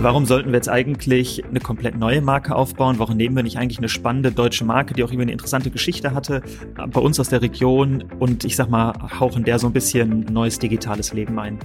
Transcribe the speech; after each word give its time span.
Warum 0.00 0.26
sollten 0.26 0.50
wir 0.50 0.56
jetzt 0.56 0.68
eigentlich 0.68 1.44
eine 1.44 1.58
komplett 1.58 1.98
neue 1.98 2.20
Marke 2.20 2.54
aufbauen? 2.54 2.98
Warum 2.98 3.16
nehmen 3.16 3.34
wir 3.34 3.42
nicht 3.42 3.58
eigentlich 3.58 3.78
eine 3.78 3.88
spannende 3.88 4.30
deutsche 4.30 4.64
Marke, 4.64 4.94
die 4.94 5.02
auch 5.02 5.10
immer 5.10 5.22
eine 5.22 5.32
interessante 5.32 5.70
Geschichte 5.70 6.14
hatte, 6.14 6.42
bei 6.74 7.00
uns 7.00 7.18
aus 7.18 7.28
der 7.28 7.42
Region 7.42 8.04
und 8.18 8.44
ich 8.44 8.56
sag 8.56 8.70
mal, 8.70 8.92
hauchen 9.18 9.44
der 9.44 9.58
so 9.58 9.66
ein 9.66 9.72
bisschen 9.72 10.26
neues 10.30 10.58
digitales 10.58 11.12
Leben 11.12 11.38
ein? 11.38 11.58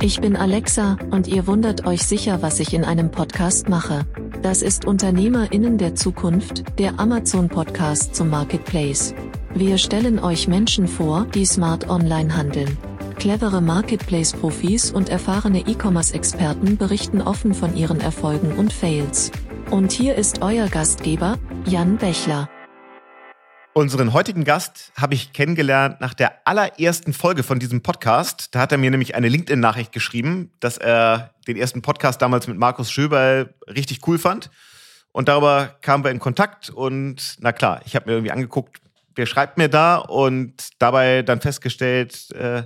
Ich 0.00 0.20
bin 0.20 0.36
Alexa 0.36 0.96
und 1.10 1.28
ihr 1.28 1.46
wundert 1.46 1.86
euch 1.86 2.02
sicher, 2.02 2.42
was 2.42 2.60
ich 2.60 2.72
in 2.72 2.84
einem 2.84 3.10
Podcast 3.10 3.68
mache. 3.68 4.04
Das 4.42 4.62
ist 4.62 4.84
UnternehmerInnen 4.84 5.78
der 5.78 5.94
Zukunft, 5.94 6.78
der 6.78 6.98
Amazon 6.98 7.48
Podcast 7.48 8.14
zum 8.14 8.30
Marketplace. 8.30 9.14
Wir 9.54 9.78
stellen 9.78 10.18
euch 10.18 10.48
Menschen 10.48 10.88
vor, 10.88 11.26
die 11.34 11.44
smart 11.44 11.88
online 11.88 12.36
handeln. 12.36 12.76
Clevere 13.14 13.60
Marketplace-Profis 13.60 14.90
und 14.90 15.08
erfahrene 15.08 15.60
E-Commerce-Experten 15.60 16.76
berichten 16.76 17.20
offen 17.20 17.54
von 17.54 17.76
ihren 17.76 18.00
Erfolgen 18.00 18.52
und 18.52 18.72
Fails. 18.72 19.30
Und 19.70 19.92
hier 19.92 20.16
ist 20.16 20.42
euer 20.42 20.68
Gastgeber, 20.68 21.38
Jan 21.66 21.98
Bechler. 21.98 22.48
Unseren 23.74 24.12
heutigen 24.12 24.44
Gast 24.44 24.92
habe 25.00 25.14
ich 25.14 25.32
kennengelernt 25.32 26.00
nach 26.00 26.12
der 26.12 26.46
allerersten 26.46 27.12
Folge 27.12 27.42
von 27.42 27.58
diesem 27.58 27.82
Podcast. 27.82 28.54
Da 28.54 28.60
hat 28.60 28.72
er 28.72 28.78
mir 28.78 28.90
nämlich 28.90 29.14
eine 29.14 29.28
LinkedIn-Nachricht 29.28 29.92
geschrieben, 29.92 30.50
dass 30.60 30.76
er 30.76 31.30
den 31.48 31.56
ersten 31.56 31.80
Podcast 31.80 32.20
damals 32.20 32.48
mit 32.48 32.58
Markus 32.58 32.90
Schöberl 32.90 33.54
richtig 33.66 34.06
cool 34.06 34.18
fand. 34.18 34.50
Und 35.12 35.28
darüber 35.28 35.76
kamen 35.80 36.04
wir 36.04 36.10
in 36.10 36.18
Kontakt 36.18 36.70
und 36.70 37.36
na 37.40 37.52
klar, 37.52 37.80
ich 37.84 37.94
habe 37.96 38.06
mir 38.06 38.12
irgendwie 38.12 38.32
angeguckt, 38.32 38.80
wer 39.14 39.26
schreibt 39.26 39.58
mir 39.58 39.68
da 39.68 39.96
und 39.96 40.70
dabei 40.78 41.22
dann 41.22 41.40
festgestellt, 41.40 42.30
äh, 42.32 42.64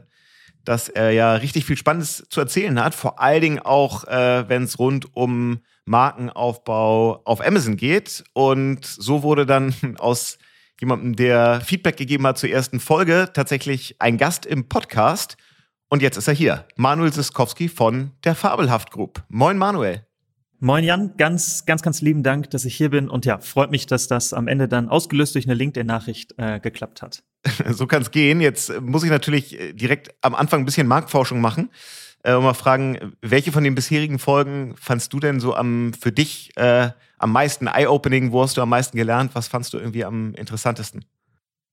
dass 0.66 0.88
er 0.88 1.10
ja 1.12 1.34
richtig 1.34 1.64
viel 1.64 1.76
Spannendes 1.76 2.24
zu 2.28 2.40
erzählen 2.40 2.82
hat. 2.82 2.94
Vor 2.94 3.20
allen 3.20 3.40
Dingen 3.40 3.58
auch, 3.60 4.04
äh, 4.04 4.48
wenn 4.48 4.64
es 4.64 4.78
rund 4.78 5.16
um 5.16 5.60
Markenaufbau 5.86 7.22
auf 7.24 7.40
Amazon 7.40 7.76
geht. 7.76 8.24
Und 8.34 8.84
so 8.84 9.22
wurde 9.22 9.46
dann 9.46 9.74
aus 9.98 10.38
jemandem, 10.80 11.16
der 11.16 11.60
Feedback 11.62 11.96
gegeben 11.96 12.26
hat 12.26 12.38
zur 12.38 12.50
ersten 12.50 12.80
Folge, 12.80 13.30
tatsächlich 13.32 13.96
ein 14.00 14.18
Gast 14.18 14.44
im 14.44 14.68
Podcast. 14.68 15.36
Und 15.88 16.02
jetzt 16.02 16.16
ist 16.16 16.28
er 16.28 16.34
hier, 16.34 16.66
Manuel 16.76 17.12
Siskowski 17.12 17.68
von 17.68 18.10
der 18.24 18.34
Fabelhaft 18.34 18.90
Group. 18.90 19.22
Moin 19.28 19.56
Manuel. 19.56 20.05
Moin 20.66 20.82
Jan, 20.82 21.12
ganz, 21.16 21.64
ganz, 21.64 21.80
ganz 21.80 22.00
lieben 22.00 22.24
Dank, 22.24 22.50
dass 22.50 22.64
ich 22.64 22.74
hier 22.74 22.90
bin 22.90 23.08
und 23.08 23.24
ja, 23.24 23.38
freut 23.38 23.70
mich, 23.70 23.86
dass 23.86 24.08
das 24.08 24.32
am 24.32 24.48
Ende 24.48 24.66
dann 24.66 24.88
ausgelöst 24.88 25.36
durch 25.36 25.46
eine 25.46 25.54
LinkedIn-Nachricht 25.54 26.34
äh, 26.38 26.58
geklappt 26.58 27.02
hat. 27.02 27.22
so 27.70 27.86
kann 27.86 28.02
es 28.02 28.10
gehen. 28.10 28.40
Jetzt 28.40 28.80
muss 28.80 29.04
ich 29.04 29.10
natürlich 29.10 29.60
äh, 29.60 29.74
direkt 29.74 30.12
am 30.22 30.34
Anfang 30.34 30.62
ein 30.62 30.64
bisschen 30.64 30.88
Marktforschung 30.88 31.40
machen 31.40 31.70
äh, 32.24 32.34
und 32.34 32.42
mal 32.42 32.54
fragen, 32.54 33.12
welche 33.22 33.52
von 33.52 33.62
den 33.62 33.76
bisherigen 33.76 34.18
Folgen 34.18 34.74
fandst 34.76 35.12
du 35.12 35.20
denn 35.20 35.38
so 35.38 35.54
am 35.54 35.92
für 35.92 36.10
dich 36.10 36.50
äh, 36.56 36.90
am 37.16 37.30
meisten 37.30 37.68
eye-opening? 37.68 38.32
Wo 38.32 38.42
hast 38.42 38.56
du 38.56 38.60
am 38.60 38.70
meisten 38.70 38.96
gelernt? 38.96 39.36
Was 39.36 39.46
fandst 39.46 39.72
du 39.72 39.78
irgendwie 39.78 40.04
am 40.04 40.34
interessantesten? 40.34 41.04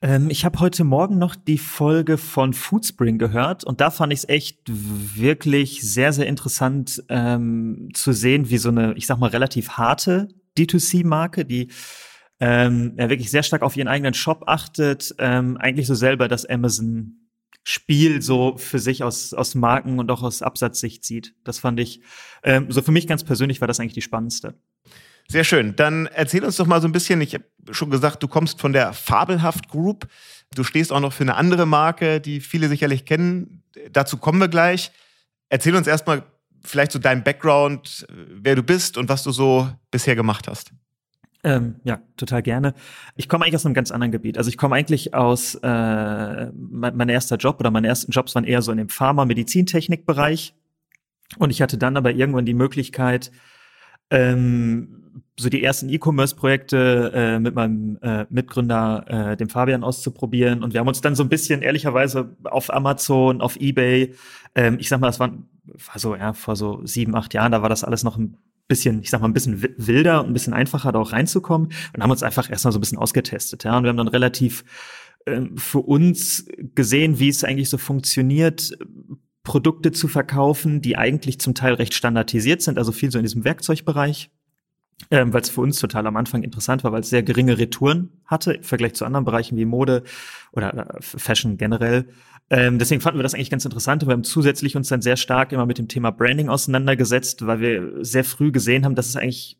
Ähm, 0.03 0.29
ich 0.29 0.43
habe 0.43 0.59
heute 0.59 0.83
Morgen 0.83 1.17
noch 1.17 1.33
die 1.33 1.57
Folge 1.57 2.17
von 2.17 2.51
Foodspring 2.53 3.17
gehört 3.17 3.63
und 3.63 3.79
da 3.79 3.89
fand 3.89 4.11
ich 4.11 4.19
es 4.19 4.29
echt 4.29 4.59
wirklich 4.67 5.81
sehr, 5.81 6.11
sehr 6.11 6.27
interessant 6.27 7.01
ähm, 7.07 7.89
zu 7.93 8.11
sehen, 8.11 8.49
wie 8.49 8.57
so 8.57 8.67
eine, 8.67 8.93
ich 8.95 9.07
sag 9.07 9.17
mal, 9.17 9.29
relativ 9.29 9.69
harte 9.69 10.27
D2C-Marke, 10.57 11.45
die 11.45 11.69
ähm, 12.41 12.95
ja, 12.97 13.09
wirklich 13.09 13.31
sehr 13.31 13.43
stark 13.43 13.61
auf 13.61 13.77
ihren 13.77 13.87
eigenen 13.87 14.13
Shop 14.13 14.43
achtet, 14.45 15.15
ähm, 15.19 15.55
eigentlich 15.55 15.87
so 15.87 15.95
selber 15.95 16.27
das 16.27 16.45
Amazon 16.45 17.29
Spiel 17.63 18.21
so 18.21 18.57
für 18.57 18.79
sich 18.79 19.03
aus, 19.03 19.33
aus 19.33 19.55
Marken 19.55 19.99
und 19.99 20.11
auch 20.11 20.21
aus 20.21 20.41
Absatzsicht 20.41 21.05
sieht. 21.05 21.33
Das 21.45 21.59
fand 21.59 21.79
ich, 21.79 22.01
ähm, 22.43 22.69
so 22.69 22.81
für 22.81 22.91
mich 22.91 23.07
ganz 23.07 23.23
persönlich 23.23 23.61
war 23.61 23.69
das 23.69 23.79
eigentlich 23.79 23.93
die 23.93 24.01
spannendste. 24.01 24.59
Sehr 25.34 25.44
schön. 25.44 25.76
Dann 25.76 26.06
erzähl 26.06 26.45
uns 26.45 26.58
doch 26.58 26.67
mal 26.67 26.80
so 26.80 26.88
ein 26.88 26.92
bisschen, 26.92 27.20
ich 27.20 27.34
habe 27.34 27.44
schon 27.72 27.89
gesagt, 27.89 28.22
du 28.22 28.28
kommst 28.28 28.62
von 28.62 28.72
der 28.72 28.94
Fabelhaft 28.94 29.67
Group. 29.67 30.08
Du 30.54 30.64
stehst 30.64 30.94
auch 30.94 30.99
noch 30.99 31.11
für 31.11 31.23
eine 31.23 31.33
andere 31.33 31.66
Marke, 31.66 32.21
die 32.21 32.39
viele 32.39 32.67
sicherlich 32.67 33.04
kennen. 33.04 33.64
Dazu 33.92 34.17
kommen 34.17 34.39
wir 34.39 34.48
gleich. 34.48 34.92
Erzähl 35.49 35.76
uns 35.76 35.88
erstmal 35.88 36.22
vielleicht 36.64 36.92
so 36.92 36.99
deinen 36.99 37.23
Background, 37.23 38.05
wer 38.30 38.54
du 38.54 38.61
bist 38.61 38.95
und 38.95 39.10
was 39.10 39.23
du 39.23 39.32
so 39.32 39.67
bisher 39.89 40.16
gemacht 40.16 40.48
hast. 40.48 40.72
Ähm, 41.43 41.77
ja, 41.83 41.99
total 42.16 42.43
gerne. 42.43 42.76
Ich 43.16 43.27
komme 43.27 43.45
eigentlich 43.45 43.55
aus 43.55 43.66
einem 43.66 43.73
ganz 43.73 43.89
anderen 43.89 44.11
Gebiet. 44.11 44.38
Also 44.38 44.49
ich 44.49 44.58
komme 44.60 44.76
eigentlich 44.76 45.16
aus, 45.16 45.55
äh, 45.55 46.52
mein, 46.54 46.95
mein, 46.95 47.10
erster 47.10 47.38
Job 47.38 47.60
oder 47.60 47.72
meine 47.72 47.88
ersten 47.88 48.11
Jobs 48.11 48.36
waren 48.36 48.43
eher 48.43 48.61
so 48.61 48.72
in 48.72 48.77
dem 48.77 48.89
Pharma-Medizintechnik-Bereich. 48.89 50.54
Und 51.39 51.49
ich 51.49 51.64
hatte 51.64 51.80
dann 51.80 51.98
aber 51.98 52.11
irgendwann 52.11 52.45
die 52.45 52.54
Möglichkeit, 52.54 53.32
ähm, 54.11 54.99
so 55.39 55.49
die 55.49 55.64
ersten 55.64 55.89
E-Commerce-Projekte 55.89 57.11
äh, 57.14 57.39
mit 57.39 57.55
meinem 57.55 57.98
äh, 58.02 58.26
Mitgründer, 58.30 59.32
äh, 59.32 59.38
dem 59.38 59.49
Fabian, 59.49 59.83
auszuprobieren. 59.83 60.64
Und 60.64 60.73
wir 60.73 60.80
haben 60.80 60.88
uns 60.88 61.02
dann 61.02 61.16
so 61.16 61.23
ein 61.23 61.30
bisschen 61.30 61.61
ehrlicherweise 61.61 62.36
auf 62.44 62.71
Amazon, 62.71 63.42
auf 63.42 63.58
Ebay, 63.58 64.14
ähm, 64.55 64.77
ich 64.80 64.89
sag 64.89 64.99
mal, 64.99 65.08
das 65.08 65.20
war, 65.20 65.32
war 65.32 65.99
so, 65.99 66.16
ja, 66.16 66.33
vor 66.33 66.55
so 66.55 66.86
sieben, 66.86 67.16
acht 67.16 67.33
Jahren, 67.33 67.52
da 67.52 67.61
war 67.61 67.70
das 67.70 67.83
alles 67.83 68.04
noch 68.04 68.17
ein 68.17 68.38
bisschen, 68.67 69.02
ich 69.02 69.10
sag 69.10 69.22
mal, 69.22 69.27
ein 69.27 69.33
bisschen 69.33 69.61
wilder 69.77 70.22
und 70.22 70.27
ein 70.27 70.33
bisschen 70.33 70.54
einfacher 70.54 70.92
da 70.92 70.99
auch 70.99 71.11
reinzukommen 71.11 71.70
und 71.95 72.04
haben 72.04 72.11
uns 72.11 72.23
einfach 72.23 72.49
erstmal 72.49 72.72
so 72.72 72.77
ein 72.77 72.82
bisschen 72.82 72.99
ausgetestet. 72.99 73.64
Ja, 73.64 73.77
und 73.77 73.83
wir 73.83 73.89
haben 73.89 73.98
dann 73.98 74.08
relativ 74.08 74.64
ähm, 75.26 75.58
für 75.58 75.80
uns 75.80 76.45
gesehen, 76.76 77.20
wie 77.20 77.30
es 77.30 77.43
eigentlich 77.43 77.70
so 77.70 77.77
funktioniert, 77.77 78.72
Produkte 79.43 79.92
zu 79.92 80.08
verkaufen, 80.08 80.82
die 80.82 80.98
eigentlich 80.98 81.39
zum 81.39 81.54
Teil 81.54 81.73
recht 81.73 81.93
standardisiert 81.93 82.61
sind, 82.61 82.77
also 82.77 82.92
viel 82.92 83.11
so 83.11 83.17
in 83.17 83.23
diesem 83.26 83.43
Werkzeugbereich, 83.43 84.32
ähm, 85.11 85.33
weil 85.33 85.42
es 85.42 85.49
für 85.49 85.61
uns 85.61 85.80
total 85.80 86.08
am 86.08 86.17
Anfang 86.17 86.43
interessant 86.43 86.83
war, 86.83 86.92
weil 86.92 87.02
es 87.02 87.09
sehr 87.09 87.23
geringe 87.23 87.58
Retouren 87.58 88.09
hatte 88.26 88.54
im 88.54 88.64
Vergleich 88.64 88.93
zu 88.93 89.05
anderen 89.05 89.26
Bereichen 89.26 89.58
wie 89.58 89.65
Mode 89.65 90.04
oder 90.52 90.98
Fashion 90.99 91.58
generell. 91.58 92.08
Ähm, 92.49 92.77
deswegen 92.77 93.02
fanden 93.02 93.20
wir 93.20 93.23
das 93.23 93.33
eigentlich 93.33 93.49
ganz 93.49 93.65
interessant 93.65 94.04
und 94.04 94.09
wir 94.09 94.14
haben 94.14 94.23
zusätzlich 94.23 94.76
uns 94.76 94.89
dann 94.89 95.02
sehr 95.02 95.17
stark 95.17 95.52
immer 95.52 95.65
mit 95.65 95.77
dem 95.77 95.87
Thema 95.87 96.11
Branding 96.11 96.49
auseinandergesetzt, 96.49 97.45
weil 97.45 97.59
wir 97.59 98.04
sehr 98.04 98.23
früh 98.23 98.52
gesehen 98.52 98.86
haben, 98.86 98.95
dass 98.95 99.08
es 99.08 99.15
eigentlich 99.15 99.58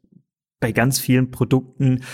bei 0.64 0.72
ganz 0.72 0.98
vielen 0.98 1.30
Produkten 1.30 2.06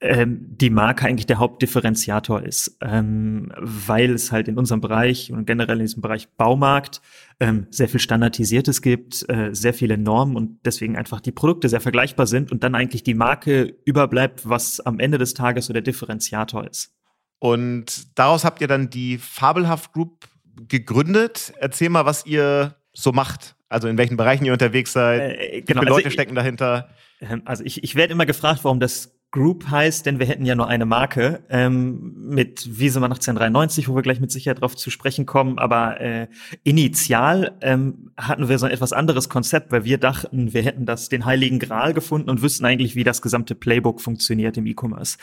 ähm, 0.00 0.46
die 0.48 0.70
Marke 0.70 1.06
eigentlich 1.06 1.26
der 1.26 1.40
Hauptdifferenziator 1.40 2.40
ist, 2.40 2.78
ähm, 2.80 3.52
weil 3.58 4.10
es 4.12 4.30
halt 4.30 4.46
in 4.46 4.56
unserem 4.56 4.80
Bereich 4.80 5.32
und 5.32 5.44
generell 5.44 5.78
in 5.78 5.86
diesem 5.86 6.02
Bereich 6.02 6.28
Baumarkt 6.36 7.02
ähm, 7.40 7.66
sehr 7.70 7.88
viel 7.88 7.98
Standardisiertes 7.98 8.80
gibt, 8.80 9.28
äh, 9.28 9.52
sehr 9.52 9.74
viele 9.74 9.98
Normen 9.98 10.36
und 10.36 10.60
deswegen 10.64 10.96
einfach 10.96 11.20
die 11.20 11.32
Produkte 11.32 11.68
sehr 11.68 11.80
vergleichbar 11.80 12.28
sind 12.28 12.52
und 12.52 12.62
dann 12.62 12.76
eigentlich 12.76 13.02
die 13.02 13.14
Marke 13.14 13.74
überbleibt, 13.84 14.48
was 14.48 14.78
am 14.78 15.00
Ende 15.00 15.18
des 15.18 15.34
Tages 15.34 15.66
so 15.66 15.72
der 15.72 15.82
Differenziator 15.82 16.64
ist. 16.64 16.94
Und 17.40 18.16
daraus 18.16 18.44
habt 18.44 18.60
ihr 18.60 18.68
dann 18.68 18.88
die 18.88 19.18
Fabelhaft 19.18 19.92
Group 19.92 20.28
gegründet. 20.68 21.54
Erzähl 21.58 21.88
mal, 21.88 22.06
was 22.06 22.24
ihr 22.24 22.76
so 22.92 23.10
macht. 23.10 23.56
Also 23.68 23.88
in 23.88 23.98
welchen 23.98 24.16
Bereichen 24.16 24.44
ihr 24.44 24.52
unterwegs 24.52 24.92
seid. 24.92 25.20
Äh, 25.20 25.62
genau. 25.62 25.66
Wie 25.66 25.66
viele 25.66 25.80
also 25.80 25.96
Leute 25.96 26.10
stecken 26.12 26.36
dahinter? 26.36 26.88
Ähm, 27.20 27.42
also 27.44 27.64
ich, 27.64 27.82
ich 27.84 27.94
werde 27.94 28.12
immer 28.12 28.26
gefragt, 28.26 28.60
warum 28.64 28.80
das 28.80 29.16
Group 29.32 29.68
heißt, 29.68 30.06
denn 30.06 30.18
wir 30.18 30.26
hätten 30.26 30.46
ja 30.46 30.54
nur 30.54 30.68
eine 30.68 30.86
Marke 30.86 31.42
ähm, 31.50 32.28
mit 32.28 32.78
Wiesemann 32.78 33.12
1893, 33.12 33.86
wo 33.86 33.94
wir 33.94 34.00
gleich 34.00 34.20
mit 34.20 34.30
Sicherheit 34.30 34.62
drauf 34.62 34.76
zu 34.76 34.88
sprechen 34.88 35.26
kommen. 35.26 35.58
Aber 35.58 36.00
äh, 36.00 36.28
initial 36.62 37.52
ähm, 37.60 38.12
hatten 38.16 38.48
wir 38.48 38.58
so 38.58 38.64
ein 38.64 38.72
etwas 38.72 38.94
anderes 38.94 39.28
Konzept, 39.28 39.72
weil 39.72 39.84
wir 39.84 39.98
dachten, 39.98 40.54
wir 40.54 40.62
hätten 40.62 40.86
das 40.86 41.10
den 41.10 41.26
Heiligen 41.26 41.58
Gral 41.58 41.92
gefunden 41.92 42.30
und 42.30 42.40
wüssten 42.40 42.64
eigentlich, 42.64 42.94
wie 42.94 43.04
das 43.04 43.20
gesamte 43.20 43.54
Playbook 43.54 44.00
funktioniert 44.00 44.56
im 44.56 44.66
E-Commerce. 44.66 45.18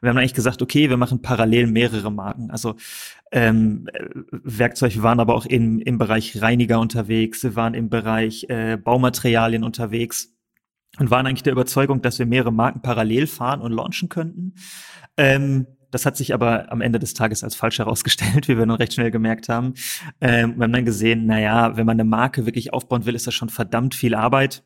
Wir 0.00 0.10
haben 0.10 0.18
eigentlich 0.18 0.34
gesagt, 0.34 0.62
okay, 0.62 0.88
wir 0.88 0.96
machen 0.96 1.20
parallel 1.20 1.66
mehrere 1.66 2.10
Marken. 2.10 2.50
Also 2.50 2.76
ähm, 3.32 3.86
Werkzeug, 4.30 4.94
wir 4.94 5.02
waren 5.02 5.20
aber 5.20 5.34
auch 5.34 5.44
im, 5.44 5.80
im 5.80 5.98
Bereich 5.98 6.40
Reiniger 6.40 6.80
unterwegs, 6.80 7.42
wir 7.42 7.56
waren 7.56 7.74
im 7.74 7.90
Bereich 7.90 8.46
äh, 8.48 8.78
Baumaterialien 8.78 9.62
unterwegs 9.62 10.37
und 10.98 11.10
waren 11.10 11.26
eigentlich 11.26 11.42
der 11.42 11.52
Überzeugung, 11.52 12.02
dass 12.02 12.18
wir 12.18 12.26
mehrere 12.26 12.52
Marken 12.52 12.82
parallel 12.82 13.26
fahren 13.26 13.60
und 13.60 13.72
launchen 13.72 14.08
könnten. 14.08 14.54
Ähm, 15.16 15.66
das 15.90 16.04
hat 16.04 16.16
sich 16.16 16.34
aber 16.34 16.70
am 16.70 16.80
Ende 16.80 16.98
des 16.98 17.14
Tages 17.14 17.42
als 17.42 17.54
falsch 17.54 17.78
herausgestellt, 17.78 18.48
wie 18.48 18.56
wir 18.56 18.66
dann 18.66 18.70
recht 18.70 18.94
schnell 18.94 19.10
gemerkt 19.10 19.48
haben. 19.48 19.74
Ähm, 20.20 20.56
wir 20.56 20.64
haben 20.64 20.72
dann 20.72 20.84
gesehen, 20.84 21.26
na 21.26 21.40
ja, 21.40 21.76
wenn 21.76 21.86
man 21.86 21.96
eine 21.96 22.08
Marke 22.08 22.46
wirklich 22.46 22.72
aufbauen 22.72 23.06
will, 23.06 23.14
ist 23.14 23.26
das 23.26 23.34
schon 23.34 23.48
verdammt 23.48 23.94
viel 23.94 24.14
Arbeit. 24.14 24.62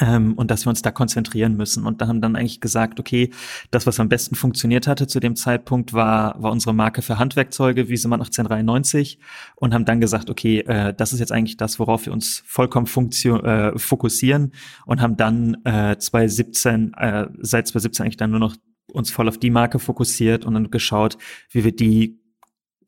Ähm, 0.00 0.32
und 0.34 0.50
dass 0.50 0.66
wir 0.66 0.70
uns 0.70 0.82
da 0.82 0.90
konzentrieren 0.90 1.56
müssen. 1.56 1.86
Und 1.86 2.00
da 2.00 2.08
haben 2.08 2.20
dann 2.20 2.36
eigentlich 2.36 2.60
gesagt, 2.60 2.98
okay, 2.98 3.30
das, 3.70 3.86
was 3.86 4.00
am 4.00 4.08
besten 4.08 4.34
funktioniert 4.34 4.86
hatte 4.86 5.06
zu 5.06 5.20
dem 5.20 5.36
Zeitpunkt, 5.36 5.92
war, 5.92 6.42
war 6.42 6.50
unsere 6.50 6.74
Marke 6.74 7.02
für 7.02 7.18
Handwerkzeuge, 7.18 7.88
wie 7.88 7.96
sie 7.96 8.08
mal 8.08 8.16
1893, 8.16 9.18
und 9.56 9.74
haben 9.74 9.84
dann 9.84 10.00
gesagt, 10.00 10.30
okay, 10.30 10.60
äh, 10.60 10.94
das 10.94 11.12
ist 11.12 11.20
jetzt 11.20 11.32
eigentlich 11.32 11.58
das, 11.58 11.78
worauf 11.78 12.06
wir 12.06 12.12
uns 12.12 12.42
vollkommen 12.46 12.86
äh, 12.86 13.78
fokussieren 13.78 14.52
und 14.86 15.00
haben 15.00 15.16
dann 15.16 15.58
äh, 15.64 15.96
2017, 15.96 16.94
äh, 16.94 17.26
seit 17.40 17.68
2017 17.68 18.04
eigentlich 18.04 18.16
dann 18.16 18.30
nur 18.30 18.40
noch 18.40 18.56
uns 18.90 19.10
voll 19.10 19.28
auf 19.28 19.38
die 19.38 19.50
Marke 19.50 19.78
fokussiert 19.78 20.44
und 20.44 20.54
dann 20.54 20.70
geschaut, 20.70 21.18
wie 21.50 21.64
wir 21.64 21.74
die 21.74 22.20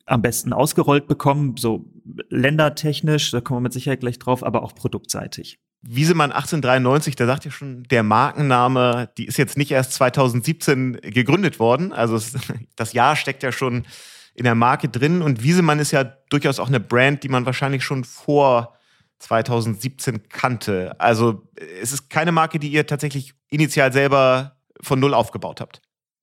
am 0.05 0.21
besten 0.21 0.53
ausgerollt 0.53 1.07
bekommen, 1.07 1.55
so 1.57 1.91
ländertechnisch, 2.29 3.31
da 3.31 3.41
kommen 3.41 3.57
wir 3.57 3.63
mit 3.63 3.73
Sicherheit 3.73 3.99
gleich 3.99 4.19
drauf, 4.19 4.43
aber 4.43 4.63
auch 4.63 4.73
produktseitig. 4.73 5.59
Wiesemann 5.89 6.31
1893, 6.33 7.15
da 7.15 7.25
sagt 7.25 7.45
ja 7.45 7.51
schon 7.51 7.83
der 7.83 8.03
Markenname, 8.03 9.09
die 9.17 9.25
ist 9.25 9.37
jetzt 9.37 9.57
nicht 9.57 9.71
erst 9.71 9.93
2017 9.93 10.99
gegründet 11.01 11.59
worden. 11.59 11.93
Also 11.93 12.19
das 12.75 12.91
Jahr 12.91 13.15
steckt 13.15 13.41
ja 13.41 13.53
schon 13.53 13.85
in 14.33 14.43
der 14.43 14.55
Marke 14.55 14.89
drin. 14.89 15.21
Und 15.21 15.43
Wiesemann 15.43 15.79
ist 15.79 15.91
ja 15.91 16.03
durchaus 16.03 16.59
auch 16.59 16.67
eine 16.67 16.81
Brand, 16.81 17.23
die 17.23 17.29
man 17.29 17.45
wahrscheinlich 17.45 17.85
schon 17.85 18.03
vor 18.03 18.73
2017 19.19 20.27
kannte. 20.27 20.99
Also 20.99 21.47
es 21.81 21.93
ist 21.93 22.09
keine 22.09 22.33
Marke, 22.33 22.59
die 22.59 22.67
ihr 22.67 22.85
tatsächlich 22.85 23.33
initial 23.49 23.93
selber 23.93 24.57
von 24.81 24.99
Null 24.99 25.13
aufgebaut 25.13 25.61
habt. 25.61 25.81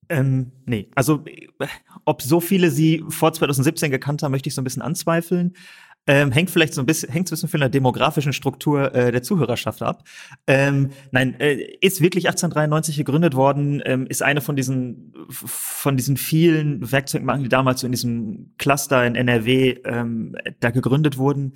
Ähm, 0.09 0.51
nee, 0.65 0.91
also 0.93 1.25
ob 2.05 2.21
so 2.21 2.39
viele 2.39 2.69
sie 2.69 3.03
vor 3.09 3.33
2017 3.33 3.89
gekannt 3.89 4.21
haben, 4.21 4.31
möchte 4.31 4.47
ich 4.47 4.53
so 4.53 4.61
ein 4.61 4.63
bisschen 4.63 4.83
anzweifeln. 4.83 5.55
Ähm, 6.07 6.31
hängt 6.31 6.51
vielleicht 6.51 6.73
so 6.73 6.81
ein 6.81 6.85
bisschen, 6.85 7.11
hängt 7.11 7.27
so 7.27 7.33
ein 7.33 7.37
bisschen 7.37 7.49
von 7.49 7.59
der 7.59 7.69
demografischen 7.69 8.33
Struktur 8.33 8.93
äh, 8.93 9.11
der 9.11 9.23
Zuhörerschaft 9.23 9.81
ab. 9.81 10.03
Ähm, 10.45 10.91
nein, 11.11 11.39
äh, 11.39 11.55
ist 11.81 12.01
wirklich 12.01 12.27
1893 12.27 12.97
gegründet 12.97 13.35
worden, 13.35 13.81
ähm, 13.85 14.05
ist 14.07 14.21
eine 14.21 14.41
von 14.41 14.55
diesen 14.55 15.13
von 15.29 15.97
diesen 15.97 16.17
vielen 16.17 16.91
Werkzeugmarken, 16.91 17.43
die 17.43 17.49
damals 17.49 17.81
so 17.81 17.87
in 17.87 17.91
diesem 17.91 18.53
Cluster 18.57 19.05
in 19.05 19.15
NRW 19.15 19.79
ähm, 19.85 20.35
da 20.59 20.69
gegründet 20.69 21.17
wurden 21.17 21.53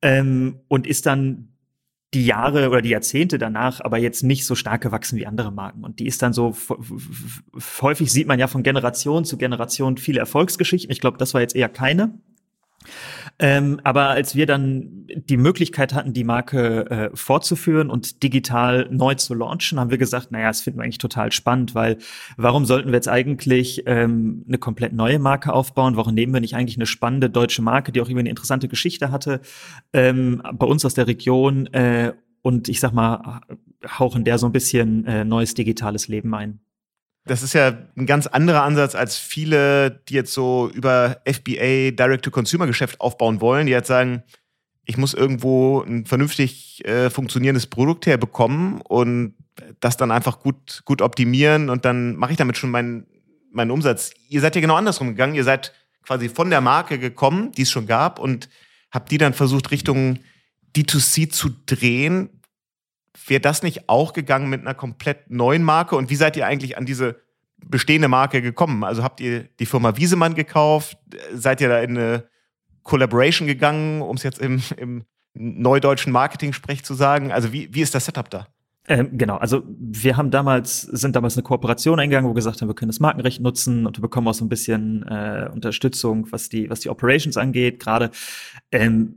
ähm, 0.00 0.60
und 0.68 0.86
ist 0.86 1.06
dann 1.06 1.52
die 2.14 2.26
Jahre 2.26 2.68
oder 2.68 2.82
die 2.82 2.90
Jahrzehnte 2.90 3.38
danach 3.38 3.80
aber 3.80 3.98
jetzt 3.98 4.22
nicht 4.22 4.44
so 4.44 4.54
stark 4.54 4.82
gewachsen 4.82 5.18
wie 5.18 5.26
andere 5.26 5.50
Marken. 5.50 5.82
Und 5.82 5.98
die 5.98 6.06
ist 6.06 6.20
dann 6.22 6.32
so, 6.32 6.54
häufig 7.80 8.12
sieht 8.12 8.26
man 8.26 8.38
ja 8.38 8.48
von 8.48 8.62
Generation 8.62 9.24
zu 9.24 9.38
Generation 9.38 9.96
viele 9.96 10.20
Erfolgsgeschichten. 10.20 10.90
Ich 10.90 11.00
glaube, 11.00 11.16
das 11.16 11.32
war 11.32 11.40
jetzt 11.40 11.56
eher 11.56 11.70
keine. 11.70 12.18
Ähm, 13.42 13.80
aber 13.82 14.10
als 14.10 14.36
wir 14.36 14.46
dann 14.46 15.04
die 15.16 15.36
Möglichkeit 15.36 15.94
hatten, 15.94 16.12
die 16.12 16.22
Marke 16.22 16.88
äh, 16.88 17.10
fortzuführen 17.12 17.90
und 17.90 18.22
digital 18.22 18.86
neu 18.92 19.16
zu 19.16 19.34
launchen, 19.34 19.80
haben 19.80 19.90
wir 19.90 19.98
gesagt, 19.98 20.30
naja, 20.30 20.46
das 20.46 20.60
finden 20.60 20.78
wir 20.78 20.84
eigentlich 20.84 20.98
total 20.98 21.32
spannend, 21.32 21.74
weil 21.74 21.98
warum 22.36 22.64
sollten 22.66 22.90
wir 22.90 22.94
jetzt 22.94 23.08
eigentlich 23.08 23.82
ähm, 23.86 24.44
eine 24.46 24.58
komplett 24.58 24.92
neue 24.92 25.18
Marke 25.18 25.52
aufbauen? 25.52 25.96
Warum 25.96 26.14
nehmen 26.14 26.32
wir 26.32 26.40
nicht 26.40 26.54
eigentlich 26.54 26.76
eine 26.76 26.86
spannende 26.86 27.28
deutsche 27.28 27.62
Marke, 27.62 27.90
die 27.90 28.00
auch 28.00 28.08
immer 28.08 28.20
eine 28.20 28.30
interessante 28.30 28.68
Geschichte 28.68 29.10
hatte, 29.10 29.40
ähm, 29.92 30.40
bei 30.54 30.66
uns 30.66 30.84
aus 30.84 30.94
der 30.94 31.08
Region 31.08 31.66
äh, 31.72 32.12
und 32.42 32.68
ich 32.68 32.78
sag 32.78 32.92
mal, 32.92 33.40
hauchen 33.98 34.22
der 34.22 34.38
so 34.38 34.46
ein 34.46 34.52
bisschen 34.52 35.04
äh, 35.06 35.24
neues 35.24 35.54
digitales 35.54 36.06
Leben 36.06 36.32
ein? 36.32 36.60
Das 37.24 37.42
ist 37.42 37.52
ja 37.52 37.78
ein 37.96 38.06
ganz 38.06 38.26
anderer 38.26 38.62
Ansatz 38.62 38.94
als 38.94 39.16
viele, 39.16 40.02
die 40.08 40.14
jetzt 40.14 40.32
so 40.32 40.70
über 40.74 41.20
FBA 41.24 41.92
Direct-to-Consumer-Geschäft 41.92 43.00
aufbauen 43.00 43.40
wollen, 43.40 43.66
die 43.66 43.72
jetzt 43.72 43.88
sagen, 43.88 44.24
ich 44.84 44.96
muss 44.96 45.14
irgendwo 45.14 45.82
ein 45.82 46.06
vernünftig 46.06 46.84
äh, 46.84 47.10
funktionierendes 47.10 47.68
Produkt 47.68 48.06
herbekommen 48.06 48.80
und 48.80 49.34
das 49.78 49.96
dann 49.96 50.10
einfach 50.10 50.40
gut, 50.40 50.82
gut 50.84 51.02
optimieren 51.02 51.70
und 51.70 51.84
dann 51.84 52.16
mache 52.16 52.32
ich 52.32 52.38
damit 52.38 52.56
schon 52.56 52.70
meinen, 52.70 53.06
meinen 53.52 53.70
Umsatz. 53.70 54.12
Ihr 54.28 54.40
seid 54.40 54.56
ja 54.56 54.60
genau 54.60 54.74
andersrum 54.74 55.08
gegangen. 55.08 55.34
Ihr 55.34 55.44
seid 55.44 55.72
quasi 56.02 56.28
von 56.28 56.50
der 56.50 56.60
Marke 56.60 56.98
gekommen, 56.98 57.52
die 57.52 57.62
es 57.62 57.70
schon 57.70 57.86
gab 57.86 58.18
und 58.18 58.48
habt 58.90 59.10
die 59.12 59.18
dann 59.18 59.34
versucht, 59.34 59.70
Richtung 59.70 60.18
D2C 60.76 61.30
zu 61.30 61.50
drehen 61.66 62.41
wäre 63.26 63.40
das 63.40 63.62
nicht 63.62 63.88
auch 63.88 64.12
gegangen 64.12 64.48
mit 64.48 64.60
einer 64.60 64.74
komplett 64.74 65.30
neuen 65.30 65.62
Marke? 65.62 65.96
Und 65.96 66.10
wie 66.10 66.16
seid 66.16 66.36
ihr 66.36 66.46
eigentlich 66.46 66.76
an 66.78 66.86
diese 66.86 67.20
bestehende 67.64 68.08
Marke 68.08 68.42
gekommen? 68.42 68.84
Also 68.84 69.02
habt 69.02 69.20
ihr 69.20 69.44
die 69.60 69.66
Firma 69.66 69.96
Wiesemann 69.96 70.34
gekauft? 70.34 70.98
Seid 71.34 71.60
ihr 71.60 71.68
da 71.68 71.80
in 71.80 71.96
eine 71.96 72.24
Collaboration 72.82 73.46
gegangen, 73.46 74.02
um 74.02 74.16
es 74.16 74.22
jetzt 74.22 74.40
im, 74.40 74.62
im 74.76 75.04
neudeutschen 75.34 76.12
Marketing-Sprech 76.12 76.84
zu 76.84 76.94
sagen? 76.94 77.32
Also 77.32 77.52
wie, 77.52 77.72
wie 77.72 77.82
ist 77.82 77.94
das 77.94 78.06
Setup 78.06 78.28
da? 78.30 78.48
Ähm, 78.88 79.16
genau, 79.16 79.36
also 79.36 79.62
wir 79.68 80.16
haben 80.16 80.32
damals, 80.32 80.82
sind 80.82 81.14
damals 81.14 81.36
eine 81.36 81.44
Kooperation 81.44 82.00
eingegangen, 82.00 82.28
wo 82.28 82.32
wir 82.32 82.36
gesagt 82.36 82.60
haben, 82.60 82.68
wir 82.68 82.74
können 82.74 82.88
das 82.88 82.98
Markenrecht 82.98 83.40
nutzen 83.40 83.86
und 83.86 83.96
wir 83.96 84.02
bekommen 84.02 84.26
auch 84.26 84.34
so 84.34 84.44
ein 84.44 84.48
bisschen 84.48 85.04
äh, 85.04 85.48
Unterstützung, 85.52 86.26
was 86.32 86.48
die, 86.48 86.68
was 86.68 86.80
die 86.80 86.88
Operations 86.88 87.36
angeht. 87.36 87.78
Gerade 87.78 88.10
ähm, 88.72 89.14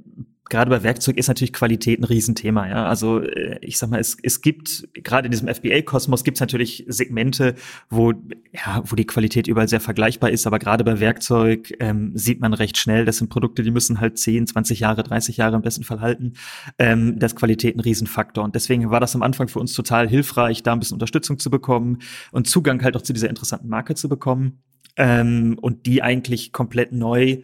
gerade 0.49 0.69
bei 0.69 0.83
Werkzeug 0.83 1.17
ist 1.17 1.27
natürlich 1.27 1.53
Qualität 1.53 1.99
ein 1.99 2.03
Riesenthema. 2.03 2.67
Ja? 2.67 2.85
Also 2.85 3.21
äh, 3.21 3.57
ich 3.61 3.77
sag 3.77 3.89
mal, 3.89 3.99
es, 3.99 4.17
es 4.21 4.41
gibt 4.41 4.87
gerade 4.93 5.27
in 5.27 5.31
diesem 5.31 5.47
FBA-Kosmos 5.47 6.23
gibt 6.23 6.37
es 6.37 6.41
natürlich 6.41 6.85
Segmente, 6.87 7.55
wo 7.89 8.13
ja, 8.53 8.83
wo 8.85 8.95
die 8.95 9.05
Qualität 9.05 9.47
überall 9.47 9.67
sehr 9.67 9.81
vergleichbar 9.81 10.29
ist. 10.29 10.45
Aber 10.47 10.59
gerade 10.59 10.83
bei 10.83 10.99
Werkzeug 10.99 11.73
ähm, 11.79 12.11
sieht 12.15 12.39
man 12.39 12.53
recht 12.53 12.77
schnell, 12.77 13.05
das 13.05 13.17
sind 13.17 13.29
Produkte, 13.29 13.63
die 13.63 13.71
müssen 13.71 13.99
halt 13.99 14.17
10, 14.17 14.47
20 14.47 14.79
Jahre, 14.79 15.03
30 15.03 15.37
Jahre 15.37 15.55
im 15.55 15.61
besten 15.61 15.83
Fall 15.83 16.01
halten. 16.01 16.33
Ähm, 16.77 17.17
das 17.19 17.35
Qualität 17.35 17.75
ein 17.75 17.81
Riesenfaktor. 17.81 18.43
Und 18.43 18.55
deswegen 18.55 18.89
war 18.91 18.99
das 18.99 19.15
am 19.15 19.23
Anfang 19.23 19.47
für 19.47 19.59
uns 19.59 19.73
total 19.73 20.07
hilfreich, 20.07 20.63
da 20.63 20.73
ein 20.73 20.79
bisschen 20.79 20.95
Unterstützung 20.95 21.39
zu 21.39 21.49
bekommen 21.49 21.99
und 22.31 22.47
Zugang 22.47 22.83
halt 22.83 22.95
auch 22.95 23.01
zu 23.01 23.13
dieser 23.13 23.29
interessanten 23.29 23.67
Marke 23.67 23.95
zu 23.95 24.09
bekommen. 24.09 24.61
Ähm, 24.97 25.57
und 25.59 25.87
die 25.87 26.01
eigentlich 26.01 26.53
komplett 26.53 26.93
neu 26.93 27.41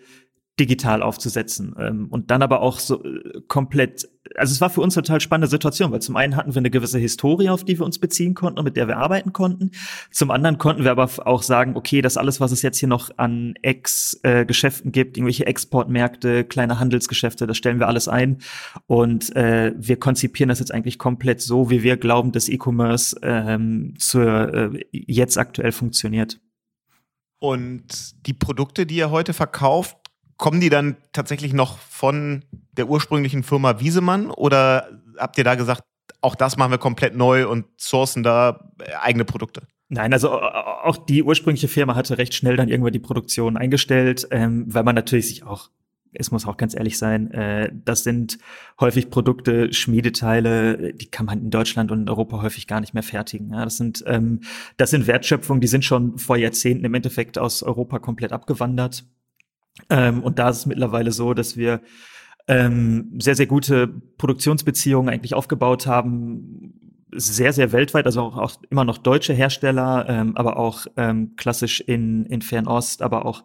digital 0.61 1.01
aufzusetzen 1.01 1.75
ähm, 1.79 2.07
und 2.09 2.29
dann 2.29 2.43
aber 2.43 2.61
auch 2.61 2.77
so 2.77 3.03
äh, 3.03 3.41
komplett 3.47 4.07
also 4.37 4.53
es 4.53 4.61
war 4.61 4.69
für 4.69 4.81
uns 4.81 4.93
total 4.93 5.19
spannende 5.19 5.49
Situation, 5.49 5.91
weil 5.91 6.01
zum 6.01 6.15
einen 6.15 6.35
hatten 6.35 6.53
wir 6.53 6.59
eine 6.59 6.69
gewisse 6.69 6.99
Historie, 6.99 7.49
auf 7.49 7.65
die 7.65 7.79
wir 7.79 7.85
uns 7.85 7.99
beziehen 7.99 8.33
konnten 8.33 8.59
und 8.59 8.65
mit 8.65 8.77
der 8.77 8.87
wir 8.87 8.97
arbeiten 8.97 9.33
konnten. 9.33 9.71
Zum 10.11 10.31
anderen 10.31 10.57
konnten 10.57 10.83
wir 10.83 10.91
aber 10.91 11.09
auch 11.25 11.43
sagen, 11.43 11.75
okay, 11.75 12.01
das 12.01 12.17
alles, 12.17 12.39
was 12.39 12.51
es 12.51 12.61
jetzt 12.61 12.77
hier 12.77 12.87
noch 12.87 13.09
an 13.17 13.55
Ex-Geschäften 13.61 14.89
äh, 14.89 14.91
gibt, 14.91 15.17
irgendwelche 15.17 15.47
Exportmärkte, 15.47 16.43
kleine 16.43 16.79
Handelsgeschäfte, 16.79 17.47
das 17.47 17.57
stellen 17.57 17.79
wir 17.79 17.87
alles 17.87 18.07
ein 18.07 18.37
und 18.87 19.35
äh, 19.35 19.73
wir 19.75 19.97
konzipieren 19.97 20.49
das 20.49 20.59
jetzt 20.59 20.73
eigentlich 20.73 20.97
komplett 20.99 21.41
so, 21.41 21.69
wie 21.69 21.83
wir 21.83 21.97
glauben, 21.97 22.31
dass 22.31 22.47
E-Commerce 22.47 23.19
ähm, 23.23 23.95
zur, 23.97 24.53
äh, 24.53 24.85
jetzt 24.91 25.37
aktuell 25.37 25.71
funktioniert. 25.71 26.39
Und 27.39 28.27
die 28.27 28.33
Produkte, 28.33 28.85
die 28.85 28.97
ihr 28.97 29.09
heute 29.09 29.33
verkauft, 29.33 29.97
kommen 30.41 30.59
die 30.59 30.69
dann 30.69 30.97
tatsächlich 31.13 31.53
noch 31.53 31.77
von 31.77 32.43
der 32.71 32.89
ursprünglichen 32.89 33.43
Firma 33.43 33.79
Wiesemann 33.79 34.31
oder 34.31 34.89
habt 35.15 35.38
ihr 35.38 35.43
da 35.43 35.53
gesagt, 35.53 35.83
auch 36.19 36.33
das 36.33 36.57
machen 36.57 36.71
wir 36.71 36.79
komplett 36.79 37.15
neu 37.15 37.47
und 37.47 37.65
sourcen 37.77 38.23
da 38.23 38.71
äh, 38.79 38.91
eigene 38.99 39.23
Produkte? 39.23 39.61
Nein, 39.89 40.11
also 40.13 40.31
auch 40.31 40.97
die 40.97 41.21
ursprüngliche 41.21 41.67
Firma 41.67 41.93
hatte 41.93 42.17
recht 42.17 42.33
schnell 42.33 42.55
dann 42.55 42.69
irgendwann 42.69 42.91
die 42.91 42.99
Produktion 42.99 43.55
eingestellt, 43.55 44.27
ähm, 44.31 44.65
weil 44.67 44.83
man 44.83 44.95
natürlich 44.95 45.27
sich 45.27 45.43
auch, 45.43 45.69
es 46.11 46.31
muss 46.31 46.47
auch 46.47 46.57
ganz 46.57 46.75
ehrlich 46.75 46.97
sein, 46.97 47.29
äh, 47.31 47.71
das 47.85 48.03
sind 48.03 48.39
häufig 48.79 49.11
Produkte, 49.11 49.71
Schmiedeteile, 49.71 50.94
die 50.94 51.11
kann 51.11 51.27
man 51.27 51.39
in 51.39 51.51
Deutschland 51.51 51.92
und 51.92 52.01
in 52.01 52.09
Europa 52.09 52.42
häufig 52.42 52.66
gar 52.66 52.80
nicht 52.80 52.95
mehr 52.95 53.04
fertigen. 53.04 53.54
Ja, 53.54 53.63
das 53.63 53.77
sind 53.77 54.04
ähm, 54.07 54.42
das 54.77 54.89
sind 54.89 55.06
Wertschöpfungen, 55.06 55.61
die 55.61 55.68
sind 55.68 55.85
schon 55.85 56.18
vor 56.18 56.35
Jahrzehnten 56.35 56.83
im 56.83 56.95
Endeffekt 56.95 57.37
aus 57.37 57.61
Europa 57.61 57.99
komplett 57.99 58.31
abgewandert. 58.31 59.04
Ähm, 59.90 60.23
und 60.23 60.40
da 60.40 60.49
ist 60.49 60.57
es 60.57 60.66
mittlerweile 60.66 61.11
so, 61.11 61.33
dass 61.33 61.57
wir 61.57 61.81
ähm, 62.47 63.18
sehr, 63.19 63.35
sehr 63.35 63.47
gute 63.47 63.87
Produktionsbeziehungen 63.87 65.09
eigentlich 65.13 65.33
aufgebaut 65.33 65.87
haben, 65.87 66.73
sehr, 67.13 67.54
sehr 67.54 67.71
weltweit, 67.71 68.06
also 68.06 68.21
auch, 68.21 68.37
auch 68.37 68.51
immer 68.69 68.85
noch 68.85 68.97
deutsche 68.97 69.33
Hersteller, 69.33 70.06
ähm, 70.07 70.37
aber 70.37 70.57
auch 70.57 70.85
ähm, 70.97 71.35
klassisch 71.35 71.81
in, 71.81 72.25
in 72.25 72.42
Fernost, 72.42 73.01
aber 73.01 73.25
auch 73.25 73.44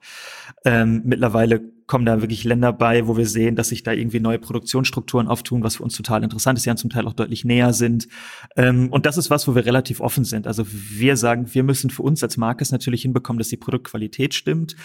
ähm, 0.64 1.02
mittlerweile 1.04 1.62
kommen 1.86 2.04
da 2.04 2.20
wirklich 2.20 2.44
Länder 2.44 2.72
bei, 2.72 3.06
wo 3.06 3.16
wir 3.16 3.26
sehen, 3.26 3.56
dass 3.56 3.68
sich 3.68 3.82
da 3.82 3.92
irgendwie 3.92 4.20
neue 4.20 4.38
Produktionsstrukturen 4.38 5.28
auftun, 5.28 5.62
was 5.62 5.76
für 5.76 5.84
uns 5.84 5.96
total 5.96 6.24
interessant 6.24 6.58
ist, 6.58 6.64
ja 6.64 6.74
zum 6.76 6.90
Teil 6.90 7.06
auch 7.06 7.12
deutlich 7.12 7.44
näher 7.44 7.72
sind. 7.72 8.08
Ähm, 8.56 8.88
und 8.90 9.06
das 9.06 9.16
ist 9.16 9.30
was, 9.30 9.46
wo 9.46 9.54
wir 9.54 9.64
relativ 9.64 10.00
offen 10.00 10.24
sind. 10.24 10.46
Also 10.46 10.64
wir 10.66 11.16
sagen, 11.16 11.54
wir 11.54 11.62
müssen 11.62 11.90
für 11.90 12.02
uns 12.02 12.22
als 12.22 12.36
Marke 12.36 12.66
natürlich 12.70 13.02
hinbekommen, 13.02 13.38
dass 13.38 13.48
die 13.48 13.56
Produktqualität 13.56 14.34
stimmt. 14.34 14.76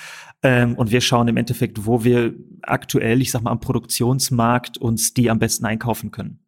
Ähm, 0.44 0.76
und 0.76 0.92
wir 0.92 1.02
schauen 1.02 1.28
im 1.28 1.38
Endeffekt, 1.38 1.86
wo 1.86 2.04
wir 2.04 2.34
aktuell, 2.62 3.22
ich 3.22 3.32
sag 3.32 3.42
mal, 3.42 3.52
am 3.52 3.60
Produktionsmarkt 3.60 4.78
uns 4.78 5.14
die 5.14 5.30
am 5.30 5.40
besten 5.40 5.66
einkaufen 5.66 6.12
können. 6.12 6.40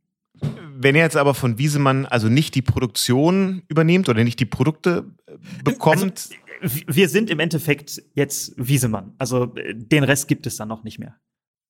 Wenn 0.75 0.95
ihr 0.95 1.01
jetzt 1.01 1.15
aber 1.15 1.33
von 1.33 1.57
Wiesemann 1.57 2.05
also 2.05 2.27
nicht 2.27 2.55
die 2.55 2.61
Produktion 2.61 3.63
übernehmt 3.67 4.09
oder 4.09 4.23
nicht 4.23 4.39
die 4.39 4.45
Produkte 4.45 5.05
äh, 5.27 5.33
bekommt. 5.63 6.03
Also, 6.03 6.35
wir 6.63 7.09
sind 7.09 7.29
im 7.29 7.39
Endeffekt 7.39 8.01
jetzt 8.15 8.53
Wiesemann. 8.57 9.13
Also 9.17 9.53
äh, 9.55 9.75
den 9.75 10.03
Rest 10.03 10.27
gibt 10.27 10.47
es 10.47 10.55
dann 10.55 10.69
noch 10.69 10.83
nicht 10.83 10.99
mehr. 10.99 11.15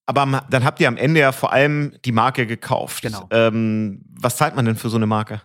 Aber 0.06 0.46
dann 0.50 0.64
habt 0.66 0.80
ihr 0.82 0.88
am 0.88 0.98
Ende 0.98 1.22
ja 1.22 1.32
vor 1.32 1.54
allem 1.54 1.96
die 2.04 2.12
Marke 2.12 2.46
gekauft. 2.46 3.04
Genau. 3.04 3.28
Ähm, 3.32 4.04
was 4.20 4.38
zahlt 4.38 4.56
man 4.56 4.66
denn 4.66 4.76
für 4.76 4.90
so 4.90 4.98
eine 4.98 5.06
Marke? 5.06 5.42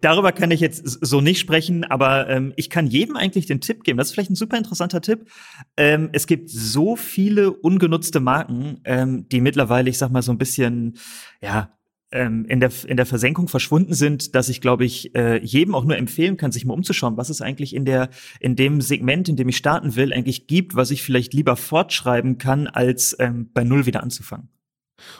Darüber 0.00 0.32
kann 0.32 0.50
ich 0.50 0.60
jetzt 0.60 0.82
so 1.04 1.20
nicht 1.20 1.40
sprechen, 1.40 1.84
aber 1.84 2.28
ähm, 2.30 2.54
ich 2.56 2.70
kann 2.70 2.86
jedem 2.86 3.16
eigentlich 3.16 3.46
den 3.46 3.60
Tipp 3.60 3.84
geben. 3.84 3.98
Das 3.98 4.08
ist 4.08 4.14
vielleicht 4.14 4.30
ein 4.30 4.36
super 4.36 4.56
interessanter 4.56 5.02
Tipp. 5.02 5.30
Ähm, 5.76 6.08
es 6.12 6.26
gibt 6.26 6.48
so 6.48 6.96
viele 6.96 7.52
ungenutzte 7.52 8.20
Marken, 8.20 8.80
ähm, 8.84 9.28
die 9.28 9.42
mittlerweile, 9.42 9.90
ich 9.90 9.98
sag 9.98 10.10
mal, 10.10 10.22
so 10.22 10.32
ein 10.32 10.38
bisschen, 10.38 10.96
ja, 11.42 11.76
ähm, 12.12 12.44
in, 12.46 12.60
der, 12.60 12.70
in 12.86 12.96
der 12.96 13.06
Versenkung 13.06 13.48
verschwunden 13.48 13.94
sind, 13.94 14.34
dass 14.34 14.48
ich, 14.48 14.60
glaube 14.60 14.84
ich, 14.84 15.14
äh, 15.14 15.42
jedem 15.44 15.74
auch 15.74 15.84
nur 15.84 15.96
empfehlen 15.96 16.36
kann, 16.36 16.52
sich 16.52 16.64
mal 16.64 16.74
umzuschauen, 16.74 17.16
was 17.16 17.28
es 17.28 17.40
eigentlich 17.40 17.74
in 17.74 17.84
der, 17.84 18.10
in 18.40 18.56
dem 18.56 18.80
Segment, 18.80 19.28
in 19.28 19.36
dem 19.36 19.48
ich 19.48 19.56
starten 19.56 19.96
will, 19.96 20.12
eigentlich 20.12 20.46
gibt, 20.46 20.74
was 20.74 20.90
ich 20.90 21.02
vielleicht 21.02 21.34
lieber 21.34 21.56
fortschreiben 21.56 22.38
kann, 22.38 22.66
als 22.66 23.16
ähm, 23.18 23.50
bei 23.52 23.64
Null 23.64 23.86
wieder 23.86 24.02
anzufangen. 24.02 24.48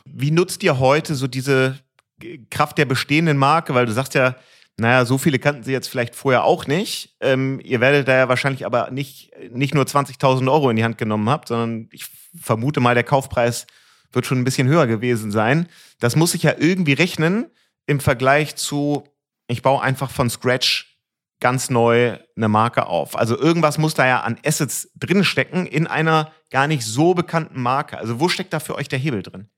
Wie 0.05 0.31
nutzt 0.31 0.63
ihr 0.63 0.79
heute 0.79 1.15
so 1.15 1.27
diese 1.27 1.79
Kraft 2.51 2.77
der 2.79 2.85
bestehenden 2.85 3.39
Marke? 3.39 3.75
Weil 3.75 3.87
du 3.87 3.93
sagst 3.93 4.15
ja, 4.15 4.37
naja, 4.77 5.05
so 5.05 5.19
viele 5.19 5.39
kannten 5.39 5.63
sie 5.63 5.73
jetzt 5.73 5.89
vielleicht 5.89 6.15
vorher 6.15 6.45
auch 6.45 6.67
nicht. 6.67 7.15
Ähm, 7.21 7.61
ihr 7.63 7.81
werdet 7.81 8.09
da 8.09 8.17
ja 8.17 8.29
wahrscheinlich 8.29 8.65
aber 8.67 8.91
nicht, 8.91 9.31
nicht 9.53 9.75
nur 9.75 9.85
20.000 9.85 10.51
Euro 10.51 10.71
in 10.71 10.77
die 10.77 10.85
Hand 10.85 10.99
genommen 10.99 11.29
habt, 11.29 11.49
sondern 11.49 11.89
ich 11.93 12.07
vermute 12.41 12.81
mal, 12.81 12.95
der 12.95 13.05
Kaufpreis 13.05 13.67
wird 14.13 14.27
schon 14.27 14.41
ein 14.41 14.45
bisschen 14.45 14.69
höher 14.69 14.87
gewesen 14.87 15.31
sein. 15.31 15.69
Das 15.99 16.17
muss 16.17 16.33
sich 16.33 16.43
ja 16.43 16.55
irgendwie 16.59 16.93
rechnen 16.93 17.47
im 17.87 18.01
Vergleich 18.01 18.57
zu, 18.57 19.05
ich 19.49 19.63
baue 19.63 19.83
einfach 19.83 20.11
von 20.11 20.31
Scratch 20.31 20.99
ganz 21.41 21.71
neu 21.71 22.19
eine 22.37 22.49
Marke 22.49 22.87
auf. 22.87 23.17
Also 23.17 23.37
irgendwas 23.39 23.79
muss 23.79 23.95
da 23.95 24.07
ja 24.07 24.21
an 24.21 24.39
Assets 24.45 24.91
drinstecken 24.97 25.67
in 25.67 25.87
einer 25.87 26.31
gar 26.51 26.67
nicht 26.67 26.85
so 26.85 27.15
bekannten 27.15 27.61
Marke. 27.61 27.99
Also 27.99 28.21
wo 28.21 28.29
steckt 28.29 28.53
da 28.53 28.61
für 28.61 28.75
euch 28.75 28.89
der 28.89 28.99
Hebel 28.99 29.23
drin? 29.23 29.49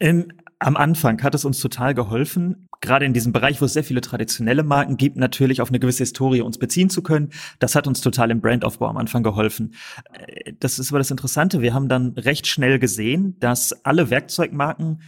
Ähm, 0.00 0.28
am 0.58 0.76
Anfang 0.76 1.22
hat 1.22 1.34
es 1.34 1.44
uns 1.44 1.60
total 1.60 1.92
geholfen, 1.94 2.68
gerade 2.80 3.04
in 3.04 3.12
diesem 3.12 3.32
Bereich, 3.32 3.60
wo 3.60 3.66
es 3.66 3.74
sehr 3.74 3.84
viele 3.84 4.00
traditionelle 4.00 4.62
Marken 4.62 4.96
gibt, 4.96 5.16
natürlich 5.16 5.60
auf 5.60 5.68
eine 5.68 5.78
gewisse 5.78 6.04
Historie 6.04 6.40
uns 6.40 6.58
beziehen 6.58 6.88
zu 6.88 7.02
können. 7.02 7.30
Das 7.58 7.74
hat 7.74 7.86
uns 7.86 8.00
total 8.00 8.30
im 8.30 8.40
Brandaufbau 8.40 8.86
am 8.86 8.96
Anfang 8.96 9.22
geholfen. 9.22 9.74
Äh, 10.12 10.54
das 10.58 10.78
ist 10.78 10.90
aber 10.90 10.98
das 10.98 11.10
Interessante. 11.10 11.60
Wir 11.60 11.74
haben 11.74 11.88
dann 11.88 12.12
recht 12.12 12.46
schnell 12.46 12.78
gesehen, 12.78 13.36
dass 13.38 13.84
alle 13.84 14.10
Werkzeugmarken 14.10 15.02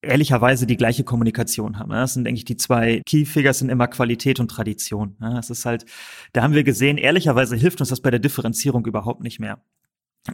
ehrlicherweise 0.00 0.66
die 0.66 0.76
gleiche 0.76 1.02
Kommunikation 1.02 1.78
haben. 1.78 1.90
Das 1.90 2.14
sind 2.14 2.28
eigentlich 2.28 2.44
die 2.44 2.56
zwei 2.56 3.02
Keyfigures 3.04 3.58
sind 3.58 3.68
immer 3.68 3.88
Qualität 3.88 4.38
und 4.38 4.48
Tradition. 4.48 5.16
Das 5.18 5.50
ist 5.50 5.64
halt, 5.64 5.86
da 6.32 6.42
haben 6.42 6.54
wir 6.54 6.62
gesehen, 6.62 6.98
ehrlicherweise 6.98 7.56
hilft 7.56 7.80
uns 7.80 7.88
das 7.88 8.00
bei 8.00 8.10
der 8.10 8.20
Differenzierung 8.20 8.86
überhaupt 8.86 9.22
nicht 9.22 9.40
mehr. 9.40 9.60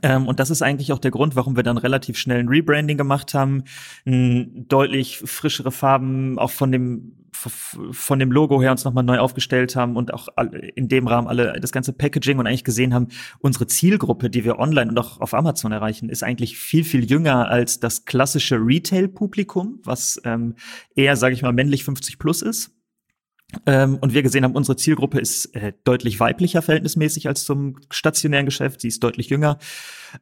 Ähm, 0.02 0.26
und 0.26 0.40
das 0.40 0.50
ist 0.50 0.62
eigentlich 0.62 0.92
auch 0.92 0.98
der 0.98 1.10
Grund, 1.10 1.36
warum 1.36 1.56
wir 1.56 1.62
dann 1.62 1.78
relativ 1.78 2.18
schnell 2.18 2.40
ein 2.40 2.48
Rebranding 2.48 2.98
gemacht 2.98 3.34
haben, 3.34 3.64
deutlich 4.04 5.18
frischere 5.18 5.70
Farben 5.70 6.38
auch 6.38 6.50
von 6.50 6.72
dem 6.72 7.24
von 7.34 8.18
dem 8.18 8.30
Logo 8.30 8.62
her 8.62 8.70
uns 8.70 8.84
nochmal 8.84 9.04
neu 9.04 9.18
aufgestellt 9.18 9.76
haben 9.76 9.96
und 9.96 10.14
auch 10.14 10.28
in 10.76 10.88
dem 10.88 11.06
Rahmen 11.06 11.26
alle 11.28 11.58
das 11.60 11.72
ganze 11.72 11.92
Packaging 11.92 12.38
und 12.38 12.46
eigentlich 12.46 12.64
gesehen 12.64 12.94
haben, 12.94 13.08
unsere 13.40 13.66
Zielgruppe, 13.66 14.30
die 14.30 14.44
wir 14.44 14.58
online 14.58 14.90
und 14.90 14.98
auch 14.98 15.20
auf 15.20 15.34
Amazon 15.34 15.72
erreichen, 15.72 16.08
ist 16.08 16.22
eigentlich 16.22 16.56
viel, 16.56 16.84
viel 16.84 17.04
jünger 17.04 17.48
als 17.48 17.80
das 17.80 18.04
klassische 18.04 18.56
Retail-Publikum, 18.56 19.80
was 19.82 20.20
ähm, 20.24 20.54
eher, 20.94 21.16
sage 21.16 21.34
ich 21.34 21.42
mal, 21.42 21.52
männlich 21.52 21.84
50 21.84 22.18
plus 22.18 22.40
ist. 22.40 22.70
Ähm, 23.66 23.98
und 24.00 24.14
wir 24.14 24.22
gesehen 24.22 24.44
haben, 24.44 24.54
unsere 24.54 24.76
Zielgruppe 24.76 25.20
ist 25.20 25.54
äh, 25.54 25.72
deutlich 25.84 26.18
weiblicher 26.20 26.62
verhältnismäßig 26.62 27.28
als 27.28 27.44
zum 27.44 27.76
stationären 27.90 28.46
Geschäft. 28.46 28.80
Sie 28.80 28.88
ist 28.88 29.02
deutlich 29.02 29.28
jünger. 29.28 29.58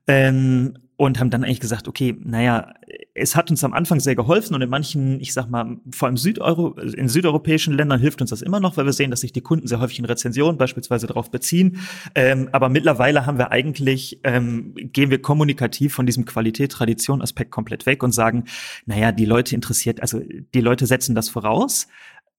Ähm, 0.07 0.75
und 0.97 1.19
haben 1.19 1.31
dann 1.31 1.43
eigentlich 1.43 1.59
gesagt, 1.59 1.89
okay, 1.89 2.17
naja, 2.23 2.75
es 3.15 3.35
hat 3.35 3.51
uns 3.51 3.65
am 3.65 3.73
Anfang 3.73 3.99
sehr 3.99 4.15
geholfen 4.15 4.55
und 4.55 4.63
in 4.63 4.71
manchen, 4.71 5.21
ich 5.21 5.33
sag 5.33 5.51
mal, 5.51 5.79
vor 5.91 6.07
allem 6.07 6.17
Südeuro 6.17 6.79
in 6.79 7.09
südeuropäischen 7.09 7.75
Ländern 7.75 7.99
hilft 7.99 8.21
uns 8.21 8.31
das 8.31 8.41
immer 8.41 8.61
noch, 8.61 8.77
weil 8.77 8.85
wir 8.85 8.93
sehen, 8.93 9.11
dass 9.11 9.23
sich 9.23 9.33
die 9.33 9.41
Kunden 9.41 9.67
sehr 9.67 9.81
häufig 9.81 9.99
in 9.99 10.05
Rezensionen 10.05 10.59
beispielsweise 10.59 11.09
darauf 11.09 11.31
beziehen. 11.33 11.79
Ähm, 12.15 12.51
aber 12.53 12.69
mittlerweile 12.69 13.27
haben 13.27 13.37
wir 13.37 13.51
eigentlich, 13.51 14.21
ähm, 14.23 14.75
gehen 14.77 15.11
wir 15.11 15.21
kommunikativ 15.21 15.93
von 15.93 16.07
diesem 16.07 16.25
Qualität-Tradition-Aspekt 16.25 17.51
komplett 17.51 17.85
weg 17.85 18.05
und 18.05 18.13
sagen, 18.13 18.45
naja, 18.87 19.11
die 19.11 19.25
Leute 19.25 19.57
interessiert, 19.57 20.01
also 20.03 20.21
die 20.55 20.61
Leute 20.61 20.87
setzen 20.87 21.17
das 21.17 21.29
voraus. 21.29 21.89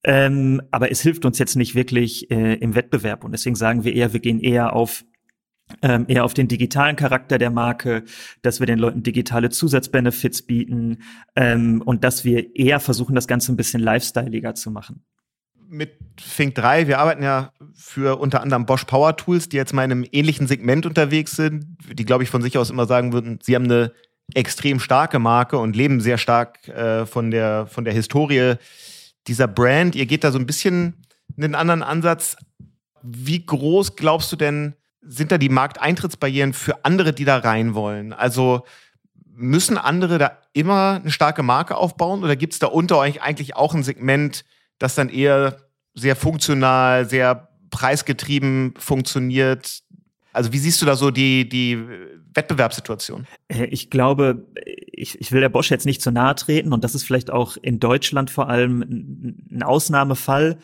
Ähm, 0.04 0.60
aber 0.70 0.90
es 0.90 1.00
hilft 1.00 1.24
uns 1.24 1.38
jetzt 1.38 1.56
nicht 1.56 1.74
wirklich 1.74 2.30
äh, 2.30 2.54
im 2.54 2.74
Wettbewerb. 2.74 3.24
Und 3.24 3.32
deswegen 3.32 3.56
sagen 3.56 3.84
wir 3.84 3.94
eher, 3.94 4.12
wir 4.12 4.20
gehen 4.20 4.40
eher 4.40 4.74
auf 4.74 5.04
ähm, 5.80 6.04
eher 6.08 6.24
auf 6.24 6.34
den 6.34 6.46
digitalen 6.46 6.94
Charakter 6.94 7.38
der 7.38 7.50
Marke, 7.50 8.04
dass 8.42 8.60
wir 8.60 8.66
den 8.66 8.78
Leuten 8.78 9.02
digitale 9.02 9.48
Zusatzbenefits 9.48 10.42
bieten 10.42 10.98
ähm, 11.36 11.82
und 11.82 12.04
dass 12.04 12.24
wir 12.24 12.54
eher 12.54 12.80
versuchen, 12.80 13.14
das 13.14 13.26
Ganze 13.26 13.50
ein 13.52 13.56
bisschen 13.56 13.80
lifestyleiger 13.80 14.54
zu 14.54 14.70
machen. 14.70 15.04
Mit 15.66 15.96
Fink 16.20 16.54
3, 16.56 16.86
wir 16.86 16.98
arbeiten 16.98 17.22
ja 17.22 17.50
für 17.74 18.20
unter 18.20 18.42
anderem 18.42 18.66
Bosch 18.66 18.84
Power 18.84 19.16
Tools, 19.16 19.48
die 19.48 19.56
jetzt 19.56 19.72
mal 19.72 19.84
in 19.84 19.90
einem 19.90 20.06
ähnlichen 20.12 20.46
Segment 20.46 20.84
unterwegs 20.84 21.34
sind, 21.34 21.78
die, 21.90 22.04
glaube 22.04 22.24
ich, 22.24 22.30
von 22.30 22.42
sich 22.42 22.58
aus 22.58 22.68
immer 22.68 22.86
sagen 22.86 23.14
würden, 23.14 23.38
sie 23.42 23.54
haben 23.54 23.64
eine 23.64 23.92
extrem 24.34 24.80
starke 24.80 25.18
Marke 25.18 25.58
und 25.58 25.74
leben 25.74 26.00
sehr 26.00 26.18
stark 26.18 26.68
äh, 26.68 27.06
von, 27.06 27.30
der, 27.30 27.66
von 27.66 27.84
der 27.84 27.94
Historie 27.94 28.56
dieser 29.26 29.48
Brand, 29.48 29.94
ihr 29.94 30.06
geht 30.06 30.24
da 30.24 30.32
so 30.32 30.38
ein 30.38 30.46
bisschen 30.46 30.94
einen 31.36 31.54
anderen 31.54 31.82
Ansatz. 31.82 32.36
Wie 33.02 33.44
groß 33.44 33.96
glaubst 33.96 34.30
du 34.32 34.36
denn, 34.36 34.74
sind 35.00 35.32
da 35.32 35.38
die 35.38 35.48
Markteintrittsbarrieren 35.48 36.52
für 36.52 36.84
andere, 36.84 37.12
die 37.12 37.24
da 37.24 37.38
rein 37.38 37.74
wollen? 37.74 38.12
Also 38.12 38.64
müssen 39.36 39.78
andere 39.78 40.18
da 40.18 40.38
immer 40.52 41.00
eine 41.00 41.10
starke 41.10 41.42
Marke 41.42 41.76
aufbauen 41.76 42.22
oder 42.22 42.36
gibt 42.36 42.52
es 42.52 42.58
da 42.58 42.68
unter 42.68 42.98
euch 42.98 43.22
eigentlich 43.22 43.56
auch 43.56 43.74
ein 43.74 43.82
Segment, 43.82 44.44
das 44.78 44.94
dann 44.94 45.08
eher 45.08 45.58
sehr 45.94 46.16
funktional, 46.16 47.08
sehr 47.08 47.48
preisgetrieben 47.70 48.74
funktioniert? 48.78 49.83
Also 50.34 50.52
wie 50.52 50.58
siehst 50.58 50.82
du 50.82 50.86
da 50.86 50.96
so 50.96 51.10
die, 51.10 51.48
die 51.48 51.78
Wettbewerbssituation? 52.34 53.26
Äh, 53.48 53.66
ich 53.66 53.88
glaube, 53.88 54.46
ich, 54.92 55.20
ich 55.20 55.32
will 55.32 55.40
der 55.40 55.48
Bosch 55.48 55.70
jetzt 55.70 55.86
nicht 55.86 56.02
zu 56.02 56.10
nahe 56.10 56.34
treten 56.34 56.72
und 56.72 56.84
das 56.84 56.94
ist 56.94 57.04
vielleicht 57.04 57.30
auch 57.30 57.56
in 57.56 57.80
Deutschland 57.80 58.30
vor 58.30 58.48
allem 58.48 58.82
ein 59.50 59.62
Ausnahmefall. 59.62 60.58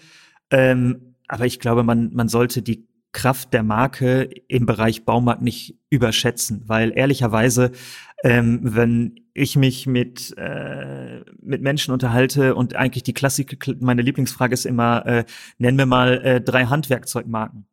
Ähm, 0.51 1.15
aber 1.29 1.47
ich 1.47 1.61
glaube, 1.61 1.85
man, 1.85 2.13
man 2.13 2.29
sollte 2.29 2.63
die 2.63 2.89
Kraft 3.13 3.53
der 3.53 3.63
Marke 3.63 4.29
im 4.49 4.67
Bereich 4.67 5.05
Baumarkt 5.05 5.43
nicht 5.43 5.79
überschätzen, 5.91 6.63
weil 6.67 6.93
ehrlicherweise, 6.97 7.73
ähm, 8.23 8.61
wenn 8.63 9.21
ich 9.35 9.57
mich 9.57 9.87
mit 9.87 10.35
äh, 10.37 11.21
mit 11.41 11.63
Menschen 11.63 11.93
unterhalte 11.93 12.55
und 12.55 12.77
eigentlich 12.77 13.03
die 13.03 13.15
Klassik, 13.15 13.57
meine 13.81 14.03
Lieblingsfrage 14.03 14.55
ist 14.55 14.67
immer, 14.67 15.07
äh, 15.07 15.25
nennen 15.59 15.79
wir 15.79 15.87
mal 15.87 16.21
äh, 16.25 16.41
drei 16.41 16.67
Handwerkzeugmarken 16.67 17.67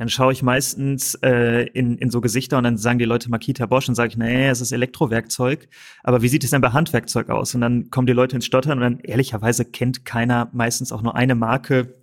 dann 0.00 0.08
schaue 0.08 0.32
ich 0.32 0.42
meistens 0.42 1.14
äh, 1.16 1.66
in, 1.74 1.98
in 1.98 2.08
so 2.08 2.22
Gesichter 2.22 2.56
und 2.56 2.64
dann 2.64 2.78
sagen 2.78 2.98
die 2.98 3.04
Leute 3.04 3.28
Makita 3.28 3.66
Bosch 3.66 3.86
und 3.86 3.94
sage 3.94 4.08
ich, 4.08 4.16
nee, 4.16 4.48
es 4.48 4.62
ist 4.62 4.72
Elektrowerkzeug. 4.72 5.68
Aber 6.02 6.22
wie 6.22 6.28
sieht 6.28 6.42
es 6.42 6.48
denn 6.48 6.62
bei 6.62 6.70
Handwerkzeug 6.70 7.28
aus? 7.28 7.54
Und 7.54 7.60
dann 7.60 7.90
kommen 7.90 8.06
die 8.06 8.14
Leute 8.14 8.34
ins 8.34 8.46
Stottern 8.46 8.78
und 8.78 8.80
dann 8.80 9.00
ehrlicherweise 9.00 9.66
kennt 9.66 10.06
keiner 10.06 10.48
meistens 10.54 10.90
auch 10.90 11.02
nur 11.02 11.16
eine 11.16 11.34
Marke, 11.34 11.98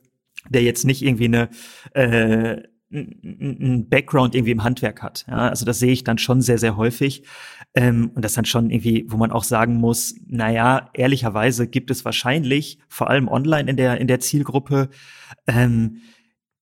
der 0.47 0.61
jetzt 0.61 0.85
nicht 0.85 1.01
irgendwie 1.01 1.25
eine 1.25 1.49
äh, 1.95 2.61
ein 2.91 3.89
Background 3.89 4.35
irgendwie 4.35 4.51
im 4.51 4.63
Handwerk 4.63 5.01
hat. 5.01 5.25
Ja, 5.27 5.49
also 5.49 5.65
das 5.65 5.79
sehe 5.79 5.91
ich 5.91 6.03
dann 6.03 6.19
schon 6.19 6.41
sehr, 6.41 6.59
sehr 6.59 6.77
häufig. 6.77 7.23
Ähm, 7.73 8.11
und 8.13 8.23
das 8.23 8.33
dann 8.33 8.45
schon 8.45 8.69
irgendwie, 8.69 9.05
wo 9.09 9.17
man 9.17 9.31
auch 9.31 9.43
sagen 9.43 9.73
muss, 9.73 10.13
naja, 10.27 10.91
ehrlicherweise 10.93 11.67
gibt 11.67 11.89
es 11.89 12.05
wahrscheinlich, 12.05 12.77
vor 12.89 13.09
allem 13.09 13.27
online 13.27 13.71
in 13.71 13.75
der, 13.75 13.99
in 13.99 14.07
der 14.07 14.19
Zielgruppe, 14.19 14.89
ähm, 15.47 16.01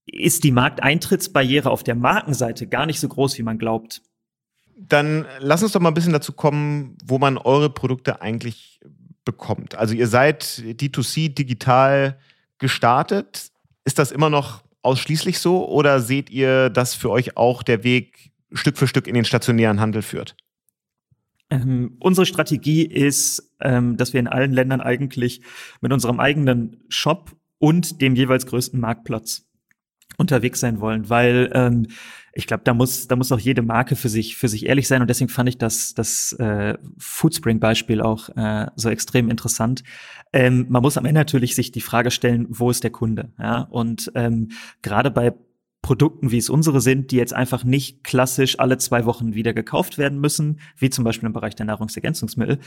ist 0.06 0.44
die 0.44 0.52
Markteintrittsbarriere 0.52 1.70
auf 1.70 1.84
der 1.84 1.96
Markenseite 1.96 2.68
gar 2.68 2.86
nicht 2.86 3.00
so 3.00 3.08
groß, 3.08 3.38
wie 3.38 3.44
man 3.44 3.58
glaubt. 3.58 4.02
Dann 4.78 5.26
lass 5.40 5.64
uns 5.64 5.72
doch 5.72 5.80
mal 5.80 5.90
ein 5.90 5.94
bisschen 5.96 6.14
dazu 6.14 6.34
kommen, 6.34 6.98
wo 7.04 7.18
man 7.18 7.38
eure 7.38 7.70
Produkte 7.70 8.22
eigentlich 8.22 8.80
bekommt. 9.24 9.76
Also 9.76 9.96
ihr 9.96 10.08
seid 10.08 10.44
D2C 10.44 11.34
digital 11.34 12.20
gestartet. 12.60 13.52
Ist 13.84 14.00
das 14.00 14.12
immer 14.12 14.30
noch 14.30 14.64
ausschließlich 14.82 15.40
so 15.40 15.68
oder 15.68 16.00
seht 16.00 16.30
ihr, 16.30 16.70
dass 16.70 16.94
für 16.94 17.10
euch 17.10 17.36
auch 17.38 17.64
der 17.64 17.84
Weg 17.84 18.32
Stück 18.52 18.78
für 18.78 18.88
Stück 18.88 19.08
in 19.08 19.16
den 19.16 19.26
stationären 19.26 19.80
Handel 19.82 20.02
führt? 20.02 20.36
Ähm, 21.50 21.98
unsere 22.00 22.26
Strategie 22.26 22.84
ist, 22.84 23.52
ähm, 23.62 23.98
dass 23.98 24.14
wir 24.14 24.20
in 24.20 24.28
allen 24.28 24.52
Ländern 24.52 24.82
eigentlich 24.82 25.42
mit 25.82 25.92
unserem 25.92 26.20
eigenen 26.20 26.84
Shop 26.90 27.36
und 27.60 28.02
dem 28.02 28.16
jeweils 28.16 28.46
größten 28.46 28.80
Marktplatz 28.80 29.48
unterwegs 30.18 30.60
sein 30.60 30.80
wollen, 30.80 31.10
weil 31.10 31.52
ähm, 31.54 31.88
ich 32.34 32.48
glaube, 32.48 32.64
da 32.66 32.74
muss 32.74 33.08
da 33.08 33.16
muss 33.16 33.32
auch 33.32 33.40
jede 33.40 33.62
Marke 33.62 33.96
für 33.96 34.10
sich 34.10 34.36
für 34.36 34.50
sich 34.50 34.66
ehrlich 34.66 34.88
sein 34.88 35.02
und 35.02 35.10
deswegen 35.10 35.30
fand 35.30 35.50
ich 35.50 35.58
das 35.58 35.94
das 35.94 36.34
äh, 36.34 36.78
Foodspring 36.98 37.60
Beispiel 37.60 38.02
auch 38.02 38.30
äh, 38.36 38.68
so 38.76 38.90
extrem 38.90 39.30
interessant. 39.30 39.84
Ähm, 40.34 40.66
man 40.70 40.82
muss 40.82 40.98
am 40.98 41.06
Ende 41.06 41.22
natürlich 41.22 41.56
sich 41.56 41.72
die 41.72 41.82
Frage 41.82 42.12
stellen, 42.12 42.48
wo 42.50 42.70
ist 42.70 42.84
der 42.84 42.92
Kunde? 42.92 43.32
Ja 43.40 43.62
und 43.62 44.12
ähm, 44.16 44.50
gerade 44.82 45.12
bei 45.12 45.34
Produkten, 45.86 46.32
wie 46.32 46.40
es 46.40 46.50
unsere 46.50 46.82
sind, 46.82 47.12
die 47.12 47.16
jetzt 47.16 47.36
einfach 47.36 47.64
nicht 47.64 48.04
klassisch 48.04 48.60
alle 48.60 48.80
zwei 48.80 49.06
Wochen 49.06 49.36
wieder 49.36 49.54
gekauft 49.54 50.00
werden 50.00 50.20
müssen, 50.20 50.60
wie 50.80 50.90
zum 50.90 51.04
Beispiel 51.04 51.28
im 51.28 51.34
Bereich 51.34 51.54
der 51.54 51.68
Nahrungsergänzungsmittel, 51.68 52.58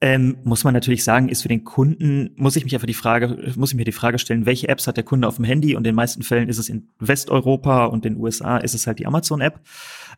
ähm, 0.00 0.36
muss 0.44 0.62
man 0.62 0.74
natürlich 0.74 1.02
sagen, 1.02 1.28
ist 1.28 1.42
für 1.42 1.48
den 1.48 1.64
Kunden, 1.64 2.30
muss 2.36 2.54
ich 2.54 2.62
mich 2.62 2.74
einfach 2.74 2.86
die 2.86 2.94
Frage, 2.94 3.52
muss 3.56 3.72
ich 3.72 3.76
mir 3.76 3.84
die 3.84 3.90
Frage 3.90 4.20
stellen, 4.20 4.46
welche 4.46 4.68
Apps 4.68 4.86
hat 4.86 4.96
der 4.96 5.02
Kunde 5.02 5.26
auf 5.26 5.34
dem 5.36 5.44
Handy? 5.44 5.74
Und 5.74 5.80
in 5.80 5.90
den 5.90 5.96
meisten 5.96 6.22
Fällen 6.22 6.48
ist 6.48 6.58
es 6.58 6.68
in 6.68 6.86
Westeuropa 7.00 7.86
und 7.86 8.04
den 8.04 8.16
USA 8.16 8.58
ist 8.58 8.76
es 8.76 8.86
halt 8.86 9.00
die 9.00 9.06
Amazon-App. 9.06 9.60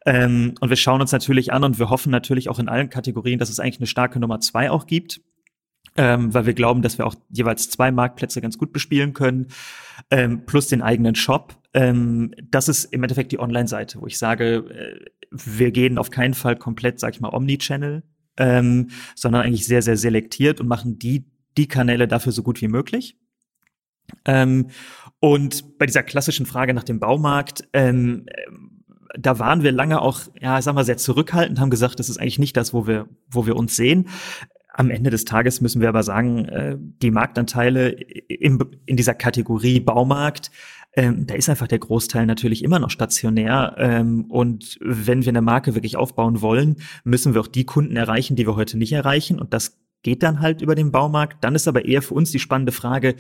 Ähm, 0.04 0.52
und 0.60 0.68
wir 0.68 0.76
schauen 0.76 1.00
uns 1.00 1.12
natürlich 1.12 1.54
an 1.54 1.64
und 1.64 1.78
wir 1.78 1.88
hoffen 1.88 2.10
natürlich 2.10 2.50
auch 2.50 2.58
in 2.58 2.68
allen 2.68 2.90
Kategorien, 2.90 3.38
dass 3.38 3.48
es 3.48 3.58
eigentlich 3.58 3.80
eine 3.80 3.86
starke 3.86 4.20
Nummer 4.20 4.38
zwei 4.40 4.70
auch 4.70 4.86
gibt 4.86 5.22
ähm, 5.96 6.32
weil 6.32 6.46
wir 6.46 6.54
glauben, 6.54 6.82
dass 6.82 6.98
wir 6.98 7.06
auch 7.06 7.14
jeweils 7.30 7.70
zwei 7.70 7.90
Marktplätze 7.90 8.40
ganz 8.40 8.58
gut 8.58 8.72
bespielen 8.72 9.12
können, 9.12 9.48
ähm, 10.10 10.46
plus 10.46 10.68
den 10.68 10.82
eigenen 10.82 11.14
Shop. 11.14 11.56
Ähm, 11.74 12.34
das 12.50 12.68
ist 12.68 12.84
im 12.84 13.02
Endeffekt 13.02 13.32
die 13.32 13.40
Online-Seite, 13.40 14.00
wo 14.00 14.06
ich 14.06 14.18
sage, 14.18 14.56
äh, 14.56 15.04
wir 15.30 15.70
gehen 15.70 15.98
auf 15.98 16.10
keinen 16.10 16.34
Fall 16.34 16.56
komplett, 16.56 17.00
sag 17.00 17.14
ich 17.14 17.20
mal, 17.20 17.34
Omni-Channel. 17.34 18.02
ähm, 18.40 18.88
sondern 19.14 19.42
eigentlich 19.42 19.66
sehr, 19.66 19.82
sehr 19.82 19.96
selektiert 19.96 20.60
und 20.60 20.66
machen 20.66 20.98
die, 20.98 21.26
die 21.56 21.68
Kanäle 21.68 22.08
dafür 22.08 22.32
so 22.32 22.42
gut 22.42 22.60
wie 22.62 22.68
möglich. 22.68 23.18
Ähm, 24.24 24.68
und 25.20 25.78
bei 25.78 25.86
dieser 25.86 26.02
klassischen 26.02 26.46
Frage 26.46 26.72
nach 26.72 26.84
dem 26.84 27.00
Baumarkt, 27.00 27.68
ähm, 27.72 28.26
da 29.18 29.38
waren 29.38 29.62
wir 29.62 29.72
lange 29.72 30.00
auch, 30.00 30.20
ja, 30.40 30.58
ich 30.58 30.64
sag 30.64 30.74
mal, 30.74 30.84
sehr 30.84 30.96
zurückhaltend, 30.96 31.60
haben 31.60 31.70
gesagt, 31.70 31.98
das 31.98 32.08
ist 32.08 32.18
eigentlich 32.18 32.38
nicht 32.38 32.56
das, 32.56 32.72
wo 32.72 32.86
wir, 32.86 33.08
wo 33.28 33.46
wir 33.46 33.56
uns 33.56 33.76
sehen. 33.76 34.08
Am 34.72 34.90
Ende 34.90 35.10
des 35.10 35.24
Tages 35.24 35.60
müssen 35.60 35.80
wir 35.80 35.88
aber 35.88 36.02
sagen, 36.02 36.44
äh, 36.46 36.76
die 36.78 37.10
Marktanteile 37.10 37.90
in, 37.90 38.58
in 38.86 38.96
dieser 38.96 39.14
Kategorie 39.14 39.80
Baumarkt, 39.80 40.50
ähm, 40.94 41.26
da 41.26 41.34
ist 41.34 41.48
einfach 41.48 41.68
der 41.68 41.78
Großteil 41.78 42.26
natürlich 42.26 42.64
immer 42.64 42.78
noch 42.78 42.90
stationär. 42.90 43.74
Ähm, 43.78 44.24
und 44.28 44.78
wenn 44.80 45.24
wir 45.24 45.30
eine 45.30 45.42
Marke 45.42 45.74
wirklich 45.74 45.96
aufbauen 45.96 46.40
wollen, 46.40 46.76
müssen 47.04 47.34
wir 47.34 47.40
auch 47.40 47.46
die 47.46 47.64
Kunden 47.64 47.96
erreichen, 47.96 48.36
die 48.36 48.46
wir 48.46 48.56
heute 48.56 48.76
nicht 48.76 48.92
erreichen. 48.92 49.38
Und 49.38 49.54
das 49.54 49.78
geht 50.02 50.22
dann 50.22 50.40
halt 50.40 50.62
über 50.62 50.74
den 50.74 50.90
Baumarkt. 50.90 51.44
Dann 51.44 51.54
ist 51.54 51.68
aber 51.68 51.84
eher 51.84 52.02
für 52.02 52.14
uns 52.14 52.30
die 52.30 52.38
spannende 52.38 52.72
Frage, 52.72 53.14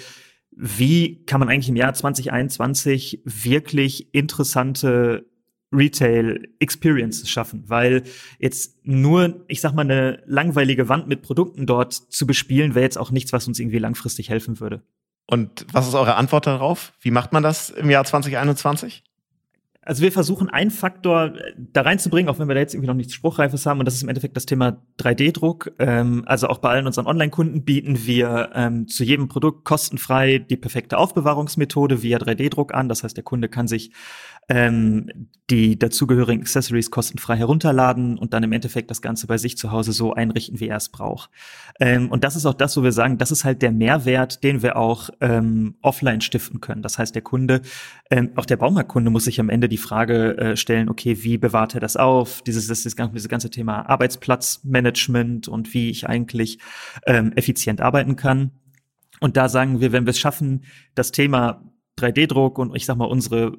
wie 0.50 1.24
kann 1.26 1.40
man 1.40 1.48
eigentlich 1.48 1.68
im 1.68 1.76
Jahr 1.76 1.94
2021 1.94 3.22
wirklich 3.24 4.12
interessante 4.14 5.26
Retail 5.72 6.48
Experiences 6.58 7.28
schaffen, 7.28 7.64
weil 7.68 8.02
jetzt 8.38 8.84
nur, 8.84 9.44
ich 9.48 9.60
sag 9.60 9.74
mal, 9.74 9.82
eine 9.82 10.22
langweilige 10.26 10.88
Wand 10.88 11.06
mit 11.06 11.22
Produkten 11.22 11.66
dort 11.66 11.92
zu 11.92 12.26
bespielen, 12.26 12.74
wäre 12.74 12.84
jetzt 12.84 12.98
auch 12.98 13.10
nichts, 13.10 13.32
was 13.32 13.46
uns 13.46 13.58
irgendwie 13.58 13.78
langfristig 13.78 14.30
helfen 14.30 14.60
würde. 14.60 14.82
Und 15.26 15.66
was 15.72 15.86
ist 15.86 15.94
eure 15.94 16.16
Antwort 16.16 16.46
darauf? 16.46 16.92
Wie 17.00 17.12
macht 17.12 17.32
man 17.32 17.42
das 17.42 17.70
im 17.70 17.88
Jahr 17.88 18.04
2021? 18.04 19.04
Also 19.82 20.02
wir 20.02 20.12
versuchen 20.12 20.50
einen 20.50 20.70
Faktor 20.70 21.34
äh, 21.36 21.54
da 21.56 21.82
reinzubringen, 21.82 22.28
auch 22.28 22.38
wenn 22.38 22.48
wir 22.48 22.54
da 22.54 22.60
jetzt 22.60 22.74
irgendwie 22.74 22.88
noch 22.88 22.94
nichts 22.94 23.14
Spruchreifes 23.14 23.64
haben, 23.64 23.78
und 23.78 23.86
das 23.86 23.94
ist 23.94 24.02
im 24.02 24.10
Endeffekt 24.10 24.36
das 24.36 24.44
Thema 24.44 24.82
3D-Druck. 24.98 25.72
Ähm, 25.78 26.22
also 26.26 26.48
auch 26.48 26.58
bei 26.58 26.68
allen 26.68 26.86
unseren 26.86 27.06
Online-Kunden 27.06 27.64
bieten 27.64 28.04
wir 28.04 28.50
ähm, 28.54 28.88
zu 28.88 29.04
jedem 29.04 29.28
Produkt 29.28 29.64
kostenfrei 29.64 30.38
die 30.38 30.58
perfekte 30.58 30.98
Aufbewahrungsmethode 30.98 32.02
via 32.02 32.18
3D-Druck 32.18 32.74
an. 32.74 32.90
Das 32.90 33.04
heißt, 33.04 33.16
der 33.16 33.24
Kunde 33.24 33.48
kann 33.48 33.68
sich 33.68 33.92
ähm, 34.50 35.28
die 35.48 35.78
dazugehörigen 35.78 36.42
Accessories 36.42 36.90
kostenfrei 36.90 37.36
herunterladen 37.36 38.18
und 38.18 38.34
dann 38.34 38.42
im 38.42 38.52
Endeffekt 38.52 38.90
das 38.90 39.00
Ganze 39.00 39.26
bei 39.26 39.38
sich 39.38 39.56
zu 39.56 39.70
Hause 39.70 39.92
so 39.92 40.12
einrichten, 40.12 40.60
wie 40.60 40.68
er 40.68 40.76
es 40.76 40.88
braucht. 40.88 41.30
Ähm, 41.80 42.10
und 42.10 42.24
das 42.24 42.36
ist 42.36 42.46
auch 42.46 42.54
das, 42.54 42.76
wo 42.76 42.82
wir 42.82 42.92
sagen, 42.92 43.16
das 43.16 43.30
ist 43.30 43.44
halt 43.44 43.62
der 43.62 43.72
Mehrwert, 43.72 44.42
den 44.42 44.62
wir 44.62 44.76
auch 44.76 45.10
ähm, 45.20 45.76
offline 45.82 46.20
stiften 46.20 46.60
können. 46.60 46.82
Das 46.82 46.98
heißt, 46.98 47.14
der 47.14 47.22
Kunde, 47.22 47.62
ähm, 48.10 48.30
auch 48.36 48.46
der 48.46 48.56
Baumarktkunde 48.56 49.10
muss 49.10 49.24
sich 49.24 49.40
am 49.40 49.50
Ende 49.50 49.68
die 49.68 49.76
Frage 49.76 50.36
äh, 50.36 50.56
stellen, 50.56 50.88
okay, 50.88 51.22
wie 51.22 51.38
bewahrt 51.38 51.74
er 51.74 51.80
das 51.80 51.96
auf? 51.96 52.42
Dieses, 52.42 52.66
das, 52.66 52.82
das, 52.82 52.96
ganze, 52.96 53.14
dieses 53.14 53.28
ganze 53.28 53.50
Thema 53.50 53.88
Arbeitsplatzmanagement 53.88 55.48
und 55.48 55.74
wie 55.74 55.90
ich 55.90 56.08
eigentlich 56.08 56.58
ähm, 57.06 57.32
effizient 57.34 57.80
arbeiten 57.80 58.16
kann. 58.16 58.50
Und 59.20 59.36
da 59.36 59.48
sagen 59.48 59.80
wir, 59.80 59.92
wenn 59.92 60.06
wir 60.06 60.10
es 60.10 60.18
schaffen, 60.18 60.64
das 60.94 61.12
Thema 61.12 61.62
3D-Druck 61.98 62.58
und 62.58 62.74
ich 62.74 62.86
sag 62.86 62.96
mal 62.96 63.04
unsere 63.04 63.56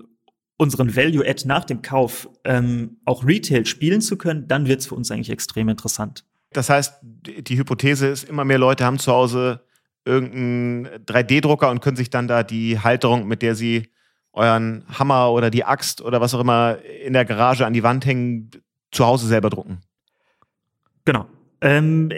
unseren 0.61 0.95
Value-Add 0.95 1.47
nach 1.47 1.65
dem 1.65 1.81
Kauf 1.81 2.29
ähm, 2.43 2.97
auch 3.03 3.25
Retail 3.25 3.65
spielen 3.65 3.99
zu 3.99 4.15
können, 4.15 4.47
dann 4.47 4.67
wird 4.67 4.81
es 4.81 4.85
für 4.85 4.93
uns 4.93 5.09
eigentlich 5.09 5.31
extrem 5.31 5.69
interessant. 5.69 6.23
Das 6.53 6.69
heißt, 6.69 6.99
die 7.01 7.57
Hypothese 7.57 8.05
ist, 8.05 8.29
immer 8.29 8.45
mehr 8.45 8.59
Leute 8.59 8.85
haben 8.85 8.99
zu 8.99 9.11
Hause 9.11 9.65
irgendeinen 10.05 10.85
3D-Drucker 11.05 11.71
und 11.71 11.81
können 11.81 11.97
sich 11.97 12.11
dann 12.11 12.27
da 12.27 12.43
die 12.43 12.77
Halterung, 12.77 13.27
mit 13.27 13.41
der 13.41 13.55
sie 13.55 13.89
euren 14.33 14.85
Hammer 14.87 15.31
oder 15.31 15.49
die 15.49 15.65
Axt 15.65 15.99
oder 15.99 16.21
was 16.21 16.35
auch 16.35 16.41
immer 16.41 16.77
in 17.03 17.13
der 17.13 17.25
Garage 17.25 17.65
an 17.65 17.73
die 17.73 17.81
Wand 17.81 18.05
hängen, 18.05 18.51
zu 18.91 19.05
Hause 19.05 19.25
selber 19.25 19.49
drucken. 19.49 19.79
Genau. 21.05 21.25
Ähm, 21.61 22.11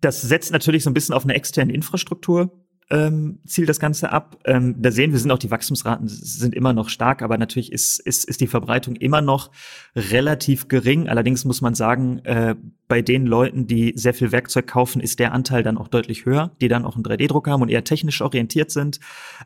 das 0.00 0.22
setzt 0.22 0.52
natürlich 0.52 0.84
so 0.84 0.90
ein 0.90 0.94
bisschen 0.94 1.14
auf 1.14 1.24
eine 1.24 1.34
externe 1.34 1.72
Infrastruktur 1.72 2.63
ähm, 2.94 3.40
zielt 3.44 3.68
das 3.68 3.80
Ganze 3.80 4.12
ab. 4.12 4.38
Ähm, 4.44 4.76
da 4.78 4.92
sehen 4.92 5.10
wir, 5.10 5.18
sind 5.18 5.32
auch 5.32 5.38
die 5.38 5.50
Wachstumsraten 5.50 6.06
sind 6.06 6.54
immer 6.54 6.72
noch 6.72 6.88
stark, 6.88 7.22
aber 7.22 7.36
natürlich 7.38 7.72
ist, 7.72 7.98
ist, 7.98 8.24
ist 8.24 8.40
die 8.40 8.46
Verbreitung 8.46 8.94
immer 8.96 9.20
noch 9.20 9.50
relativ 9.96 10.68
gering. 10.68 11.08
Allerdings 11.08 11.44
muss 11.44 11.60
man 11.60 11.74
sagen, 11.74 12.20
äh, 12.20 12.54
bei 12.86 13.02
den 13.02 13.26
Leuten, 13.26 13.66
die 13.66 13.94
sehr 13.96 14.14
viel 14.14 14.30
Werkzeug 14.30 14.66
kaufen, 14.66 15.00
ist 15.00 15.18
der 15.18 15.32
Anteil 15.32 15.62
dann 15.62 15.78
auch 15.78 15.88
deutlich 15.88 16.26
höher, 16.26 16.52
die 16.60 16.68
dann 16.68 16.84
auch 16.84 16.94
einen 16.94 17.04
3D-Druck 17.04 17.48
haben 17.48 17.62
und 17.62 17.70
eher 17.70 17.82
technisch 17.82 18.20
orientiert 18.20 18.70
sind. 18.70 19.00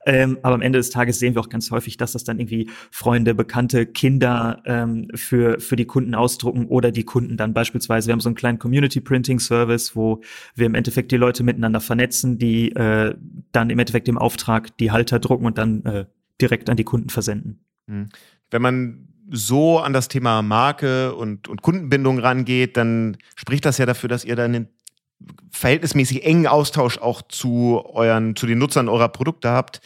Ähm, 0.05 0.39
aber 0.43 0.57
am 0.57 0.61
Ende 0.61 0.79
des 0.79 0.91
Tages 0.91 1.19
sehen 1.19 1.35
wir 1.35 1.41
auch 1.41 1.49
ganz 1.49 1.71
häufig, 1.71 1.97
dass 1.97 2.13
das 2.13 2.25
dann 2.25 2.41
irgendwie 2.41 2.69
Freunde, 2.91 3.35
Bekannte, 3.35 3.87
Kinder 3.87 4.61
ähm, 4.67 5.09
für, 5.15 5.61
für 5.61 5.77
die 5.77 5.87
Kunden 5.87 6.15
ausdrucken 6.15 6.67
oder 6.67 6.91
die 6.91 7.05
Kunden 7.05 7.37
dann 7.37 7.55
beispielsweise, 7.55 8.09
wir 8.09 8.13
haben 8.13 8.21
so 8.21 8.29
einen 8.29 8.37
kleinen 8.37 8.59
Community 8.59 9.01
Printing 9.01 9.39
Service, 9.39 9.95
wo 9.95 10.21
wir 10.55 10.67
im 10.67 10.75
Endeffekt 10.75 11.13
die 11.13 11.17
Leute 11.17 11.45
miteinander 11.45 11.81
vernetzen, 11.81 12.39
die 12.39 12.73
äh, 12.73 13.15
dann 13.53 13.71
im 13.71 13.79
Endeffekt 13.79 14.09
im 14.09 14.19
Auftrag 14.19 14.77
die 14.79 14.91
Halter 14.91 15.19
drucken 15.19 15.47
und 15.47 15.59
dann 15.59 15.85
äh, 15.85 16.07
direkt 16.41 16.71
an 16.71 16.77
die 16.77 16.85
Kunden 16.85 17.11
versenden. 17.11 17.61
Hm. 17.87 18.09
Wenn 18.51 18.63
man 18.63 19.09
so 19.31 19.79
an 19.79 19.93
das 19.93 20.09
Thema 20.09 20.43
Marke 20.43 21.15
und, 21.15 21.49
und 21.49 21.63
Kundenbindung 21.63 22.19
rangeht, 22.19 22.77
dann 22.77 23.19
spricht 23.37 23.65
das 23.65 23.79
ja 23.79 23.87
dafür, 23.87 24.09
dass 24.09 24.25
ihr 24.25 24.37
dann 24.37 24.55
einen 24.55 24.69
verhältnismäßig 25.51 26.25
engen 26.25 26.47
Austausch 26.47 26.99
auch 26.99 27.23
zu 27.23 27.83
euren, 27.85 28.37
zu 28.37 28.47
den 28.47 28.59
Nutzern 28.59 28.89
eurer 28.89 29.09
Produkte 29.09 29.51
habt. 29.51 29.81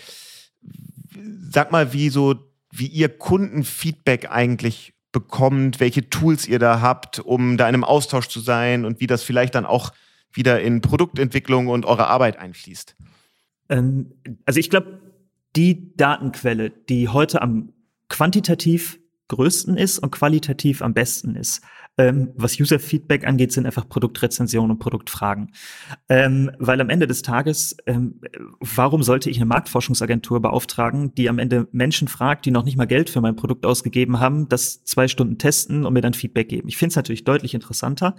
Sag 1.51 1.73
mal, 1.73 1.93
wie 1.93 2.09
so, 2.11 2.37
wie 2.71 2.87
ihr 2.87 3.09
Kundenfeedback 3.09 4.31
eigentlich 4.31 4.95
bekommt, 5.11 5.81
welche 5.81 6.09
Tools 6.09 6.47
ihr 6.47 6.59
da 6.59 6.81
habt, 6.81 7.19
um 7.19 7.57
da 7.57 7.69
in 7.69 7.75
einem 7.75 7.85
Austausch 7.85 8.29
zu 8.29 8.41
sein 8.41 8.85
und 8.85 9.01
wie 9.01 9.07
das 9.07 9.23
vielleicht 9.23 9.55
dann 9.55 9.67
auch 9.67 9.93
wieder 10.33 10.61
in 10.63 10.81
Produktentwicklung 10.81 11.69
und 11.69 11.85
eure 11.85 12.07
Arbeit 12.07 12.39
einfließt. 12.39 12.97
Ähm, 13.69 14.13
also 14.45 14.61
ich 14.61 14.71
glaube, 14.71 15.01
die 15.57 15.95
Datenquelle, 15.97 16.71
die 16.71 17.09
heute 17.09 17.43
am 17.43 17.73
quantitativ 18.09 18.99
größten 19.29 19.77
ist 19.77 19.99
und 19.99 20.11
qualitativ 20.11 20.83
am 20.83 20.95
besten 20.95 21.35
ist, 21.35 21.63
ähm, 21.99 22.33
was 22.37 22.59
User-Feedback 22.59 23.27
angeht, 23.27 23.53
sind 23.53 23.67
einfach 23.67 23.89
Produktrezensionen 23.89 24.73
und 24.73 24.79
Produktfragen. 24.79 25.53
Ähm, 26.09 26.51
weil 26.59 26.81
am 26.81 26.89
Ende 26.89 27.07
des 27.07 27.23
Tages, 27.23 27.77
ähm, 27.87 28.21
warum 28.61 29.03
sollte 29.03 29.29
ich 29.29 29.37
eine 29.37 29.47
Marktforschungsagentur 29.47 30.41
beauftragen, 30.41 31.15
die 31.15 31.29
am 31.29 31.39
Ende 31.39 31.69
Menschen 31.73 32.09
fragt, 32.09 32.47
die 32.47 32.51
noch 32.51 32.65
nicht 32.65 32.79
mal 32.79 32.87
Geld 32.87 33.11
für 33.11 33.21
mein 33.21 33.37
Produkt 33.37 33.67
ausgegeben 33.67 34.21
haben, 34.21 34.49
das 34.49 34.85
zwei 34.85 35.07
Stunden 35.07 35.37
testen 35.37 35.85
und 35.85 35.93
mir 35.93 36.01
dann 36.01 36.15
Feedback 36.15 36.49
geben? 36.49 36.69
Ich 36.69 36.79
finde 36.79 36.93
es 36.93 36.97
natürlich 36.97 37.25
deutlich 37.25 37.53
interessanter, 37.53 38.17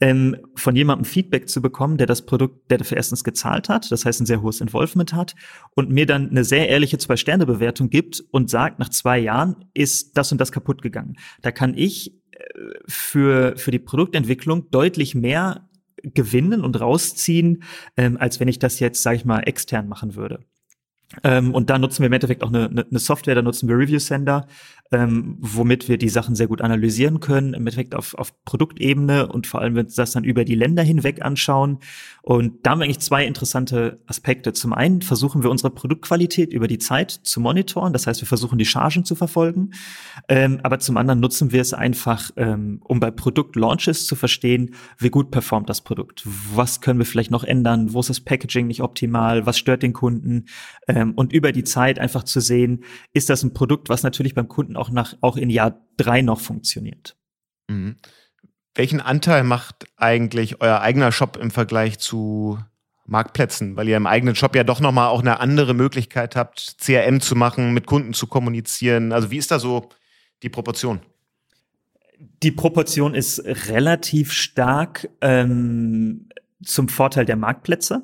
ähm, 0.00 0.36
von 0.54 0.76
jemandem 0.76 1.06
Feedback 1.06 1.48
zu 1.48 1.62
bekommen, 1.62 1.96
der 1.96 2.06
das 2.06 2.26
Produkt, 2.26 2.70
der 2.70 2.78
dafür 2.78 2.98
erstens 2.98 3.24
gezahlt 3.24 3.70
hat, 3.70 3.90
das 3.90 4.04
heißt 4.04 4.20
ein 4.20 4.26
sehr 4.26 4.42
hohes 4.42 4.60
Involvement 4.60 5.14
hat 5.14 5.34
und 5.74 5.90
mir 5.90 6.04
dann 6.04 6.28
eine 6.28 6.44
sehr 6.44 6.68
ehrliche 6.68 6.98
Zwei-Sterne-Bewertung 6.98 7.88
gibt 7.88 8.22
und 8.30 8.50
sagt, 8.50 8.78
nach 8.78 8.90
zwei 8.90 9.18
Jahren 9.18 9.64
ist 9.72 10.18
das 10.18 10.32
und 10.32 10.40
das 10.40 10.52
kaputt 10.52 10.82
gegangen. 10.82 11.16
Da 11.40 11.50
kann 11.50 11.74
ich 11.74 12.12
für, 12.86 13.56
für 13.56 13.70
die 13.70 13.78
Produktentwicklung 13.78 14.70
deutlich 14.70 15.14
mehr 15.14 15.68
gewinnen 16.02 16.62
und 16.62 16.80
rausziehen, 16.80 17.62
ähm, 17.96 18.16
als 18.18 18.40
wenn 18.40 18.48
ich 18.48 18.58
das 18.58 18.80
jetzt, 18.80 19.02
sage 19.02 19.16
ich 19.16 19.24
mal, 19.24 19.40
extern 19.40 19.88
machen 19.88 20.14
würde. 20.14 20.40
Ähm, 21.22 21.54
und 21.54 21.70
da 21.70 21.78
nutzen 21.78 22.00
wir 22.00 22.08
im 22.08 22.12
Endeffekt 22.12 22.42
auch 22.42 22.52
eine, 22.52 22.68
eine 22.68 22.98
Software, 22.98 23.34
da 23.34 23.42
nutzen 23.42 23.68
wir 23.68 23.78
Review 23.78 23.98
Sender, 23.98 24.46
ähm, 24.92 25.36
womit 25.40 25.88
wir 25.88 25.98
die 25.98 26.08
Sachen 26.08 26.34
sehr 26.34 26.46
gut 26.46 26.62
analysieren 26.62 27.20
können, 27.20 27.54
im 27.54 27.60
Endeffekt 27.60 27.94
auf, 27.94 28.14
auf 28.14 28.32
Produktebene 28.44 29.26
und 29.28 29.46
vor 29.46 29.60
allem, 29.60 29.74
wenn 29.74 29.86
wir 29.86 29.94
das 29.94 30.12
dann 30.12 30.24
über 30.24 30.44
die 30.44 30.54
Länder 30.54 30.82
hinweg 30.82 31.24
anschauen. 31.24 31.78
Und 32.22 32.64
da 32.64 32.70
haben 32.70 32.80
wir 32.80 32.84
eigentlich 32.84 33.00
zwei 33.00 33.24
interessante 33.24 34.00
Aspekte. 34.06 34.52
Zum 34.52 34.72
einen 34.72 35.02
versuchen 35.02 35.42
wir 35.42 35.50
unsere 35.50 35.70
Produktqualität 35.70 36.52
über 36.52 36.68
die 36.68 36.78
Zeit 36.78 37.10
zu 37.10 37.40
monitoren, 37.40 37.92
das 37.92 38.06
heißt, 38.06 38.20
wir 38.20 38.28
versuchen 38.28 38.58
die 38.58 38.64
Chargen 38.64 39.04
zu 39.04 39.14
verfolgen, 39.14 39.70
ähm, 40.28 40.60
aber 40.62 40.78
zum 40.78 40.96
anderen 40.96 41.20
nutzen 41.20 41.52
wir 41.52 41.60
es 41.60 41.74
einfach, 41.74 42.30
ähm, 42.36 42.80
um 42.84 43.00
bei 43.00 43.10
Produktlaunches 43.10 44.06
zu 44.06 44.16
verstehen, 44.16 44.74
wie 44.98 45.10
gut 45.10 45.30
performt 45.30 45.68
das 45.68 45.80
Produkt, 45.80 46.22
was 46.54 46.80
können 46.80 46.98
wir 46.98 47.06
vielleicht 47.06 47.30
noch 47.30 47.44
ändern, 47.44 47.92
wo 47.92 48.00
ist 48.00 48.10
das 48.10 48.20
Packaging 48.20 48.66
nicht 48.66 48.82
optimal, 48.82 49.46
was 49.46 49.58
stört 49.58 49.82
den 49.82 49.92
Kunden? 49.92 50.46
Ähm, 50.88 51.12
und 51.14 51.32
über 51.32 51.52
die 51.52 51.64
Zeit 51.64 51.98
einfach 51.98 52.24
zu 52.24 52.40
sehen, 52.40 52.84
ist 53.12 53.30
das 53.30 53.42
ein 53.42 53.52
Produkt, 53.52 53.88
was 53.88 54.02
natürlich 54.02 54.34
beim 54.34 54.48
Kunden 54.48 54.75
auch 54.76 54.90
nach, 54.90 55.16
auch 55.20 55.36
in 55.36 55.50
Jahr 55.50 55.80
drei 55.96 56.22
noch 56.22 56.40
funktioniert. 56.40 57.16
Mhm. 57.68 57.96
Welchen 58.74 59.00
Anteil 59.00 59.42
macht 59.42 59.86
eigentlich 59.96 60.60
euer 60.60 60.80
eigener 60.80 61.10
Shop 61.10 61.36
im 61.36 61.50
Vergleich 61.50 61.98
zu 61.98 62.58
Marktplätzen, 63.06 63.76
weil 63.76 63.88
ihr 63.88 63.96
im 63.96 64.06
eigenen 64.06 64.34
Shop 64.34 64.54
ja 64.54 64.64
doch 64.64 64.80
nochmal 64.80 65.08
auch 65.08 65.20
eine 65.20 65.40
andere 65.40 65.74
Möglichkeit 65.74 66.36
habt, 66.36 66.76
CRM 66.78 67.20
zu 67.20 67.36
machen, 67.36 67.72
mit 67.72 67.86
Kunden 67.86 68.12
zu 68.12 68.26
kommunizieren. 68.26 69.12
Also 69.12 69.30
wie 69.30 69.38
ist 69.38 69.50
da 69.50 69.58
so 69.58 69.88
die 70.42 70.48
Proportion? 70.48 71.00
Die 72.42 72.50
Proportion 72.50 73.14
ist 73.14 73.42
relativ 73.44 74.32
stark 74.32 75.08
ähm, 75.20 76.28
zum 76.64 76.88
Vorteil 76.88 77.24
der 77.24 77.36
Marktplätze. 77.36 78.02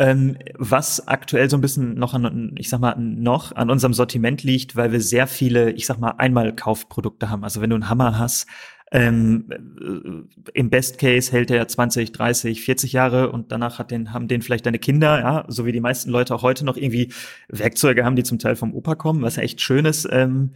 Ähm, 0.00 0.38
was 0.56 1.08
aktuell 1.08 1.50
so 1.50 1.58
ein 1.58 1.60
bisschen 1.60 1.92
noch 1.92 2.14
an, 2.14 2.54
ich 2.56 2.70
sag 2.70 2.80
mal, 2.80 2.96
noch 2.96 3.54
an 3.54 3.68
unserem 3.68 3.92
Sortiment 3.92 4.42
liegt, 4.42 4.74
weil 4.74 4.92
wir 4.92 5.00
sehr 5.02 5.26
viele, 5.26 5.72
ich 5.72 5.84
sag 5.84 5.98
mal, 5.98 6.12
Einmalkaufprodukte 6.12 7.28
haben. 7.28 7.44
Also 7.44 7.60
wenn 7.60 7.68
du 7.68 7.76
einen 7.76 7.90
Hammer 7.90 8.18
hast, 8.18 8.46
Ähm, 8.92 9.44
äh, 9.50 10.50
Im 10.58 10.70
Best 10.70 10.98
Case 10.98 11.30
hält 11.30 11.50
er 11.50 11.68
20, 11.68 12.12
30, 12.12 12.62
40 12.62 12.92
Jahre 12.92 13.30
und 13.30 13.52
danach 13.52 13.78
hat 13.78 13.90
den, 13.92 14.12
haben 14.12 14.26
den 14.26 14.42
vielleicht 14.42 14.66
deine 14.66 14.80
Kinder, 14.80 15.20
ja, 15.20 15.44
so 15.48 15.64
wie 15.64 15.72
die 15.72 15.80
meisten 15.80 16.10
Leute 16.10 16.34
auch 16.34 16.42
heute 16.42 16.64
noch 16.64 16.76
irgendwie 16.76 17.12
Werkzeuge 17.48 18.04
haben, 18.04 18.16
die 18.16 18.24
zum 18.24 18.40
Teil 18.40 18.56
vom 18.56 18.74
Opa 18.74 18.96
kommen, 18.96 19.22
was 19.22 19.36
ja 19.36 19.42
echt 19.44 19.60
schön 19.60 19.84
ist. 19.84 20.08
Ähm, 20.10 20.54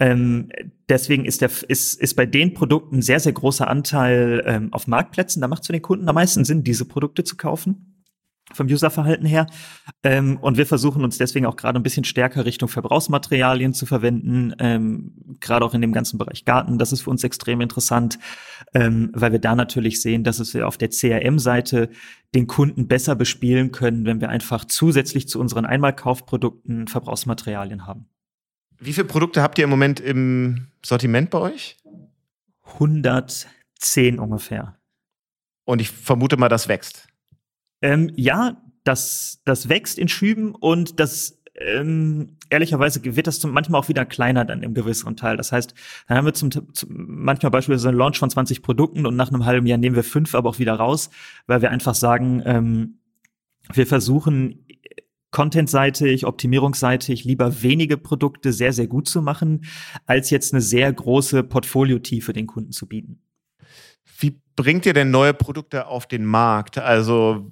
ähm, 0.00 0.48
deswegen 0.88 1.24
ist, 1.24 1.40
der, 1.42 1.50
ist, 1.68 2.00
ist 2.00 2.14
bei 2.14 2.26
den 2.26 2.54
Produkten 2.54 3.02
sehr, 3.02 3.20
sehr 3.20 3.32
großer 3.32 3.68
Anteil 3.68 4.42
ähm, 4.46 4.72
auf 4.72 4.86
Marktplätzen. 4.86 5.42
Da 5.42 5.46
macht 5.48 5.62
es 5.62 5.66
für 5.68 5.72
den 5.74 5.82
Kunden 5.82 6.08
am 6.08 6.14
meisten 6.14 6.44
Sinn, 6.44 6.64
diese 6.64 6.84
Produkte 6.84 7.22
zu 7.22 7.36
kaufen 7.36 7.97
vom 8.52 8.66
Userverhalten 8.66 9.26
her. 9.26 9.46
Ähm, 10.02 10.38
und 10.38 10.56
wir 10.56 10.66
versuchen 10.66 11.04
uns 11.04 11.18
deswegen 11.18 11.46
auch 11.46 11.56
gerade 11.56 11.78
ein 11.78 11.82
bisschen 11.82 12.04
stärker 12.04 12.44
Richtung 12.44 12.68
Verbrauchsmaterialien 12.68 13.74
zu 13.74 13.86
verwenden, 13.86 14.54
ähm, 14.58 15.12
gerade 15.40 15.64
auch 15.64 15.74
in 15.74 15.80
dem 15.80 15.92
ganzen 15.92 16.18
Bereich 16.18 16.44
Garten. 16.44 16.78
Das 16.78 16.92
ist 16.92 17.02
für 17.02 17.10
uns 17.10 17.24
extrem 17.24 17.60
interessant, 17.60 18.18
ähm, 18.74 19.10
weil 19.14 19.32
wir 19.32 19.38
da 19.38 19.54
natürlich 19.54 20.00
sehen, 20.00 20.24
dass 20.24 20.38
es 20.38 20.54
wir 20.54 20.66
auf 20.66 20.78
der 20.78 20.90
CRM-Seite 20.90 21.90
den 22.34 22.46
Kunden 22.46 22.88
besser 22.88 23.14
bespielen 23.16 23.72
können, 23.72 24.04
wenn 24.04 24.20
wir 24.20 24.28
einfach 24.28 24.64
zusätzlich 24.64 25.28
zu 25.28 25.40
unseren 25.40 25.66
Einmalkaufprodukten 25.66 26.88
Verbrauchsmaterialien 26.88 27.86
haben. 27.86 28.08
Wie 28.78 28.92
viele 28.92 29.06
Produkte 29.06 29.42
habt 29.42 29.58
ihr 29.58 29.64
im 29.64 29.70
Moment 29.70 29.98
im 29.98 30.68
Sortiment 30.84 31.30
bei 31.30 31.38
euch? 31.38 31.76
110 32.74 34.18
ungefähr. 34.18 34.78
Und 35.64 35.80
ich 35.80 35.90
vermute 35.90 36.36
mal, 36.36 36.48
das 36.48 36.68
wächst. 36.68 37.07
Ähm, 37.82 38.10
ja, 38.16 38.62
das, 38.84 39.40
das 39.44 39.68
wächst 39.68 39.98
in 39.98 40.08
Schüben 40.08 40.54
und 40.54 40.98
das 41.00 41.38
ähm, 41.60 42.36
ehrlicherweise 42.50 43.04
wird 43.04 43.26
das 43.26 43.40
zum, 43.40 43.50
manchmal 43.50 43.80
auch 43.80 43.88
wieder 43.88 44.04
kleiner 44.04 44.44
dann 44.44 44.62
im 44.62 44.74
größeren 44.74 45.16
Teil. 45.16 45.36
Das 45.36 45.52
heißt, 45.52 45.74
dann 46.06 46.16
haben 46.16 46.24
wir 46.24 46.34
zum, 46.34 46.50
zum 46.50 46.88
manchmal 46.88 47.50
beispielsweise 47.50 47.88
einen 47.88 47.98
Launch 47.98 48.18
von 48.18 48.30
20 48.30 48.62
Produkten 48.62 49.06
und 49.06 49.16
nach 49.16 49.28
einem 49.28 49.44
halben 49.44 49.66
Jahr 49.66 49.78
nehmen 49.78 49.96
wir 49.96 50.04
fünf 50.04 50.34
aber 50.34 50.48
auch 50.50 50.58
wieder 50.58 50.74
raus, 50.74 51.10
weil 51.46 51.62
wir 51.62 51.70
einfach 51.70 51.94
sagen, 51.94 52.42
ähm, 52.44 52.98
wir 53.72 53.86
versuchen 53.86 54.64
contentseitig, 55.30 56.24
optimierungsseitig 56.24 57.24
lieber 57.24 57.62
wenige 57.62 57.98
Produkte 57.98 58.52
sehr, 58.52 58.72
sehr 58.72 58.86
gut 58.86 59.08
zu 59.08 59.20
machen, 59.20 59.64
als 60.06 60.30
jetzt 60.30 60.54
eine 60.54 60.62
sehr 60.62 60.90
große 60.90 61.42
Portfoliotiefe 61.42 62.32
den 62.32 62.46
Kunden 62.46 62.72
zu 62.72 62.86
bieten. 62.86 63.20
Wie 64.18 64.40
bringt 64.56 64.86
ihr 64.86 64.94
denn 64.94 65.10
neue 65.10 65.34
Produkte 65.34 65.86
auf 65.86 66.06
den 66.06 66.24
Markt? 66.24 66.78
Also 66.78 67.50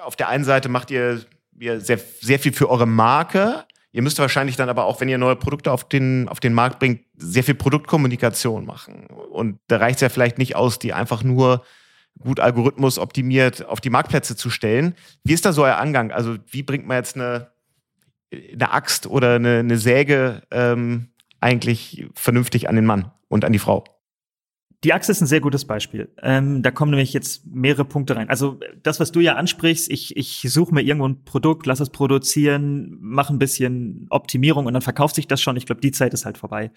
auf 0.00 0.16
der 0.16 0.28
einen 0.28 0.44
Seite 0.44 0.68
macht 0.68 0.90
ihr, 0.90 1.24
sehr, 1.58 1.98
sehr 2.20 2.38
viel 2.38 2.52
für 2.52 2.68
eure 2.68 2.86
Marke. 2.86 3.64
Ihr 3.92 4.02
müsst 4.02 4.18
wahrscheinlich 4.18 4.56
dann 4.56 4.68
aber 4.68 4.84
auch, 4.84 5.00
wenn 5.00 5.08
ihr 5.08 5.16
neue 5.16 5.36
Produkte 5.36 5.72
auf 5.72 5.88
den, 5.88 6.28
auf 6.28 6.38
den 6.38 6.52
Markt 6.52 6.78
bringt, 6.78 7.00
sehr 7.16 7.44
viel 7.44 7.54
Produktkommunikation 7.54 8.66
machen. 8.66 9.06
Und 9.06 9.58
da 9.68 9.78
reicht 9.78 9.96
es 9.96 10.02
ja 10.02 10.08
vielleicht 10.10 10.36
nicht 10.36 10.54
aus, 10.54 10.78
die 10.78 10.92
einfach 10.92 11.22
nur 11.22 11.64
gut 12.18 12.40
Algorithmus 12.40 12.98
optimiert 12.98 13.64
auf 13.64 13.80
die 13.80 13.90
Marktplätze 13.90 14.36
zu 14.36 14.50
stellen. 14.50 14.94
Wie 15.24 15.32
ist 15.32 15.46
da 15.46 15.52
so 15.52 15.64
euer 15.64 15.78
Angang? 15.78 16.12
Also 16.12 16.36
wie 16.46 16.62
bringt 16.62 16.86
man 16.86 16.98
jetzt 16.98 17.16
eine, 17.16 17.50
eine 18.30 18.70
Axt 18.70 19.06
oder 19.06 19.36
eine, 19.36 19.60
eine 19.60 19.78
Säge 19.78 20.42
ähm, 20.50 21.08
eigentlich 21.40 22.06
vernünftig 22.14 22.68
an 22.68 22.76
den 22.76 22.86
Mann 22.86 23.12
und 23.28 23.44
an 23.44 23.52
die 23.52 23.58
Frau? 23.58 23.84
Die 24.86 24.92
Achse 24.92 25.10
ist 25.10 25.20
ein 25.20 25.26
sehr 25.26 25.40
gutes 25.40 25.64
Beispiel. 25.64 26.12
Ähm, 26.22 26.62
da 26.62 26.70
kommen 26.70 26.92
nämlich 26.92 27.12
jetzt 27.12 27.44
mehrere 27.44 27.84
Punkte 27.84 28.14
rein. 28.14 28.28
Also 28.28 28.60
das, 28.84 29.00
was 29.00 29.10
du 29.10 29.18
ja 29.18 29.34
ansprichst, 29.34 29.90
ich, 29.90 30.16
ich 30.16 30.46
suche 30.48 30.72
mir 30.72 30.82
irgendwo 30.82 31.08
ein 31.08 31.24
Produkt, 31.24 31.66
lass 31.66 31.80
es 31.80 31.90
produzieren, 31.90 32.96
mache 33.00 33.34
ein 33.34 33.40
bisschen 33.40 34.06
Optimierung 34.10 34.66
und 34.66 34.74
dann 34.74 34.82
verkauft 34.82 35.16
sich 35.16 35.26
das 35.26 35.42
schon. 35.42 35.56
Ich 35.56 35.66
glaube, 35.66 35.80
die 35.80 35.90
Zeit 35.90 36.14
ist 36.14 36.24
halt 36.24 36.38
vorbei. 36.38 36.70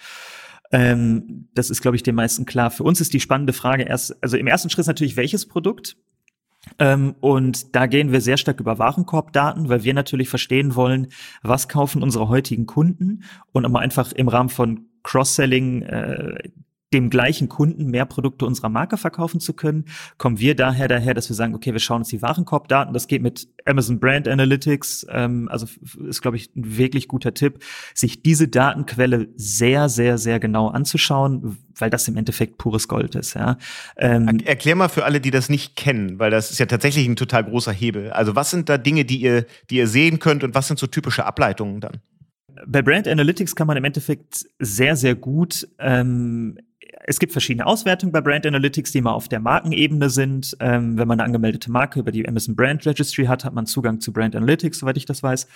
Ähm, 0.72 1.50
das 1.54 1.70
ist, 1.70 1.84
glaube 1.84 1.98
ich, 1.98 2.02
den 2.02 2.16
meisten 2.16 2.48
klar. 2.48 2.72
Für 2.72 2.82
uns 2.82 3.00
ist 3.00 3.14
die 3.14 3.20
spannende 3.20 3.54
Frage 3.54 3.84
erst, 3.84 4.18
also 4.24 4.38
im 4.38 4.48
ersten 4.48 4.72
Schritt 4.72 4.88
natürlich, 4.88 5.16
welches 5.16 5.46
Produkt? 5.46 5.96
Ähm, 6.80 7.14
und 7.20 7.76
da 7.76 7.86
gehen 7.86 8.12
wir 8.12 8.22
sehr 8.22 8.38
stark 8.38 8.60
über 8.60 8.80
Warenkorbdaten, 8.80 9.70
weil 9.70 9.84
wir 9.84 9.94
natürlich 9.94 10.30
verstehen 10.30 10.74
wollen, 10.74 11.10
was 11.44 11.68
kaufen 11.68 12.02
unsere 12.02 12.28
heutigen 12.28 12.66
Kunden 12.66 13.22
und 13.52 13.66
aber 13.66 13.82
einfach 13.82 14.14
im 14.14 14.30
Rahmen 14.30 14.50
von 14.50 14.88
Cross-Selling 15.04 15.84
äh, 15.84 16.50
dem 16.94 17.10
gleichen 17.10 17.50
Kunden 17.50 17.86
mehr 17.86 18.06
Produkte 18.06 18.46
unserer 18.46 18.70
Marke 18.70 18.98
verkaufen 18.98 19.40
zu 19.40 19.54
können, 19.54 19.86
kommen 20.18 20.40
wir 20.40 20.56
daher 20.56 20.88
daher, 20.88 21.14
dass 21.14 21.30
wir 21.30 21.36
sagen, 21.36 21.54
okay, 21.54 21.72
wir 21.74 21.80
schauen 21.80 22.02
uns 22.02 22.10
die 22.10 22.22
Warenkorbdaten, 22.22 22.94
das 22.94 23.08
geht 23.08 23.22
mit 23.22 23.48
Amazon 23.66 24.00
Brand 24.00 24.28
Analytics, 24.28 25.06
ähm, 25.10 25.48
also 25.52 25.68
ist, 26.08 26.22
glaube 26.22 26.38
ich, 26.38 26.56
ein 26.56 26.78
wirklich 26.78 27.08
guter 27.08 27.34
Tipp, 27.34 27.64
sich 27.94 28.24
diese 28.24 28.48
Datenquelle 28.48 29.30
sehr, 29.36 29.90
sehr, 29.90 30.18
sehr 30.18 30.40
genau 30.40 30.70
anzuschauen, 30.70 31.58
weil 31.78 31.90
das 31.90 32.08
im 32.08 32.18
Endeffekt 32.18 32.58
pures 32.58 32.88
Gold 32.88 33.16
ist. 33.16 33.36
Ja. 33.36 33.58
Ähm, 33.98 34.40
Erklär 34.46 34.76
mal 34.76 34.90
für 34.90 35.06
alle, 35.06 35.22
die 35.22 35.32
das 35.32 35.50
nicht 35.50 35.76
kennen, 35.76 36.20
weil 36.20 36.32
das 36.32 36.52
ist 36.52 36.60
ja 36.60 36.66
tatsächlich 36.66 37.08
ein 37.08 37.16
total 37.16 37.44
großer 37.44 37.72
Hebel. 37.72 38.12
Also 38.12 38.36
was 38.36 38.50
sind 38.50 38.68
da 38.68 38.78
Dinge, 38.78 39.06
die 39.06 39.22
ihr, 39.22 39.46
die 39.70 39.78
ihr 39.78 39.88
sehen 39.88 40.20
könnt 40.20 40.44
und 40.44 40.56
was 40.56 40.68
sind 40.68 40.80
so 40.80 40.88
typische 40.88 41.26
Ableitungen 41.26 41.80
dann? 41.82 42.00
Bei 42.68 42.82
Brand 42.82 43.08
Analytics 43.08 43.56
kann 43.56 43.68
man 43.68 43.78
im 43.78 43.86
Endeffekt 43.86 44.46
sehr, 44.60 44.96
sehr 44.96 45.16
gut 45.16 45.68
ähm, 45.80 46.58
es 47.10 47.18
gibt 47.18 47.32
verschiedene 47.32 47.66
Auswertungen 47.66 48.12
bei 48.12 48.22
Brand 48.22 48.46
Analytics, 48.46 48.92
die 48.92 49.02
mal 49.02 49.14
auf 49.14 49.28
der 49.28 49.40
Markenebene 49.40 50.12
sind. 50.12 50.56
Ähm, 50.60 50.96
wenn 50.96 51.08
man 51.08 51.20
eine 51.20 51.26
angemeldete 51.26 51.72
Marke 51.72 52.00
über 52.00 52.12
die 52.12 52.28
Amazon 52.28 52.56
Brand 52.56 52.86
Registry 52.86 53.26
hat, 53.26 53.44
hat 53.44 53.56
man 53.56 53.66
Zugang 53.66 54.00
zu 54.00 54.14
Brand 54.14 54.36
Analytics, 54.36 54.78
soweit 54.78 54.96
ich 54.96 55.08
das 55.08 55.24
weiß. 55.24 55.48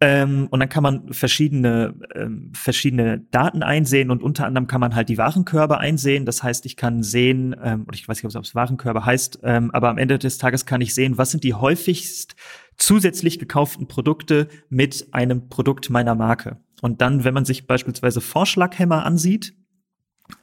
Ähm, 0.00 0.48
und 0.50 0.58
dann 0.58 0.68
kann 0.68 0.82
man 0.82 1.12
verschiedene, 1.12 1.94
ähm, 2.16 2.50
verschiedene 2.54 3.20
Daten 3.30 3.62
einsehen 3.62 4.10
und 4.10 4.20
unter 4.20 4.46
anderem 4.46 4.66
kann 4.66 4.80
man 4.80 4.96
halt 4.96 5.08
die 5.08 5.16
Warenkörbe 5.16 5.78
einsehen. 5.78 6.26
Das 6.26 6.42
heißt, 6.42 6.66
ich 6.66 6.76
kann 6.76 7.04
sehen, 7.04 7.54
ähm, 7.62 7.84
oder 7.86 7.94
ich 7.94 8.08
weiß 8.08 8.20
nicht, 8.20 8.36
ob 8.36 8.42
es 8.42 8.56
Warenkörbe 8.56 9.06
heißt, 9.06 9.38
ähm, 9.44 9.70
aber 9.70 9.90
am 9.90 9.98
Ende 9.98 10.18
des 10.18 10.38
Tages 10.38 10.66
kann 10.66 10.80
ich 10.80 10.92
sehen, 10.92 11.18
was 11.18 11.30
sind 11.30 11.44
die 11.44 11.54
häufigst 11.54 12.34
zusätzlich 12.78 13.38
gekauften 13.38 13.86
Produkte 13.86 14.48
mit 14.70 15.06
einem 15.12 15.50
Produkt 15.50 15.88
meiner 15.88 16.16
Marke. 16.16 16.56
Und 16.82 17.00
dann, 17.00 17.22
wenn 17.22 17.34
man 17.34 17.44
sich 17.44 17.68
beispielsweise 17.68 18.20
Vorschlaghämmer 18.20 19.04
ansieht, 19.04 19.54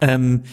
ähm, 0.02 0.44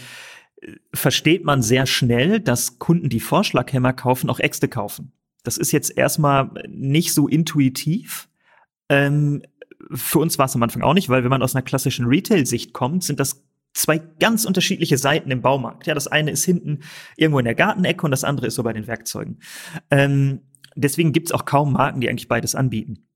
versteht 0.92 1.44
man 1.44 1.62
sehr 1.62 1.86
schnell, 1.86 2.40
dass 2.40 2.78
Kunden, 2.78 3.08
die 3.08 3.20
Vorschlaghämmer 3.20 3.92
kaufen, 3.92 4.30
auch 4.30 4.40
Äxte 4.40 4.68
kaufen. 4.68 5.12
Das 5.42 5.58
ist 5.58 5.72
jetzt 5.72 5.96
erstmal 5.96 6.50
nicht 6.68 7.12
so 7.12 7.28
intuitiv. 7.28 8.28
Ähm, 8.88 9.42
für 9.92 10.18
uns 10.18 10.38
war 10.38 10.46
es 10.46 10.54
am 10.54 10.62
Anfang 10.62 10.82
auch 10.82 10.94
nicht, 10.94 11.08
weil 11.08 11.22
wenn 11.22 11.30
man 11.30 11.42
aus 11.42 11.54
einer 11.54 11.62
klassischen 11.62 12.06
Retail-Sicht 12.06 12.72
kommt, 12.72 13.04
sind 13.04 13.20
das 13.20 13.44
zwei 13.74 13.98
ganz 13.98 14.44
unterschiedliche 14.44 14.96
Seiten 14.96 15.30
im 15.30 15.42
Baumarkt. 15.42 15.86
Ja, 15.86 15.94
das 15.94 16.06
eine 16.06 16.30
ist 16.30 16.44
hinten 16.44 16.80
irgendwo 17.16 17.40
in 17.40 17.44
der 17.44 17.54
Gartenecke 17.54 18.04
und 18.04 18.10
das 18.10 18.24
andere 18.24 18.46
ist 18.46 18.54
so 18.54 18.62
bei 18.62 18.72
den 18.72 18.86
Werkzeugen. 18.86 19.40
Ähm, 19.90 20.40
deswegen 20.76 21.12
gibt's 21.12 21.32
auch 21.32 21.44
kaum 21.44 21.72
Marken, 21.72 22.00
die 22.00 22.08
eigentlich 22.08 22.28
beides 22.28 22.54
anbieten. 22.54 23.06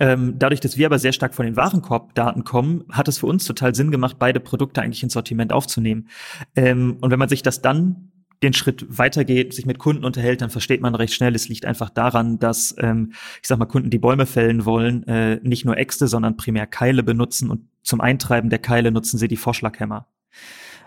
Ähm, 0.00 0.34
dadurch, 0.38 0.60
dass 0.60 0.76
wir 0.76 0.86
aber 0.86 0.98
sehr 0.98 1.12
stark 1.12 1.34
von 1.34 1.46
den 1.46 1.56
Warenkorbdaten 1.56 2.42
kommen, 2.44 2.84
hat 2.90 3.06
es 3.08 3.18
für 3.18 3.26
uns 3.26 3.44
total 3.44 3.74
Sinn 3.74 3.90
gemacht, 3.90 4.16
beide 4.18 4.40
Produkte 4.40 4.82
eigentlich 4.82 5.02
ins 5.02 5.12
Sortiment 5.12 5.52
aufzunehmen. 5.52 6.08
Ähm, 6.56 6.98
und 7.00 7.10
wenn 7.10 7.18
man 7.18 7.28
sich 7.28 7.42
das 7.42 7.62
dann 7.62 8.10
den 8.42 8.52
Schritt 8.52 8.84
weitergeht, 8.88 9.54
sich 9.54 9.64
mit 9.64 9.78
Kunden 9.78 10.04
unterhält, 10.04 10.42
dann 10.42 10.50
versteht 10.50 10.80
man 10.80 10.94
recht 10.94 11.14
schnell, 11.14 11.34
es 11.34 11.48
liegt 11.48 11.64
einfach 11.64 11.88
daran, 11.88 12.38
dass, 12.38 12.74
ähm, 12.78 13.12
ich 13.40 13.48
sag 13.48 13.58
mal, 13.58 13.66
Kunden, 13.66 13.88
die 13.90 13.98
Bäume 13.98 14.26
fällen 14.26 14.64
wollen, 14.64 15.04
äh, 15.04 15.40
nicht 15.42 15.64
nur 15.64 15.78
Äxte, 15.78 16.08
sondern 16.08 16.36
primär 16.36 16.66
Keile 16.66 17.02
benutzen 17.02 17.50
und 17.50 17.62
zum 17.82 18.00
Eintreiben 18.00 18.50
der 18.50 18.58
Keile 18.58 18.90
nutzen 18.90 19.18
sie 19.18 19.28
die 19.28 19.36
Vorschlaghämmer. 19.36 20.06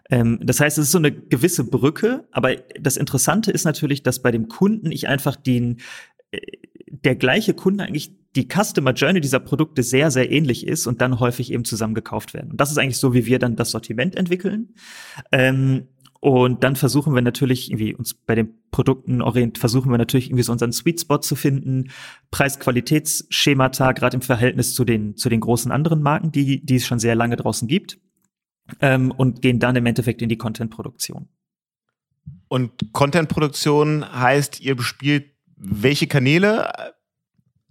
Ähm, 0.10 0.40
das 0.44 0.60
heißt, 0.60 0.78
es 0.78 0.86
ist 0.86 0.92
so 0.92 0.98
eine 0.98 1.12
gewisse 1.12 1.64
Brücke, 1.64 2.28
aber 2.32 2.56
das 2.80 2.98
Interessante 2.98 3.52
ist 3.52 3.64
natürlich, 3.64 4.04
dass 4.04 4.22
bei 4.22 4.32
dem 4.32 4.48
Kunden 4.48 4.92
ich 4.92 5.08
einfach 5.08 5.36
den, 5.36 5.80
äh, 6.32 6.40
der 6.88 7.16
gleiche 7.16 7.54
Kunde 7.54 7.86
eigentlich 7.86 8.19
die 8.36 8.48
Customer 8.48 8.94
Journey 8.94 9.22
dieser 9.22 9.40
Produkte 9.40 9.84
sehr, 9.84 10.12
sehr 10.12 10.32
ähnlich 10.32 10.68
ist 10.68 10.88
und 10.88 11.02
dann 11.02 11.20
häufig 11.20 11.52
eben 11.52 11.66
zusammen 11.66 11.96
gekauft 11.96 12.34
werden. 12.34 12.52
Und 12.52 12.62
das 12.62 12.72
ist 12.72 12.78
eigentlich 12.78 12.98
so, 12.98 13.14
wie 13.14 13.26
wir 13.26 13.40
dann 13.40 13.56
das 13.56 13.72
Sortiment 13.72 14.16
entwickeln. 14.16 14.76
Ähm, 15.32 15.88
und 16.22 16.64
dann 16.66 16.76
versuchen 16.76 17.16
wir 17.16 17.22
natürlich 17.22 17.72
irgendwie 17.72 17.96
uns 17.96 18.14
bei 18.14 18.36
den 18.36 18.54
Produkten 18.72 19.22
orient, 19.22 19.58
versuchen 19.58 19.90
wir 19.90 19.98
natürlich 19.98 20.28
irgendwie 20.28 20.44
so 20.44 20.52
unseren 20.52 20.74
Sweet 20.74 21.00
Spot 21.00 21.20
zu 21.20 21.36
finden, 21.36 21.92
Preis-Qualitätsschemata, 22.30 23.94
gerade 23.94 24.16
im 24.18 24.22
Verhältnis 24.22 24.74
zu 24.74 24.84
den, 24.84 25.16
zu 25.16 25.30
den 25.30 25.40
großen 25.40 25.72
anderen 25.72 26.02
Marken, 26.02 26.32
die, 26.32 26.64
die 26.64 26.76
es 26.76 26.86
schon 26.86 27.00
sehr 27.00 27.16
lange 27.16 27.38
draußen 27.38 27.68
gibt, 27.70 28.00
ähm, 28.82 29.12
und 29.12 29.42
gehen 29.42 29.60
dann 29.60 29.78
im 29.78 29.86
Endeffekt 29.86 30.22
in 30.22 30.30
die 30.30 30.38
Content-Produktion. 30.38 31.30
Und 32.50 32.92
Content-Produktion 32.92 34.06
heißt, 34.12 34.60
ihr 34.60 34.76
bespielt 34.76 35.32
welche 35.56 36.08
Kanäle? 36.08 36.94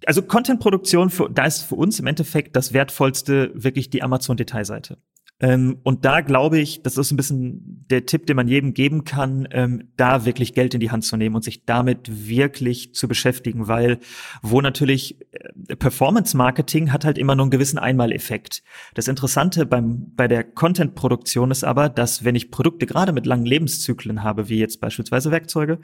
Also 0.07 0.23
Content-Produktion, 0.23 1.11
da 1.33 1.45
ist 1.45 1.63
für 1.63 1.75
uns 1.75 1.99
im 1.99 2.07
Endeffekt 2.07 2.55
das 2.55 2.73
Wertvollste 2.73 3.51
wirklich 3.55 3.91
die 3.91 4.03
Amazon-Detailseite. 4.03 4.99
Ähm, 5.41 5.79
und 5.85 6.05
da 6.05 6.21
glaube 6.21 6.59
ich, 6.59 6.83
das 6.83 6.97
ist 6.97 7.13
ein 7.13 7.17
bisschen 7.17 7.87
der 7.89 8.07
Tipp, 8.07 8.27
den 8.27 8.35
man 8.35 8.49
jedem 8.49 8.75
geben 8.75 9.05
kann, 9.05 9.47
ähm, 9.53 9.93
da 9.97 10.25
wirklich 10.25 10.53
Geld 10.53 10.75
in 10.75 10.81
die 10.81 10.91
Hand 10.91 11.05
zu 11.05 11.17
nehmen 11.17 11.37
und 11.37 11.45
sich 11.45 11.65
damit 11.65 12.29
wirklich 12.29 12.93
zu 12.95 13.07
beschäftigen, 13.07 13.69
weil 13.69 14.01
wo 14.43 14.61
natürlich 14.61 15.21
äh, 15.31 15.77
Performance 15.77 16.37
Marketing 16.37 16.93
hat 16.93 17.05
halt 17.05 17.19
immer 17.19 17.37
nur 17.37 17.45
einen 17.45 17.53
gewissen 17.53 17.79
Einmaleffekt. 17.79 18.65
Das 18.95 19.07
Interessante 19.07 19.65
beim, 19.65 20.13
bei 20.17 20.27
der 20.27 20.43
Content-Produktion 20.43 21.53
ist 21.53 21.63
aber, 21.63 21.89
dass 21.89 22.25
wenn 22.25 22.35
ich 22.35 22.51
Produkte 22.51 22.87
gerade 22.87 23.13
mit 23.13 23.25
langen 23.25 23.47
Lebenszyklen 23.47 24.25
habe, 24.25 24.49
wie 24.49 24.59
jetzt 24.59 24.81
beispielsweise 24.81 25.31
Werkzeuge, 25.31 25.79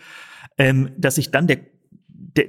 ähm, 0.58 0.90
dass 0.98 1.16
ich 1.16 1.30
dann 1.30 1.46
der, 1.46 1.60
der, 2.08 2.46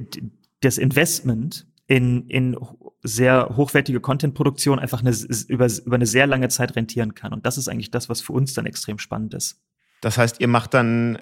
das 0.65 0.77
Investment 0.77 1.67
in, 1.87 2.27
in 2.27 2.57
sehr 3.03 3.49
hochwertige 3.55 3.99
Content-Produktion 3.99 4.79
einfach 4.79 5.01
eine, 5.01 5.15
über, 5.47 5.67
über 5.85 5.95
eine 5.95 6.05
sehr 6.05 6.27
lange 6.27 6.49
Zeit 6.49 6.75
rentieren 6.75 7.13
kann. 7.13 7.33
Und 7.33 7.45
das 7.45 7.57
ist 7.57 7.67
eigentlich 7.67 7.91
das, 7.91 8.09
was 8.09 8.21
für 8.21 8.33
uns 8.33 8.53
dann 8.53 8.65
extrem 8.65 8.97
spannend 8.97 9.33
ist. 9.33 9.61
Das 10.01 10.17
heißt, 10.17 10.41
ihr 10.41 10.47
macht 10.47 10.73
dann 10.73 11.19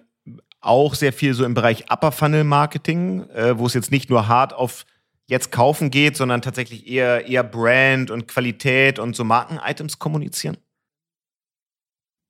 auch 0.62 0.96
sehr 0.96 1.12
viel 1.12 1.34
so 1.34 1.44
im 1.44 1.54
Bereich 1.54 1.92
Upper 1.92 2.14
Funnel 2.14 2.46
Marketing, 2.46 3.30
äh, 3.30 3.58
wo 3.58 3.66
es 3.66 3.74
jetzt 3.74 3.92
nicht 3.92 4.10
nur 4.10 4.28
hart 4.28 4.54
auf 4.54 4.86
jetzt 5.28 5.52
kaufen 5.52 5.90
geht, 5.90 6.16
sondern 6.16 6.42
tatsächlich 6.42 6.88
eher, 6.88 7.28
eher 7.28 7.44
Brand 7.44 8.12
und 8.12 8.28
Qualität 8.28 9.00
und 9.00 9.16
so 9.16 9.24
Marken-Items 9.24 10.00
kommunizieren? 10.00 10.58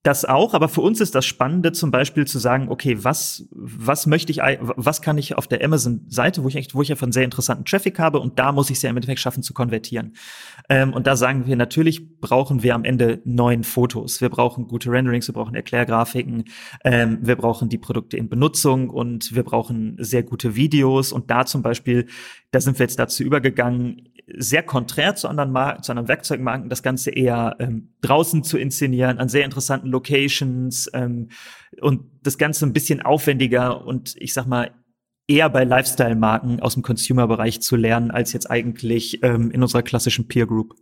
Das 0.03 0.25
auch, 0.25 0.53
aber 0.53 0.67
für 0.67 0.81
uns 0.81 0.99
ist 0.99 1.15
das 1.15 1.25
Spannende 1.25 1.71
zum 1.71 1.89
Beispiel 1.89 2.27
zu 2.27 2.37
sagen, 2.37 2.67
okay, 2.67 3.05
was, 3.05 3.47
was 3.51 4.05
möchte 4.05 4.33
ich, 4.33 4.39
was 4.39 5.01
kann 5.01 5.17
ich 5.17 5.37
auf 5.37 5.47
der 5.47 5.63
Amazon-Seite, 5.63 6.43
wo 6.43 6.49
ich 6.49 6.57
echt, 6.57 6.75
wo 6.75 6.81
ich 6.81 6.91
einfach 6.91 7.03
einen 7.03 7.13
sehr 7.13 7.23
interessanten 7.23 7.63
Traffic 7.63 7.99
habe 7.99 8.19
und 8.19 8.37
da 8.37 8.51
muss 8.51 8.69
ich 8.69 8.75
es 8.75 8.81
ja 8.81 8.89
im 8.89 8.97
Endeffekt 8.97 9.21
schaffen 9.21 9.43
zu 9.43 9.53
konvertieren. 9.53 10.17
Ähm, 10.67 10.91
und 10.91 11.07
da 11.07 11.15
sagen 11.15 11.45
wir, 11.45 11.55
natürlich 11.55 12.19
brauchen 12.19 12.63
wir 12.63 12.75
am 12.75 12.83
Ende 12.83 13.21
neuen 13.23 13.63
Fotos. 13.63 14.19
Wir 14.19 14.27
brauchen 14.27 14.67
gute 14.67 14.91
Renderings, 14.91 15.29
wir 15.29 15.33
brauchen 15.33 15.55
Erklärgrafiken, 15.55 16.43
ähm, 16.83 17.19
wir 17.21 17.37
brauchen 17.37 17.69
die 17.69 17.77
Produkte 17.77 18.17
in 18.17 18.27
Benutzung 18.27 18.89
und 18.89 19.33
wir 19.33 19.43
brauchen 19.43 19.95
sehr 19.99 20.23
gute 20.23 20.57
Videos 20.57 21.13
und 21.13 21.31
da 21.31 21.45
zum 21.45 21.61
Beispiel, 21.61 22.07
da 22.51 22.59
sind 22.59 22.77
wir 22.77 22.83
jetzt 22.83 22.99
dazu 22.99 23.23
übergegangen, 23.23 24.09
sehr 24.27 24.63
konträr 24.63 25.15
zu 25.15 25.27
anderen, 25.27 25.51
Mar 25.51 25.81
zu 25.81 25.91
anderen 25.91 26.07
Werkzeugmarken, 26.07 26.69
das 26.69 26.83
Ganze 26.83 27.11
eher 27.11 27.55
ähm, 27.59 27.93
draußen 28.01 28.43
zu 28.43 28.57
inszenieren, 28.57 29.19
an 29.19 29.29
sehr 29.29 29.45
interessanten 29.45 29.89
Locations 29.89 30.89
ähm, 30.93 31.29
und 31.81 32.03
das 32.21 32.37
Ganze 32.37 32.65
ein 32.65 32.73
bisschen 32.73 33.01
aufwendiger 33.01 33.85
und 33.85 34.15
ich 34.17 34.33
sag 34.33 34.45
mal 34.45 34.71
eher 35.27 35.49
bei 35.49 35.63
Lifestyle-Marken 35.63 36.59
aus 36.61 36.73
dem 36.73 36.83
Consumer-Bereich 36.83 37.61
zu 37.61 37.75
lernen, 37.75 38.11
als 38.11 38.33
jetzt 38.33 38.49
eigentlich 38.49 39.23
ähm, 39.23 39.51
in 39.51 39.61
unserer 39.61 39.83
klassischen 39.83 40.27
Peer 40.27 40.45
Group. 40.45 40.75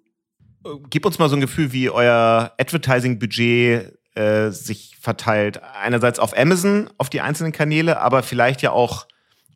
Gib 0.90 1.06
uns 1.06 1.20
mal 1.20 1.30
so 1.30 1.36
ein 1.36 1.42
Gefühl, 1.42 1.74
wie 1.74 1.90
euer 1.90 2.54
Advertising-Budget 2.60 3.98
äh, 4.16 4.50
sich 4.52 4.98
verteilt. 5.00 5.62
Einerseits 5.64 6.20
auf 6.20 6.38
Amazon, 6.38 6.90
auf 6.98 7.10
die 7.10 7.22
einzelnen 7.22 7.52
Kanäle, 7.52 8.00
aber 8.00 8.24
vielleicht 8.24 8.62
ja 8.62 8.72
auch 8.72 9.08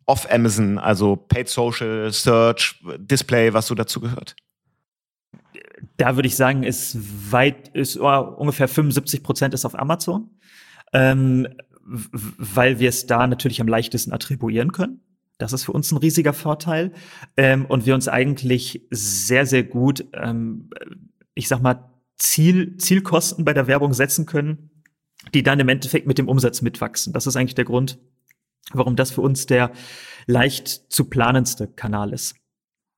off 0.06 0.30
Amazon, 0.30 0.78
also 0.78 1.16
Paid 1.16 1.48
Social, 1.48 2.12
Search, 2.12 2.80
Display, 2.98 3.52
was 3.52 3.66
so 3.66 3.74
dazu 3.74 4.00
gehört? 4.00 4.36
Da 5.96 6.16
würde 6.16 6.28
ich 6.28 6.36
sagen, 6.36 6.62
ist 6.62 6.96
weit, 7.32 7.68
ist 7.68 7.98
oh, 7.98 8.34
ungefähr 8.36 8.68
75 8.68 9.22
Prozent 9.22 9.54
ist 9.54 9.64
auf 9.64 9.78
Amazon, 9.78 10.30
ähm, 10.92 11.48
weil 11.84 12.78
wir 12.78 12.88
es 12.88 13.06
da 13.06 13.26
natürlich 13.26 13.60
am 13.60 13.68
leichtesten 13.68 14.12
attribuieren 14.12 14.72
können. 14.72 15.00
Das 15.38 15.52
ist 15.52 15.64
für 15.64 15.72
uns 15.72 15.92
ein 15.92 15.98
riesiger 15.98 16.32
Vorteil. 16.32 16.92
Ähm, 17.36 17.66
und 17.66 17.84
wir 17.86 17.94
uns 17.94 18.08
eigentlich 18.08 18.86
sehr, 18.90 19.44
sehr 19.44 19.64
gut, 19.64 20.04
ähm, 20.14 20.70
ich 21.34 21.48
sag 21.48 21.60
mal, 21.60 21.90
Ziel, 22.16 22.78
Zielkosten 22.78 23.44
bei 23.44 23.52
der 23.52 23.66
Werbung 23.66 23.92
setzen 23.92 24.24
können, 24.24 24.70
die 25.34 25.42
dann 25.42 25.60
im 25.60 25.68
Endeffekt 25.68 26.06
mit 26.06 26.18
dem 26.18 26.28
Umsatz 26.28 26.62
mitwachsen. 26.62 27.12
Das 27.12 27.26
ist 27.26 27.36
eigentlich 27.36 27.54
der 27.54 27.66
Grund, 27.66 27.98
warum 28.72 28.96
das 28.96 29.10
für 29.10 29.20
uns 29.20 29.46
der 29.46 29.70
leicht 30.26 30.68
zu 30.68 31.04
planendste 31.08 31.68
Kanal 31.68 32.12
ist. 32.12 32.36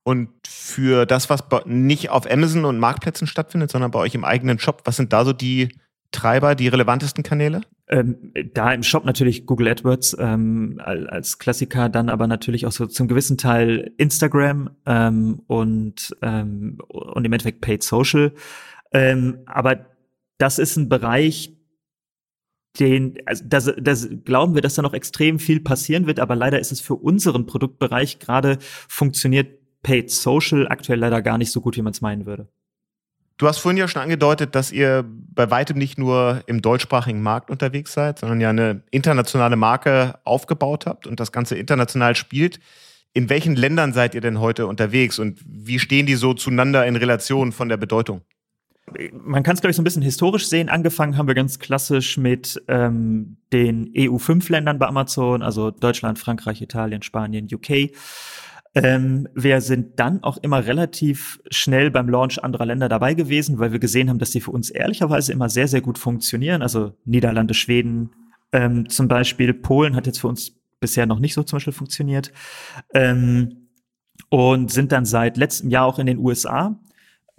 Und 0.03 0.29
für 0.47 1.05
das, 1.05 1.29
was 1.29 1.43
nicht 1.65 2.09
auf 2.09 2.29
Amazon 2.29 2.65
und 2.65 2.79
Marktplätzen 2.79 3.27
stattfindet, 3.27 3.69
sondern 3.69 3.91
bei 3.91 3.99
euch 3.99 4.15
im 4.15 4.25
eigenen 4.25 4.57
Shop, 4.57 4.81
was 4.85 4.95
sind 4.95 5.13
da 5.13 5.23
so 5.23 5.33
die 5.33 5.69
Treiber, 6.11 6.55
die 6.55 6.67
relevantesten 6.67 7.23
Kanäle? 7.23 7.61
Ähm, 7.87 8.33
da 8.53 8.73
im 8.73 8.81
Shop 8.81 9.05
natürlich 9.05 9.45
Google 9.45 9.67
AdWords 9.67 10.17
ähm, 10.19 10.79
als 10.83 11.37
Klassiker, 11.37 11.89
dann 11.89 12.09
aber 12.09 12.25
natürlich 12.27 12.65
auch 12.65 12.71
so 12.71 12.87
zum 12.87 13.07
gewissen 13.07 13.37
Teil 13.37 13.93
Instagram 13.97 14.71
ähm, 14.85 15.41
und, 15.47 16.15
ähm, 16.21 16.79
und 16.87 17.25
im 17.25 17.33
Endeffekt 17.33 17.61
Paid 17.61 17.83
Social. 17.83 18.33
Ähm, 18.91 19.39
aber 19.45 19.85
das 20.39 20.57
ist 20.57 20.77
ein 20.77 20.89
Bereich, 20.89 21.58
den, 22.79 23.17
also 23.25 23.43
das, 23.45 23.71
das 23.77 24.09
glauben 24.25 24.55
wir, 24.55 24.61
dass 24.61 24.75
da 24.75 24.81
noch 24.81 24.93
extrem 24.93 25.39
viel 25.39 25.59
passieren 25.59 26.07
wird, 26.07 26.19
aber 26.19 26.35
leider 26.35 26.59
ist 26.59 26.71
es 26.71 26.81
für 26.81 26.95
unseren 26.95 27.45
Produktbereich 27.45 28.19
gerade 28.19 28.57
funktioniert 28.87 29.59
Paid 29.81 30.11
Social 30.11 30.67
aktuell 30.67 30.99
leider 30.99 31.21
gar 31.21 31.37
nicht 31.37 31.51
so 31.51 31.61
gut, 31.61 31.77
wie 31.77 31.81
man 31.81 31.93
es 31.93 32.01
meinen 32.01 32.25
würde. 32.25 32.49
Du 33.37 33.47
hast 33.47 33.59
vorhin 33.59 33.77
ja 33.77 33.87
schon 33.87 34.01
angedeutet, 34.01 34.53
dass 34.53 34.69
ihr 34.69 35.05
bei 35.07 35.49
weitem 35.49 35.77
nicht 35.77 35.97
nur 35.97 36.43
im 36.47 36.61
deutschsprachigen 36.61 37.21
Markt 37.21 37.49
unterwegs 37.49 37.93
seid, 37.93 38.19
sondern 38.19 38.41
ja 38.41 38.49
eine 38.49 38.83
internationale 38.91 39.55
Marke 39.55 40.19
aufgebaut 40.25 40.85
habt 40.85 41.07
und 41.07 41.21
das 41.21 41.31
Ganze 41.31 41.55
international 41.55 42.15
spielt. 42.15 42.59
In 43.13 43.29
welchen 43.29 43.55
Ländern 43.55 43.93
seid 43.93 44.13
ihr 44.13 44.19
denn 44.19 44.41
heute 44.41 44.67
unterwegs 44.67 45.19
und 45.19 45.39
wie 45.45 45.79
stehen 45.79 46.05
die 46.05 46.15
so 46.15 46.33
zueinander 46.33 46.85
in 46.85 46.97
Relation 46.97 47.53
von 47.53 47.69
der 47.69 47.77
Bedeutung? 47.77 48.21
Man 49.13 49.43
kann 49.43 49.55
es, 49.55 49.61
glaube 49.61 49.71
ich, 49.71 49.75
so 49.75 49.81
ein 49.81 49.85
bisschen 49.85 50.01
historisch 50.01 50.47
sehen. 50.47 50.69
Angefangen 50.69 51.17
haben 51.17 51.27
wir 51.27 51.35
ganz 51.35 51.59
klassisch 51.59 52.17
mit 52.17 52.61
ähm, 52.67 53.37
den 53.51 53.91
EU5-Ländern 53.93 54.79
bei 54.79 54.87
Amazon, 54.87 55.41
also 55.41 55.71
Deutschland, 55.71 56.19
Frankreich, 56.19 56.61
Italien, 56.61 57.01
Spanien, 57.01 57.47
UK. 57.51 57.91
Ähm, 58.75 59.27
wir 59.33 59.61
sind 59.61 59.99
dann 59.99 60.23
auch 60.23 60.37
immer 60.37 60.65
relativ 60.65 61.39
schnell 61.49 61.89
beim 61.89 62.07
Launch 62.07 62.43
anderer 62.43 62.65
Länder 62.65 62.87
dabei 62.87 63.15
gewesen, 63.15 63.59
weil 63.59 63.71
wir 63.71 63.79
gesehen 63.79 64.09
haben, 64.09 64.19
dass 64.19 64.31
die 64.31 64.41
für 64.41 64.51
uns 64.51 64.69
ehrlicherweise 64.69 65.33
immer 65.33 65.49
sehr, 65.49 65.67
sehr 65.67 65.81
gut 65.81 65.97
funktionieren. 65.97 66.61
Also 66.61 66.93
Niederlande, 67.05 67.53
Schweden 67.53 68.11
ähm, 68.51 68.87
zum 68.89 69.07
Beispiel. 69.07 69.53
Polen 69.53 69.95
hat 69.95 70.05
jetzt 70.05 70.19
für 70.19 70.27
uns 70.27 70.55
bisher 70.79 71.05
noch 71.05 71.19
nicht 71.19 71.33
so 71.33 71.43
zum 71.43 71.57
Beispiel 71.57 71.73
funktioniert. 71.73 72.31
Ähm, 72.93 73.69
und 74.29 74.71
sind 74.71 74.91
dann 74.91 75.05
seit 75.05 75.37
letztem 75.37 75.69
Jahr 75.69 75.85
auch 75.85 75.97
in 75.97 76.05
den 76.05 76.19
USA 76.19 76.79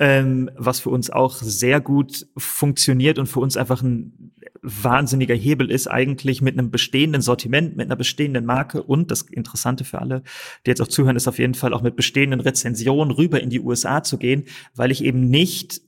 ähm, 0.01 0.51
was 0.57 0.81
für 0.81 0.89
uns 0.89 1.11
auch 1.11 1.35
sehr 1.35 1.81
gut 1.81 2.27
funktioniert 2.37 3.19
und 3.19 3.27
für 3.27 3.41
uns 3.41 3.59
einfach 3.59 3.83
ein 3.83 4.33
wahnsinniger 4.63 5.35
Hebel 5.35 5.71
ist, 5.71 5.89
eigentlich 5.89 6.41
mit 6.41 6.59
einem 6.59 6.71
bestehenden 6.71 7.21
Sortiment, 7.21 7.77
mit 7.77 7.87
einer 7.87 7.97
bestehenden 7.97 8.47
Marke 8.47 8.83
und 8.83 9.11
das 9.11 9.23
Interessante 9.23 9.85
für 9.85 10.01
alle, 10.01 10.23
die 10.65 10.71
jetzt 10.71 10.81
auch 10.81 10.89
zuhören, 10.89 11.17
ist 11.17 11.29
auf 11.29 11.39
jeden 11.39 11.53
Fall 11.53 11.75
auch 11.75 11.83
mit 11.83 11.97
bestehenden 11.97 12.41
Rezensionen 12.41 13.11
rüber 13.11 13.43
in 13.43 13.51
die 13.51 13.61
USA 13.61 14.03
zu 14.03 14.17
gehen, 14.17 14.45
weil 14.75 14.91
ich 14.91 15.05
eben 15.05 15.29
nicht 15.29 15.83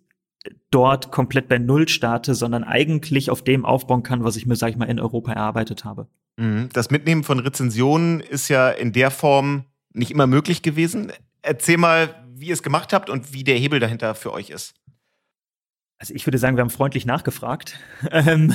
dort 0.70 1.10
komplett 1.10 1.48
bei 1.48 1.58
Null 1.58 1.88
starte, 1.88 2.34
sondern 2.34 2.64
eigentlich 2.64 3.30
auf 3.30 3.42
dem 3.42 3.64
aufbauen 3.64 4.02
kann, 4.02 4.24
was 4.24 4.36
ich 4.36 4.44
mir, 4.44 4.56
sag 4.56 4.70
ich 4.70 4.76
mal, 4.76 4.90
in 4.90 5.00
Europa 5.00 5.32
erarbeitet 5.32 5.86
habe. 5.86 6.06
Mhm. 6.36 6.68
Das 6.74 6.90
Mitnehmen 6.90 7.24
von 7.24 7.38
Rezensionen 7.38 8.20
ist 8.20 8.48
ja 8.48 8.68
in 8.68 8.92
der 8.92 9.10
Form 9.10 9.64
nicht 9.94 10.10
immer 10.10 10.26
möglich 10.26 10.60
gewesen. 10.60 11.12
Erzähl 11.40 11.78
mal, 11.78 12.21
wie 12.42 12.48
ihr 12.48 12.54
es 12.54 12.62
gemacht 12.64 12.92
habt 12.92 13.08
und 13.08 13.32
wie 13.32 13.44
der 13.44 13.56
Hebel 13.56 13.78
dahinter 13.78 14.14
für 14.16 14.32
euch 14.32 14.50
ist. 14.50 14.74
Also 15.98 16.12
ich 16.12 16.26
würde 16.26 16.38
sagen, 16.38 16.56
wir 16.56 16.62
haben 16.62 16.70
freundlich 16.70 17.06
nachgefragt. 17.06 17.78
ähm, 18.10 18.52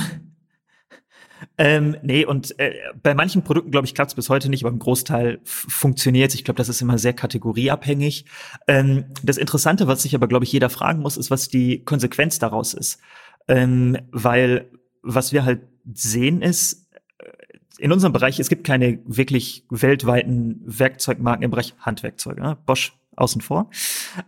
ähm, 1.56 1.96
nee, 2.02 2.26
und 2.26 2.58
äh, 2.58 2.74
bei 3.02 3.14
manchen 3.14 3.42
Produkten, 3.44 3.70
glaube 3.70 3.86
ich, 3.86 3.94
klappt 3.94 4.10
es 4.10 4.14
bis 4.14 4.28
heute 4.28 4.50
nicht, 4.50 4.62
aber 4.62 4.72
im 4.72 4.78
Großteil 4.78 5.40
funktioniert 5.44 6.34
Ich 6.34 6.44
glaube, 6.44 6.58
das 6.58 6.68
ist 6.68 6.82
immer 6.82 6.98
sehr 6.98 7.14
kategorieabhängig. 7.14 8.26
Ähm, 8.66 9.06
das 9.22 9.38
Interessante, 9.38 9.86
was 9.86 10.02
sich 10.02 10.14
aber, 10.14 10.28
glaube 10.28 10.44
ich, 10.44 10.52
jeder 10.52 10.68
fragen 10.68 11.00
muss, 11.00 11.16
ist, 11.16 11.30
was 11.30 11.48
die 11.48 11.82
Konsequenz 11.84 12.38
daraus 12.38 12.74
ist. 12.74 13.00
Ähm, 13.46 13.96
weil 14.10 14.70
was 15.02 15.32
wir 15.32 15.46
halt 15.46 15.62
sehen 15.94 16.42
ist, 16.42 16.86
äh, 17.18 17.24
in 17.78 17.92
unserem 17.92 18.12
Bereich, 18.12 18.38
es 18.38 18.50
gibt 18.50 18.66
keine 18.66 18.98
wirklich 19.06 19.64
weltweiten 19.70 20.60
Werkzeugmarken 20.66 21.44
im 21.44 21.50
Bereich 21.50 21.74
Handwerkzeuge. 21.80 22.42
Ne? 22.42 22.58
Bosch 22.66 22.97
außen 23.20 23.40
vor. 23.40 23.70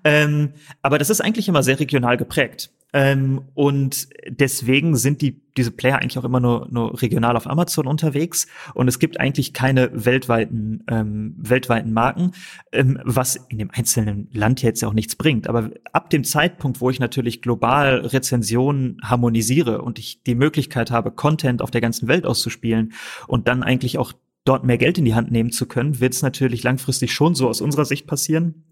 Ähm, 0.04 0.54
aber 0.82 0.98
das 0.98 1.10
ist 1.10 1.20
eigentlich 1.20 1.48
immer 1.48 1.62
sehr 1.62 1.80
regional 1.80 2.16
geprägt. 2.16 2.70
Ähm, 2.92 3.42
und 3.54 4.08
deswegen 4.28 4.96
sind 4.96 5.22
die, 5.22 5.40
diese 5.56 5.70
Player 5.70 5.98
eigentlich 5.98 6.18
auch 6.18 6.24
immer 6.24 6.40
nur, 6.40 6.68
nur 6.70 7.00
regional 7.00 7.36
auf 7.36 7.48
Amazon 7.48 7.86
unterwegs. 7.86 8.46
Und 8.74 8.88
es 8.88 8.98
gibt 8.98 9.20
eigentlich 9.20 9.52
keine 9.52 9.90
weltweiten, 10.04 10.82
ähm, 10.88 11.34
weltweiten 11.38 11.92
Marken, 11.92 12.32
ähm, 12.72 12.98
was 13.04 13.36
in 13.48 13.58
dem 13.58 13.70
einzelnen 13.70 14.28
Land 14.32 14.62
jetzt 14.62 14.80
ja 14.80 14.88
auch 14.88 14.92
nichts 14.92 15.14
bringt. 15.14 15.48
Aber 15.48 15.70
ab 15.92 16.10
dem 16.10 16.24
Zeitpunkt, 16.24 16.80
wo 16.80 16.90
ich 16.90 17.00
natürlich 17.00 17.42
global 17.42 18.00
Rezensionen 18.06 18.98
harmonisiere 19.02 19.82
und 19.82 19.98
ich 19.98 20.22
die 20.24 20.34
Möglichkeit 20.34 20.90
habe, 20.90 21.12
Content 21.12 21.62
auf 21.62 21.70
der 21.70 21.80
ganzen 21.80 22.08
Welt 22.08 22.26
auszuspielen 22.26 22.92
und 23.28 23.46
dann 23.46 23.62
eigentlich 23.62 23.98
auch 23.98 24.12
dort 24.44 24.64
mehr 24.64 24.78
Geld 24.78 24.98
in 24.98 25.04
die 25.04 25.14
Hand 25.14 25.30
nehmen 25.30 25.52
zu 25.52 25.66
können, 25.66 26.00
wird 26.00 26.14
es 26.14 26.22
natürlich 26.22 26.62
langfristig 26.62 27.12
schon 27.12 27.34
so 27.34 27.48
aus 27.48 27.60
unserer 27.60 27.84
Sicht 27.84 28.06
passieren, 28.06 28.64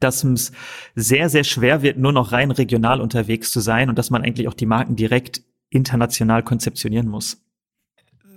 dass 0.00 0.24
es 0.24 0.52
sehr, 0.94 1.28
sehr 1.28 1.44
schwer 1.44 1.82
wird, 1.82 1.98
nur 1.98 2.12
noch 2.12 2.32
rein 2.32 2.50
regional 2.50 3.00
unterwegs 3.00 3.50
zu 3.50 3.60
sein 3.60 3.88
und 3.88 3.98
dass 3.98 4.10
man 4.10 4.22
eigentlich 4.22 4.48
auch 4.48 4.54
die 4.54 4.66
Marken 4.66 4.96
direkt 4.96 5.42
international 5.70 6.42
konzeptionieren 6.42 7.08
muss. 7.08 7.42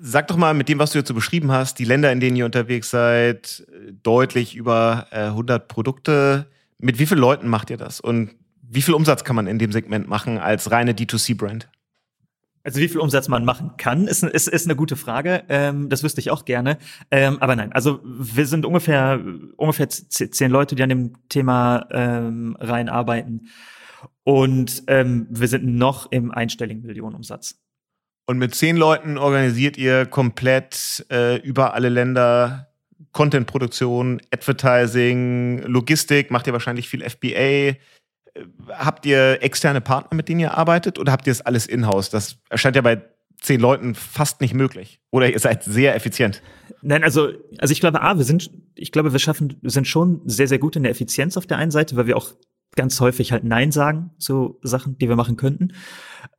Sag 0.04 0.28
doch 0.28 0.38
mal 0.38 0.54
mit 0.54 0.68
dem, 0.68 0.80
was 0.80 0.92
du 0.92 0.98
jetzt 0.98 1.08
so 1.08 1.14
beschrieben 1.14 1.52
hast, 1.52 1.78
die 1.78 1.86
Länder, 1.86 2.12
in 2.12 2.20
denen 2.20 2.36
ihr 2.36 2.46
unterwegs 2.46 2.90
seid, 2.90 3.66
deutlich 4.02 4.56
über 4.56 5.08
äh, 5.12 5.26
100 5.26 5.68
Produkte. 5.68 6.48
Mit 6.80 6.98
wie 6.98 7.06
vielen 7.06 7.20
Leuten 7.20 7.48
macht 7.48 7.70
ihr 7.70 7.78
das? 7.78 8.00
Und 8.00 8.32
wie 8.62 8.82
viel 8.82 8.96
Umsatz 8.96 9.24
kann 9.24 9.36
man 9.36 9.46
in 9.46 9.60
dem 9.60 9.72
Segment 9.72 10.08
machen 10.08 10.40
als 10.40 10.72
reine 10.72 10.94
D2C-Brand? 10.94 11.70
Also 12.64 12.80
wie 12.80 12.88
viel 12.88 13.00
Umsatz 13.00 13.28
man 13.28 13.46
machen 13.46 13.72
kann, 13.78 14.08
ist, 14.08 14.24
ist, 14.24 14.48
ist 14.48 14.66
eine 14.68 14.76
gute 14.76 14.96
Frage. 14.96 15.44
Ähm, 15.50 15.90
das 15.90 16.04
wüsste 16.04 16.22
ich 16.22 16.30
auch 16.30 16.46
gerne. 16.46 16.78
Ähm, 17.10 17.38
aber 17.42 17.56
nein, 17.56 17.72
also 17.74 18.00
wir 18.04 18.46
sind 18.46 18.66
ungefähr 18.66 19.20
ungefähr 19.58 19.90
zehn 19.90 20.52
Leute, 20.52 20.76
die 20.76 20.84
an 20.84 20.90
dem 20.90 21.14
Thema 21.30 21.88
ähm, 21.92 22.56
rein 22.60 22.90
arbeiten. 22.90 23.48
Und 24.24 24.84
ähm, 24.88 25.28
wir 25.30 25.48
sind 25.48 25.66
noch 25.66 26.12
im 26.12 26.32
einstelligen 26.32 26.84
Millionenumsatz. 26.84 27.60
Und 28.28 28.38
mit 28.38 28.54
zehn 28.56 28.78
Leuten 28.78 29.18
organisiert 29.18 29.78
ihr 29.78 30.06
komplett 30.06 31.06
äh, 31.12 31.38
über 31.38 31.74
alle 31.74 31.90
Länder 31.90 32.72
Content-Produktion, 33.14 34.22
Advertising, 34.32 35.64
Logistik, 35.64 36.32
macht 36.32 36.48
ihr 36.48 36.54
wahrscheinlich 36.54 36.88
viel 36.88 37.08
FBA. 37.08 37.78
Habt 38.70 39.06
ihr 39.06 39.42
externe 39.42 39.82
Partner, 39.82 40.16
mit 40.16 40.30
denen 40.30 40.40
ihr 40.40 40.58
arbeitet 40.58 41.00
oder 41.00 41.12
habt 41.12 41.28
ihr 41.28 41.34
das 41.34 41.42
alles 41.42 41.66
in-house? 41.66 42.10
Das 42.10 42.38
erscheint 42.50 42.76
ja 42.76 42.82
bei 42.82 43.02
zehn 43.42 43.60
Leuten 43.60 43.96
fast 43.96 44.40
nicht 44.40 44.54
möglich. 44.54 45.02
Oder 45.12 45.32
ihr 45.32 45.40
seid 45.40 45.64
sehr 45.64 45.96
effizient. 45.96 46.42
Nein, 46.82 47.04
also, 47.04 47.30
also 47.58 47.72
ich 47.72 47.80
glaube, 47.80 48.02
A, 48.02 48.18
wir 48.18 48.24
sind, 48.24 48.52
ich 48.76 48.92
glaube, 48.92 49.12
wir 49.12 49.20
schaffen, 49.20 49.58
wir 49.62 49.72
sind 49.72 49.88
schon 49.88 50.22
sehr, 50.26 50.48
sehr 50.48 50.60
gut 50.60 50.76
in 50.76 50.84
der 50.84 50.92
Effizienz 50.92 51.38
auf 51.38 51.46
der 51.46 51.58
einen 51.58 51.72
Seite, 51.72 51.96
weil 51.96 52.08
wir 52.08 52.18
auch 52.18 52.32
ganz 52.76 53.00
häufig 53.02 53.32
halt 53.32 53.44
Nein 53.44 53.72
sagen 53.72 54.12
zu 54.18 54.60
Sachen, 54.62 54.98
die 54.98 55.10
wir 55.10 55.16
machen 55.16 55.36
könnten 55.36 55.74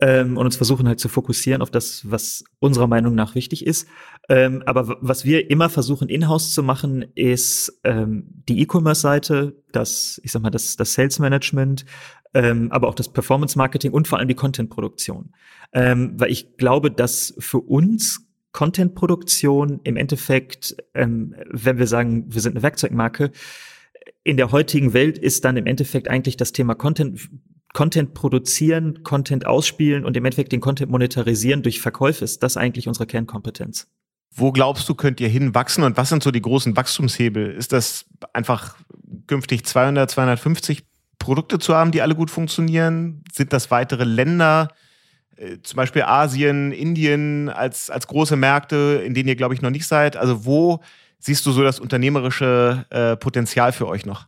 ähm, 0.01 0.37
und 0.37 0.47
uns 0.47 0.57
versuchen 0.57 0.89
halt 0.89 0.99
zu 0.99 1.09
fokussieren 1.09 1.63
auf 1.63 1.71
das, 1.71 2.11
was 2.11 2.45
unserer 2.59 2.87
Meinung 2.87 3.15
nach 3.15 3.35
wichtig 3.35 3.67
ist. 3.67 3.87
Ähm, 4.29 4.63
aber 4.65 4.97
was 5.01 5.25
wir 5.25 5.51
immer 5.51 5.69
versuchen 5.69 6.09
in-house 6.09 6.53
zu 6.53 6.63
machen, 6.63 7.05
ist 7.15 7.81
ähm, 7.85 8.43
die 8.49 8.61
E-Commerce-Seite, 8.61 9.57
das, 9.73 10.21
ich 10.25 10.33
sag 10.33 10.43
mal, 10.43 10.51
das, 10.51 10.77
das 10.77 10.95
Sales 10.95 11.19
Management, 11.19 11.85
ähm, 12.35 12.73
aber 12.73 12.89
auch 12.89 12.95
das 12.95 13.11
Performance 13.11 13.59
Marketing 13.59 13.93
und 13.93 14.09
vor 14.09 14.19
allem 14.19 14.29
die 14.29 14.35
Content-Produktion. 14.35 15.35
Ähm, 15.73 16.15
weil 16.17 16.31
ich 16.31 16.57
glaube, 16.57 16.91
dass 16.91 17.35
für 17.39 17.61
uns 17.61 18.27
Content-Produktion 18.53 19.81
im 19.85 19.97
Endeffekt, 19.97 20.77
ähm, 20.95 21.35
wenn 21.51 21.79
wir 21.79 21.87
sagen, 21.87 22.25
wir 22.29 22.41
sind 22.41 22.53
eine 22.53 22.63
Werkzeugmarke, 22.63 23.33
in 24.25 24.37
der 24.37 24.53
heutigen 24.53 24.93
Welt 24.93 25.19
ist 25.19 25.45
dann 25.45 25.57
im 25.57 25.67
Endeffekt 25.67 26.09
eigentlich 26.09 26.37
das 26.37 26.53
Thema 26.53 26.75
Content, 26.75 27.29
Content 27.73 28.15
produzieren, 28.15 29.03
Content 29.03 29.47
ausspielen 29.47 30.05
und 30.05 30.17
im 30.17 30.25
Endeffekt 30.25 30.53
den 30.53 30.61
Content 30.61 30.91
monetarisieren 30.91 31.63
durch 31.63 31.81
Verkäufe 31.81 32.25
ist 32.25 32.43
das 32.43 32.57
eigentlich 32.57 32.87
unsere 32.87 33.07
Kernkompetenz. 33.07 33.89
Wo 34.35 34.53
glaubst 34.53 34.89
du, 34.89 34.95
könnt 34.95 35.21
ihr 35.21 35.29
hinwachsen 35.29 35.85
und 35.85 35.97
was 35.97 36.09
sind 36.09 36.23
so 36.23 36.31
die 36.31 36.41
großen 36.41 36.77
Wachstumshebel? 36.77 37.51
Ist 37.51 37.73
das 37.73 38.07
einfach 38.33 38.77
künftig 39.27 39.67
200, 39.67 40.11
250 40.11 40.85
Produkte 41.19 41.59
zu 41.59 41.75
haben, 41.75 41.93
die 41.93 42.01
alle 42.01 42.15
gut 42.15 42.31
funktionieren? 42.31 43.25
Sind 43.33 43.53
das 43.53 43.71
weitere 43.71 44.05
Länder, 44.05 44.69
äh, 45.37 45.59
zum 45.63 45.77
Beispiel 45.77 46.03
Asien, 46.03 46.73
Indien 46.73 47.51
als, 47.51 47.91
als 47.91 48.07
große 48.07 48.37
Märkte, 48.37 49.03
in 49.05 49.13
denen 49.13 49.29
ihr, 49.29 49.37
glaube 49.37 49.55
ich, 49.55 49.63
noch 49.63 49.71
nicht 49.71 49.87
seid? 49.87 50.17
Also 50.17 50.47
wo 50.47 50.81
siehst 51.23 51.47
du 51.47 51.53
so 51.53 51.63
das 51.63 51.81
unternehmerische 51.81 52.85
äh, 52.91 53.17
Potenzial 53.17 53.73
für 53.73 53.87
euch 53.87 54.05
noch? 54.05 54.27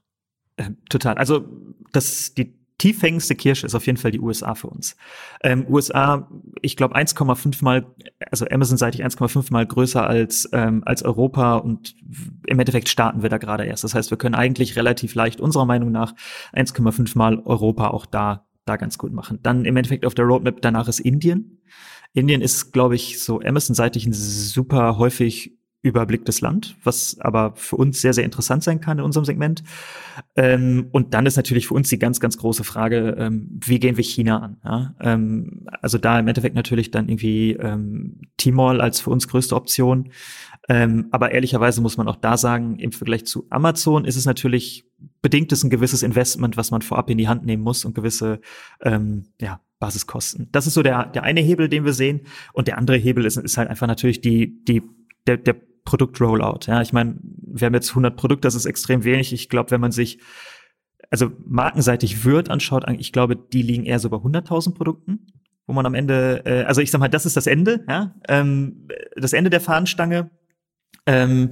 Äh, 0.57 0.71
total. 0.89 1.19
Also 1.19 1.45
das 1.93 2.35
die 2.35 2.55
tiefhängendste 2.79 3.35
Kirsche 3.35 3.67
ist 3.67 3.75
auf 3.75 3.87
jeden 3.87 3.99
Fall 3.99 4.11
die 4.11 4.21
USA 4.21 4.55
für 4.55 4.69
uns. 4.69 4.97
Ähm, 5.43 5.67
USA, 5.69 6.29
ich 6.61 6.77
glaube 6.77 6.97
1,5 6.97 7.63
mal, 7.63 7.87
also 8.31 8.47
Amazon-seitig 8.51 9.05
1,5 9.05 9.53
mal 9.53 9.67
größer 9.67 10.07
als 10.07 10.49
ähm, 10.53 10.83
als 10.85 11.03
Europa 11.03 11.57
und 11.57 11.95
im 12.47 12.59
Endeffekt 12.59 12.89
starten 12.89 13.23
wir 13.23 13.31
da 13.31 13.39
gerade 13.39 13.65
erst. 13.65 13.85
Das 13.85 13.95
heißt, 13.95 14.11
wir 14.11 14.19
können 14.19 14.35
eigentlich 14.35 14.77
relativ 14.77 15.15
leicht 15.15 15.41
unserer 15.41 15.67
Meinung 15.67 15.93
nach 15.93 16.15
1,5 16.53 17.17
mal 17.17 17.41
Europa 17.45 17.89
auch 17.89 18.07
da 18.07 18.47
da 18.65 18.77
ganz 18.77 18.99
gut 18.99 19.13
machen. 19.13 19.41
Dann 19.43 19.65
im 19.65 19.77
Endeffekt 19.77 20.07
auf 20.07 20.15
der 20.15 20.25
Roadmap 20.25 20.63
danach 20.63 20.89
ist 20.89 21.01
Indien. 21.01 21.61
Indien 22.13 22.41
ist, 22.41 22.73
glaube 22.73 22.95
ich, 22.95 23.21
so 23.21 23.41
Amazon-seitig 23.41 24.07
ein 24.07 24.13
super 24.13 24.97
häufig 24.99 25.59
überblicktes 25.85 26.41
Land, 26.41 26.77
was 26.83 27.19
aber 27.21 27.53
für 27.57 27.77
uns 27.77 28.01
sehr, 28.01 28.15
sehr 28.15 28.25
interessant 28.25 28.65
sein 28.65 28.81
kann 28.81 28.99
in 28.99 29.05
unserem 29.05 29.27
Segment. 29.27 29.63
Ähm, 30.35 30.89
und 30.93 31.13
dann 31.13 31.27
ist 31.27 31.37
natürlich 31.37 31.69
für 31.69 31.75
uns 31.75 31.91
die 31.91 31.99
ganz, 31.99 32.21
ganz 32.21 32.39
große 32.39 32.65
Frage, 32.65 33.17
ähm, 33.19 33.61
wie 33.65 33.79
gehen 33.79 33.97
wir 33.97 34.03
China 34.03 34.39
an? 34.39 34.57
Ja? 34.65 34.95
Ähm, 35.01 35.67
also 35.83 35.99
da 35.99 36.19
im 36.19 36.27
Endeffekt 36.27 36.57
natürlich 36.57 36.91
dann 36.91 37.09
irgendwie 37.09 37.53
ähm, 37.53 38.23
Timor 38.39 38.81
als 38.81 39.01
für 39.01 39.11
uns 39.11 39.29
größte 39.29 39.55
Option. 39.55 40.09
Ähm, 40.71 41.09
aber 41.11 41.33
ehrlicherweise 41.33 41.83
muss 41.83 41.99
man 41.99 42.09
auch 42.09 42.17
da 42.17 42.39
sagen, 42.39 42.79
im 42.79 42.91
Vergleich 42.91 43.27
zu 43.27 43.47
Amazon 43.51 44.07
ist 44.07 44.17
es 44.17 44.25
natürlich 44.25 44.87
bedingt 45.21 45.53
es 45.53 45.63
ein 45.65 45.71
gewisses 45.71 46.03
Investment, 46.03 46.57
was 46.57 46.71
man 46.71 46.81
vorab 46.81 47.11
in 47.11 47.19
die 47.19 47.29
Hand 47.29 47.45
nehmen 47.45 47.63
muss 47.63 47.85
und 47.85 47.95
gewisse 47.95 48.41
ähm, 48.81 49.25
ja, 49.41 49.61
Basiskosten. 49.79 50.49
Das 50.53 50.67
ist 50.67 50.75
so 50.75 50.83
der, 50.83 51.07
der 51.07 51.25
eine 51.25 51.41
Hebel, 51.41 51.69
den 51.69 51.85
wir 51.85 51.93
sehen. 51.93 52.23
Und 52.53 52.69
der 52.69 52.79
andere 52.79 52.97
Hebel 52.97 53.27
ist, 53.27 53.37
ist 53.37 53.59
halt 53.59 53.69
einfach 53.69 53.87
natürlich 53.87 54.21
die, 54.21 54.65
die, 54.65 54.83
der, 55.27 55.37
der 55.37 55.57
Produkt-Rollout. 55.85 56.67
Ja, 56.67 56.83
ich 56.83 56.93
meine, 56.93 57.17
wir 57.23 57.67
haben 57.67 57.75
jetzt 57.75 57.91
100 57.91 58.17
Produkte, 58.17 58.47
das 58.47 58.55
ist 58.55 58.67
extrem 58.67 59.05
wenig. 59.05 59.33
Ich 59.33 59.49
glaube, 59.49 59.71
wenn 59.71 59.81
man 59.81 59.93
sich 59.93 60.19
also 61.11 61.31
markenseitig 61.47 62.25
Word 62.25 62.51
anschaut, 62.51 62.85
ich 62.99 63.13
glaube, 63.13 63.37
die 63.37 63.63
liegen 63.63 63.85
eher 63.85 63.99
so 63.99 64.11
bei 64.11 64.17
100.000 64.17 64.75
Produkten, 64.75 65.27
wo 65.67 65.73
man 65.73 65.87
am 65.87 65.95
Ende, 65.95 66.43
äh, 66.45 66.65
also 66.65 66.81
ich 66.81 66.91
sag 66.91 66.99
mal, 66.99 67.09
das 67.09 67.27
ist 67.27 67.37
das 67.37 67.47
Ende, 67.47 67.85
ja, 67.89 68.15
ähm, 68.29 68.89
das 69.17 69.33
Ende 69.33 69.51
der 69.51 69.61
Fahnenstange. 69.61 70.31
Ähm, 71.07 71.51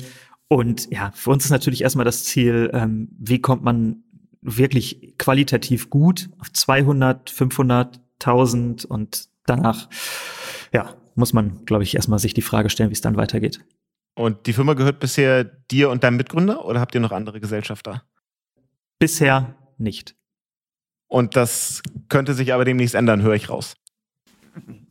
und 0.48 0.90
ja, 0.90 1.12
für 1.14 1.30
uns 1.30 1.44
ist 1.44 1.50
natürlich 1.50 1.82
erstmal 1.82 2.04
das 2.04 2.24
Ziel, 2.24 2.70
ähm, 2.72 3.08
wie 3.18 3.40
kommt 3.40 3.62
man 3.62 4.04
wirklich 4.42 5.14
qualitativ 5.18 5.88
gut 5.88 6.28
auf 6.38 6.52
200, 6.52 7.30
500, 7.30 8.00
1000 8.20 8.84
und 8.84 9.28
danach, 9.46 9.88
ja, 10.72 10.94
muss 11.14 11.32
man, 11.32 11.64
glaube 11.64 11.84
ich, 11.84 11.94
erstmal 11.94 12.18
sich 12.18 12.34
die 12.34 12.42
Frage 12.42 12.70
stellen, 12.70 12.90
wie 12.90 12.94
es 12.94 13.00
dann 13.00 13.16
weitergeht. 13.16 13.60
Und 14.14 14.46
die 14.46 14.52
Firma 14.52 14.74
gehört 14.74 15.00
bisher 15.00 15.44
dir 15.44 15.90
und 15.90 16.04
deinem 16.04 16.16
Mitgründer 16.16 16.64
oder 16.64 16.80
habt 16.80 16.94
ihr 16.94 17.00
noch 17.00 17.12
andere 17.12 17.40
Gesellschafter? 17.40 18.04
Bisher 18.98 19.54
nicht. 19.78 20.14
Und 21.08 21.36
das 21.36 21.82
könnte 22.08 22.34
sich 22.34 22.52
aber 22.52 22.64
demnächst 22.64 22.94
ändern, 22.94 23.22
höre 23.22 23.34
ich 23.34 23.48
raus. 23.48 23.74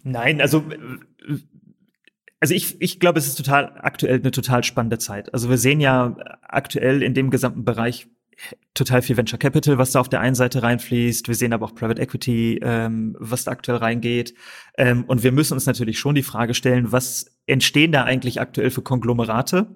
Nein, 0.03 0.41
also 0.41 0.63
also 2.41 2.55
ich, 2.55 2.81
ich 2.81 2.99
glaube, 2.99 3.19
es 3.19 3.27
ist 3.27 3.36
total 3.36 3.77
aktuell 3.81 4.15
eine 4.15 4.31
total 4.31 4.63
spannende 4.63 4.97
Zeit. 4.97 5.31
Also 5.34 5.49
wir 5.49 5.60
sehen 5.60 5.79
ja 5.79 6.15
aktuell 6.41 7.03
in 7.03 7.13
dem 7.13 7.29
gesamten 7.29 7.63
Bereich 7.63 8.07
total 8.73 9.01
viel 9.01 9.17
Venture 9.17 9.39
Capital, 9.39 9.77
was 9.77 9.91
da 9.91 9.99
auf 9.99 10.10
der 10.10 10.21
einen 10.21 10.36
Seite 10.36 10.63
reinfließt. 10.63 11.27
Wir 11.27 11.36
sehen 11.36 11.54
aber 11.54 11.65
auch 11.65 11.75
Private 11.75 12.01
Equity, 12.01 12.60
ähm, 12.62 13.15
was 13.19 13.43
da 13.43 13.51
aktuell 13.51 13.77
reingeht. 13.77 14.34
Ähm, 14.77 15.04
und 15.06 15.23
wir 15.23 15.32
müssen 15.32 15.54
uns 15.54 15.65
natürlich 15.65 15.99
schon 15.99 16.15
die 16.15 16.23
Frage 16.23 16.54
stellen, 16.54 16.91
was 16.91 17.25
entstehen 17.47 17.91
da 17.91 18.04
eigentlich 18.04 18.39
aktuell 18.39 18.71
für 18.71 18.82
Konglomerate? 18.82 19.67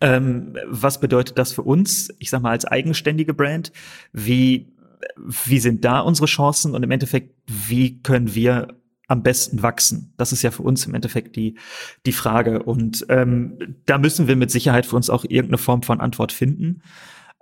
Ähm, 0.00 0.56
was 0.66 1.00
bedeutet 1.00 1.38
das 1.38 1.52
für 1.52 1.62
uns, 1.62 2.08
ich 2.18 2.30
sag 2.30 2.42
mal, 2.42 2.50
als 2.50 2.64
eigenständige 2.64 3.34
Brand? 3.34 3.72
Wie, 4.12 4.72
wie 5.18 5.58
sind 5.58 5.84
da 5.84 6.00
unsere 6.00 6.26
Chancen? 6.26 6.74
Und 6.74 6.82
im 6.82 6.90
Endeffekt, 6.90 7.34
wie 7.46 8.00
können 8.00 8.34
wir 8.34 8.68
am 9.08 9.22
besten 9.22 9.62
wachsen? 9.62 10.14
Das 10.16 10.32
ist 10.32 10.42
ja 10.42 10.50
für 10.50 10.62
uns 10.62 10.86
im 10.86 10.94
Endeffekt 10.94 11.36
die, 11.36 11.58
die 12.06 12.12
Frage. 12.12 12.62
Und 12.62 13.04
ähm, 13.08 13.76
da 13.84 13.98
müssen 13.98 14.28
wir 14.28 14.36
mit 14.36 14.50
Sicherheit 14.50 14.86
für 14.86 14.96
uns 14.96 15.10
auch 15.10 15.24
irgendeine 15.24 15.58
Form 15.58 15.82
von 15.82 16.00
Antwort 16.00 16.32
finden. 16.32 16.80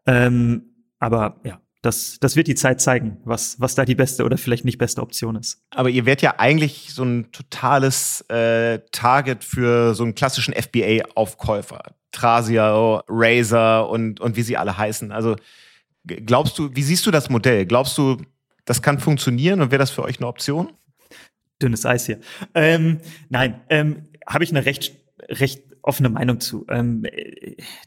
Ähm, 0.06 0.86
aber 0.98 1.40
ja, 1.44 1.60
das, 1.82 2.18
das 2.20 2.36
wird 2.36 2.46
die 2.46 2.54
Zeit 2.54 2.80
zeigen, 2.80 3.18
was, 3.24 3.60
was 3.60 3.74
da 3.74 3.84
die 3.84 3.96
beste 3.96 4.24
oder 4.24 4.38
vielleicht 4.38 4.64
nicht 4.64 4.78
beste 4.78 5.02
Option 5.02 5.34
ist. 5.34 5.64
Aber 5.70 5.90
ihr 5.90 6.06
werdet 6.06 6.22
ja 6.22 6.34
eigentlich 6.38 6.94
so 6.94 7.02
ein 7.02 7.32
totales 7.32 8.20
äh, 8.28 8.78
Target 8.92 9.42
für 9.42 9.94
so 9.94 10.04
einen 10.04 10.14
klassischen 10.14 10.54
FBA-Aufkäufer. 10.54 11.82
Trasio, 12.12 13.02
Razer 13.08 13.88
und, 13.88 14.20
und 14.20 14.36
wie 14.36 14.42
sie 14.42 14.56
alle 14.56 14.78
heißen. 14.78 15.10
Also 15.10 15.34
glaubst 16.06 16.58
du, 16.58 16.70
wie 16.74 16.82
siehst 16.82 17.04
du 17.06 17.10
das 17.10 17.30
Modell? 17.30 17.66
Glaubst 17.66 17.98
du, 17.98 18.18
das 18.64 18.80
kann 18.80 19.00
funktionieren 19.00 19.60
und 19.60 19.72
wäre 19.72 19.80
das 19.80 19.90
für 19.90 20.04
euch 20.04 20.18
eine 20.18 20.28
Option? 20.28 20.72
Dünnes 21.60 21.84
Eis 21.84 22.06
hier. 22.06 22.20
Ähm, 22.54 22.98
nein, 23.28 23.60
ähm, 23.70 24.04
habe 24.26 24.44
ich 24.44 24.50
eine 24.50 24.64
recht, 24.66 24.94
recht 25.28 25.64
offene 25.82 26.10
Meinung 26.10 26.38
zu. 26.38 26.64
Ähm, 26.68 27.04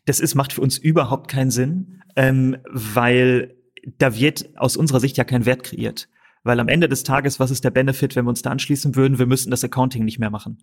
das 0.05 0.19
ist, 0.19 0.35
macht 0.35 0.53
für 0.53 0.61
uns 0.61 0.77
überhaupt 0.77 1.29
keinen 1.29 1.51
Sinn, 1.51 2.01
ähm, 2.15 2.57
weil 2.65 3.55
da 3.97 4.15
wird 4.15 4.49
aus 4.57 4.77
unserer 4.77 4.99
Sicht 4.99 5.17
ja 5.17 5.23
kein 5.23 5.45
Wert 5.45 5.63
kreiert. 5.63 6.09
Weil 6.43 6.59
am 6.59 6.67
Ende 6.67 6.87
des 6.87 7.03
Tages, 7.03 7.39
was 7.39 7.51
ist 7.51 7.63
der 7.63 7.71
Benefit, 7.71 8.15
wenn 8.15 8.25
wir 8.25 8.29
uns 8.29 8.43
da 8.43 8.51
anschließen 8.51 8.95
würden? 8.95 9.17
Wir 9.17 9.25
müssten 9.25 9.51
das 9.51 9.63
Accounting 9.63 10.05
nicht 10.05 10.19
mehr 10.19 10.29
machen. 10.29 10.59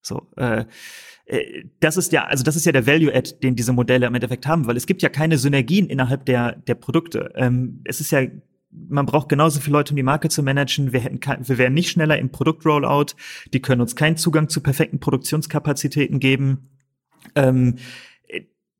So, 0.00 0.28
äh, 0.36 0.64
äh, 1.26 1.64
das 1.80 1.96
ist 1.96 2.12
ja, 2.12 2.24
also 2.24 2.44
das 2.44 2.56
ist 2.56 2.66
ja 2.66 2.72
der 2.72 2.86
Value-Add, 2.86 3.40
den 3.42 3.56
diese 3.56 3.72
Modelle 3.72 4.06
im 4.06 4.14
Endeffekt 4.14 4.46
haben, 4.46 4.66
weil 4.66 4.76
es 4.76 4.86
gibt 4.86 5.02
ja 5.02 5.08
keine 5.08 5.38
Synergien 5.38 5.88
innerhalb 5.88 6.26
der, 6.26 6.52
der 6.52 6.74
Produkte. 6.74 7.32
Ähm, 7.34 7.80
es 7.84 8.00
ist 8.00 8.12
ja, 8.12 8.22
man 8.70 9.06
braucht 9.06 9.28
genauso 9.28 9.60
viele 9.60 9.78
Leute, 9.78 9.92
um 9.92 9.96
die 9.96 10.02
Marke 10.02 10.28
zu 10.28 10.42
managen. 10.42 10.92
Wir 10.92 11.00
hätten, 11.00 11.20
wir 11.48 11.58
wären 11.58 11.74
nicht 11.74 11.90
schneller 11.90 12.18
im 12.18 12.30
Produkt-Rollout. 12.30 13.14
Die 13.52 13.62
können 13.62 13.80
uns 13.80 13.96
keinen 13.96 14.16
Zugang 14.16 14.48
zu 14.48 14.60
perfekten 14.62 15.00
Produktionskapazitäten 15.00 16.18
geben. 16.18 16.70
Ähm, 17.34 17.76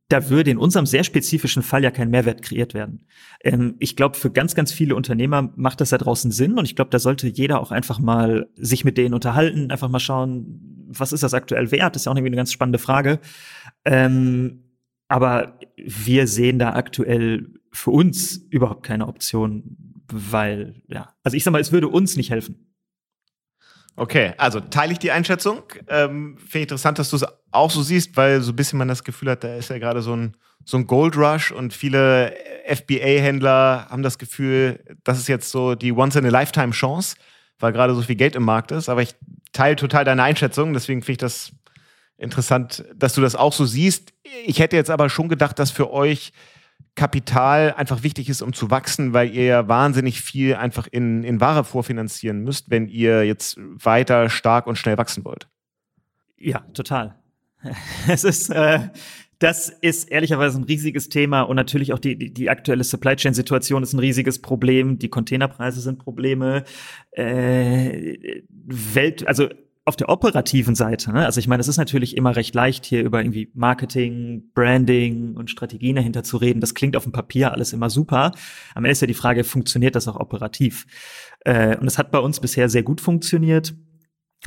da 0.09 0.29
würde 0.29 0.51
in 0.51 0.59
unserem 0.59 0.87
sehr 0.87 1.05
spezifischen 1.05 1.63
Fall 1.63 1.83
ja 1.83 1.91
kein 1.91 2.11
Mehrwert 2.11 2.43
kreiert 2.43 2.75
werden. 2.75 3.07
Ähm, 3.43 3.77
ich 3.79 3.97
glaube, 3.97 4.17
für 4.17 4.31
ganz, 4.31 4.55
ganz 4.55 4.73
viele 4.73 4.95
Unternehmer 4.95 5.53
macht 5.57 5.81
das 5.81 5.91
da 5.91 5.99
draußen 5.99 6.31
Sinn 6.31 6.59
und 6.59 6.65
ich 6.67 6.77
glaube, 6.77 6.91
da 6.91 6.99
sollte 6.99 7.29
jeder 7.29 7.61
auch 7.61 7.71
einfach 7.71 7.99
mal 7.99 8.49
sich 8.57 8.85
mit 8.85 8.99
denen 8.99 9.15
unterhalten, 9.15 9.71
einfach 9.71 9.89
mal 9.89 10.01
schauen, 10.01 10.87
was 10.89 11.13
ist 11.13 11.23
das 11.23 11.35
aktuell 11.35 11.71
wert? 11.71 11.95
Das 11.95 12.03
ist 12.03 12.07
ja 12.07 12.13
auch 12.13 12.17
irgendwie 12.17 12.31
eine 12.31 12.37
ganz 12.37 12.53
spannende 12.53 12.79
Frage. 12.79 13.21
Ähm, 13.85 14.65
aber 15.09 15.59
wir 15.77 16.27
sehen 16.27 16.59
da 16.59 16.75
aktuell 16.75 17.49
für 17.73 17.91
uns 17.91 18.37
überhaupt 18.51 18.85
keine 18.85 19.09
Option, 19.09 20.03
weil, 20.07 20.83
ja, 20.89 21.15
also 21.23 21.37
ich 21.37 21.45
sag 21.45 21.53
mal, 21.53 21.61
es 21.61 21.73
würde 21.73 21.89
uns 21.89 22.17
nicht 22.17 22.31
helfen. 22.31 22.74
Okay, 23.97 24.33
also 24.39 24.61
teile 24.61 24.93
ich 24.93 24.99
die 24.99 25.13
Einschätzung. 25.13 25.63
Ähm, 25.89 26.37
Finde 26.39 26.59
ich 26.59 26.63
interessant, 26.63 26.99
dass 26.99 27.11
du 27.11 27.17
es 27.17 27.25
auch 27.53 27.71
so 27.71 27.83
siehst, 27.83 28.17
weil 28.17 28.41
so 28.41 28.53
ein 28.53 28.57
bisschen 28.57 28.79
man 28.79 28.89
das 28.89 29.05
Gefühl 29.05 29.31
hat, 29.31 29.45
da 29.45 29.55
ist 29.55 29.71
ja 29.71 29.79
gerade 29.79 30.03
so 30.03 30.15
ein, 30.17 30.37
so 30.65 30.77
ein 30.77 30.87
Gold 30.87 31.17
Rush 31.17 31.53
und 31.53 31.73
viele 31.73 32.35
FBA-Händler 32.67 33.87
haben 33.89 34.03
das 34.03 34.19
Gefühl, 34.19 34.81
das 35.05 35.19
ist 35.19 35.29
jetzt 35.29 35.51
so 35.51 35.77
die 35.77 35.93
Once-in-a-Lifetime-Chance, 35.93 37.17
weil 37.61 37.73
gerade 37.73 37.95
so 37.95 38.03
viel 38.03 38.17
Geld 38.17 38.35
im 38.35 38.43
Markt 38.43 38.73
ist. 38.73 38.89
Aber 38.89 39.03
ich 39.03 39.15
teile 39.53 39.77
total 39.77 40.05
deine 40.05 40.25
Einschätzung, 40.25 40.73
deswegen 40.73 41.03
finde 41.03 41.13
ich 41.13 41.19
das 41.19 41.53
interessant, 42.17 42.85
dass 42.97 43.15
du 43.15 43.21
das 43.21 43.37
auch 43.37 43.53
so 43.53 43.65
siehst. 43.65 44.13
Ich 44.45 44.59
hätte 44.59 44.77
jetzt 44.77 44.91
aber 44.91 45.09
schon 45.09 45.29
gedacht, 45.29 45.59
dass 45.59 45.71
für 45.71 45.93
euch 45.93 46.33
Kapital 46.95 47.75
einfach 47.77 48.03
wichtig 48.03 48.29
ist, 48.29 48.41
um 48.41 48.53
zu 48.53 48.71
wachsen, 48.71 49.13
weil 49.13 49.35
ihr 49.35 49.45
ja 49.45 49.69
wahnsinnig 49.69 50.21
viel 50.21 50.55
einfach 50.55 50.87
in, 50.87 51.25
in 51.25 51.41
Ware 51.41 51.65
vorfinanzieren 51.65 52.43
müsst, 52.43 52.71
wenn 52.71 52.89
ihr 52.89 53.25
jetzt 53.25 53.59
weiter 53.59 54.31
stark 54.31 54.67
und 54.67 54.77
schnell 54.77 54.97
wachsen 54.97 55.25
wollt. 55.25 55.49
Ja, 56.37 56.61
total. 56.73 57.17
Es 58.09 58.25
ist, 58.25 58.51
äh, 58.51 58.91
das 59.39 59.69
ist 59.69 60.11
ehrlicherweise 60.11 60.59
ein 60.59 60.65
riesiges 60.65 61.09
Thema 61.09 61.43
und 61.43 61.57
natürlich 61.57 61.93
auch 61.93 61.99
die, 61.99 62.17
die, 62.17 62.33
die 62.33 62.51
aktuelle 62.51 62.85
Supply 62.85 63.17
Chain 63.17 63.35
Situation 63.35 63.83
ist 63.83 63.93
ein 63.93 63.99
riesiges 63.99 64.41
Problem. 64.41 64.99
Die 64.99 65.09
Containerpreise 65.09 65.81
sind 65.81 65.99
Probleme. 65.99 66.65
Äh, 67.11 68.43
Welt, 68.67 69.27
also 69.27 69.49
auf 69.87 69.97
der 69.97 70.09
operativen 70.09 70.75
Seite, 70.75 71.13
ne? 71.13 71.27
also 71.27 71.39
ich 71.39 71.47
meine, 71.47 71.61
es 71.61 71.69
ist 71.69 71.77
natürlich 71.77 72.17
immer 72.17 72.37
recht 72.37 72.55
leicht, 72.55 72.87
hier 72.87 73.03
über 73.03 73.21
irgendwie 73.21 73.51
Marketing, 73.55 74.51
Branding 74.55 75.35
und 75.37 75.51
Strategien 75.51 75.97
dahinter 75.97 76.25
zu 76.25 76.39
reden. 76.39 76.61
Das 76.61 76.75
klingt 76.75 76.97
auf 76.97 77.03
dem 77.03 77.13
Papier 77.13 77.53
alles 77.53 77.75
immer 77.75 77.91
super. 77.91 78.33
Am 78.75 78.85
Ende 78.85 78.93
ist 78.93 79.03
ja 79.03 79.07
die 79.07 79.15
Frage, 79.15 79.45
funktioniert 79.45 79.95
das 79.95 80.09
auch 80.09 80.19
operativ? 80.19 80.87
Äh, 81.41 81.77
und 81.77 81.87
es 81.87 81.99
hat 81.99 82.11
bei 82.11 82.19
uns 82.19 82.41
bisher 82.41 82.71
sehr 82.71 82.83
gut 82.83 83.03
funktioniert. 83.03 83.75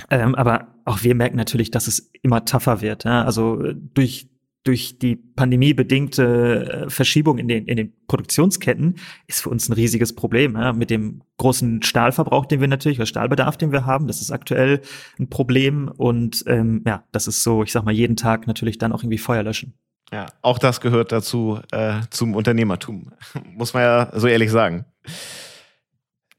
Ähm, 0.10 0.34
aber 0.34 0.76
auch 0.86 1.04
wir 1.04 1.14
merken 1.14 1.38
natürlich, 1.38 1.70
dass 1.70 1.88
es 1.88 2.12
immer 2.24 2.46
tougher 2.46 2.82
wird. 2.82 3.04
Ja? 3.04 3.24
Also 3.24 3.62
durch 3.74 4.30
durch 4.68 5.00
die 5.00 5.16
pandemiebedingte 5.16 6.86
äh, 6.86 6.90
Verschiebung 6.90 7.38
in 7.38 7.48
den, 7.48 7.66
in 7.66 7.78
den 7.78 7.94
Produktionsketten 8.08 8.96
ist 9.28 9.42
für 9.42 9.50
uns 9.50 9.70
ein 9.70 9.74
riesiges 9.74 10.14
Problem. 10.14 10.56
Ja? 10.56 10.74
Mit 10.74 10.90
dem 10.90 11.22
großen 11.38 11.82
Stahlverbrauch, 11.84 12.46
den 12.46 12.60
wir 12.60 12.68
natürlich, 12.68 13.00
oder 13.00 13.06
Stahlbedarf, 13.06 13.58
den 13.58 13.72
wir 13.72 13.86
haben, 13.86 14.08
das 14.08 14.22
ist 14.22 14.32
aktuell 14.32 14.82
ein 15.18 15.30
Problem. 15.30 15.88
Und 15.88 16.44
ähm, 16.48 16.84
ja, 16.86 17.04
das 17.12 17.28
ist 17.28 17.44
so, 17.44 17.64
ich 17.64 17.72
sag 17.72 17.86
mal, 17.86 17.94
jeden 17.94 18.18
Tag 18.18 18.48
natürlich 18.48 18.78
dann 18.78 18.92
auch 18.92 19.04
irgendwie 19.04 19.18
Feuer 19.18 19.44
löschen. 19.44 19.74
Ja, 20.12 20.28
auch 20.42 20.60
das 20.60 20.82
gehört 20.82 21.12
dazu, 21.12 21.60
äh, 21.72 22.02
zum 22.10 22.36
Unternehmertum, 22.36 23.12
muss 23.56 23.74
man 23.74 23.84
ja 23.84 24.12
so 24.14 24.28
ehrlich 24.28 24.52
sagen. 24.52 24.86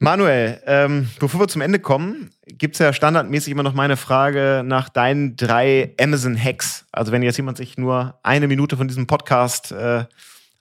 Manuel, 0.00 0.62
ähm, 0.66 1.08
bevor 1.18 1.40
wir 1.40 1.48
zum 1.48 1.60
Ende 1.60 1.80
kommen, 1.80 2.30
gibt's 2.46 2.78
ja 2.78 2.92
standardmäßig 2.92 3.50
immer 3.50 3.64
noch 3.64 3.74
meine 3.74 3.96
Frage 3.96 4.62
nach 4.64 4.88
deinen 4.88 5.34
drei 5.34 5.92
Amazon-Hacks. 6.00 6.86
Also 6.92 7.10
wenn 7.10 7.22
jetzt 7.22 7.36
jemand 7.36 7.56
sich 7.56 7.78
nur 7.78 8.20
eine 8.22 8.46
Minute 8.46 8.76
von 8.76 8.86
diesem 8.86 9.08
Podcast 9.08 9.72
äh, 9.72 10.04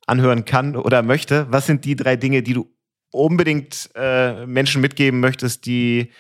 anhören 0.08 0.46
kann 0.46 0.76
oder 0.76 1.04
möchte, 1.04 1.46
was 1.52 1.68
sind 1.68 1.86
die 1.86 1.96
drei 1.96 2.16
Dinge, 2.16 2.42
die 2.42 2.54
du 2.54 2.74
unbedingt 3.12 3.92
äh, 3.94 4.48
Menschen 4.48 4.82
mitgeben 4.82 5.20
möchtest, 5.20 5.68
die 5.68 6.12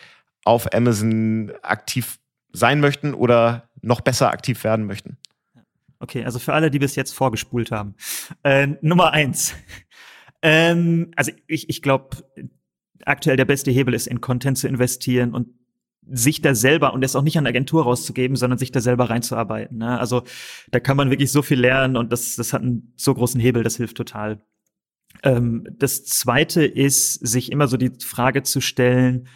auf 0.43 0.71
Amazon 0.71 1.51
aktiv 1.63 2.19
sein 2.53 2.79
möchten 2.79 3.15
oder 3.15 3.67
noch 3.81 4.01
besser 4.01 4.29
aktiv 4.29 4.63
werden 4.63 4.85
möchten? 4.85 5.17
Okay, 5.99 6.23
also 6.23 6.37
für 6.37 6.53
alle, 6.53 6.69
die 6.69 6.77
bis 6.77 6.95
jetzt 6.95 7.15
vorgespult 7.15 7.71
haben. 7.71 7.95
Äh, 8.43 8.67
Nummer 8.81 9.11
eins. 9.11 9.55
Ähm, 10.43 11.11
also 11.15 11.31
ich, 11.47 11.67
ich 11.67 11.81
glaube, 11.81 12.09
aktuell 13.05 13.37
der 13.37 13.45
beste 13.45 13.71
Hebel 13.71 13.93
ist, 13.93 14.07
in 14.07 14.21
Content 14.21 14.57
zu 14.57 14.67
investieren 14.67 15.33
und 15.33 15.47
sich 16.09 16.41
da 16.41 16.55
selber 16.55 16.93
und 16.93 17.01
das 17.01 17.15
auch 17.15 17.21
nicht 17.21 17.37
an 17.37 17.47
Agentur 17.47 17.83
rauszugeben, 17.83 18.37
sondern 18.37 18.57
sich 18.57 18.71
da 18.71 18.79
selber 18.79 19.09
reinzuarbeiten. 19.09 19.77
Ne? 19.77 19.99
Also 19.99 20.23
da 20.71 20.79
kann 20.79 20.97
man 20.97 21.09
wirklich 21.09 21.31
so 21.31 21.41
viel 21.41 21.59
lernen 21.59 21.97
und 21.97 22.11
das, 22.11 22.35
das 22.35 22.53
hat 22.53 22.61
einen 22.61 22.93
so 22.95 23.13
großen 23.13 23.41
Hebel, 23.41 23.63
das 23.63 23.77
hilft 23.77 23.97
total. 23.97 24.41
Ähm, 25.23 25.67
das 25.77 26.05
zweite 26.05 26.63
ist, 26.63 27.13
sich 27.13 27.51
immer 27.51 27.67
so 27.67 27.77
die 27.77 27.91
Frage 27.99 28.43
zu 28.43 28.61
stellen, 28.61 29.27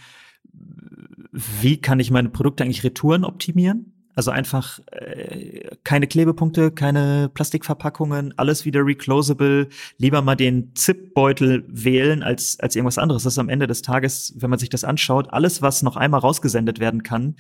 wie 1.31 1.79
kann 1.79 1.99
ich 1.99 2.11
meine 2.11 2.29
Produkte 2.29 2.63
eigentlich 2.63 2.83
Retouren 2.83 3.23
optimieren? 3.23 3.90
Also 4.15 4.31
einfach 4.31 4.79
äh, 4.91 5.69
keine 5.83 6.07
Klebepunkte, 6.07 6.71
keine 6.71 7.29
Plastikverpackungen, 7.33 8.33
alles 8.37 8.65
wieder 8.65 8.85
reclosable. 8.85 9.69
Lieber 9.97 10.21
mal 10.21 10.35
den 10.35 10.75
Zip-Beutel 10.75 11.63
wählen 11.67 12.21
als, 12.21 12.59
als 12.59 12.75
irgendwas 12.75 12.97
anderes. 12.97 13.23
Das 13.23 13.33
ist 13.33 13.39
am 13.39 13.49
Ende 13.49 13.67
des 13.67 13.81
Tages, 13.81 14.33
wenn 14.37 14.49
man 14.49 14.59
sich 14.59 14.69
das 14.69 14.83
anschaut, 14.83 15.31
alles, 15.31 15.61
was 15.61 15.81
noch 15.81 15.95
einmal 15.95 16.19
rausgesendet 16.19 16.79
werden 16.79 17.03
kann, 17.03 17.35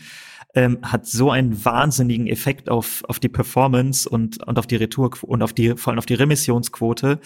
ähm, 0.53 0.79
hat 0.81 1.05
so 1.05 1.31
einen 1.31 1.63
wahnsinnigen 1.63 2.27
Effekt 2.27 2.69
auf, 2.69 3.03
auf 3.07 3.19
die 3.19 3.29
Performance 3.29 4.07
und, 4.07 4.45
und 4.45 4.59
auf 4.59 4.67
die 4.67 4.75
Retour 4.75 5.11
und 5.23 5.43
auf 5.43 5.53
die, 5.53 5.75
vor 5.77 5.91
allem 5.91 5.99
auf 5.99 6.05
die 6.05 6.13
Remissionsquote. 6.13 7.19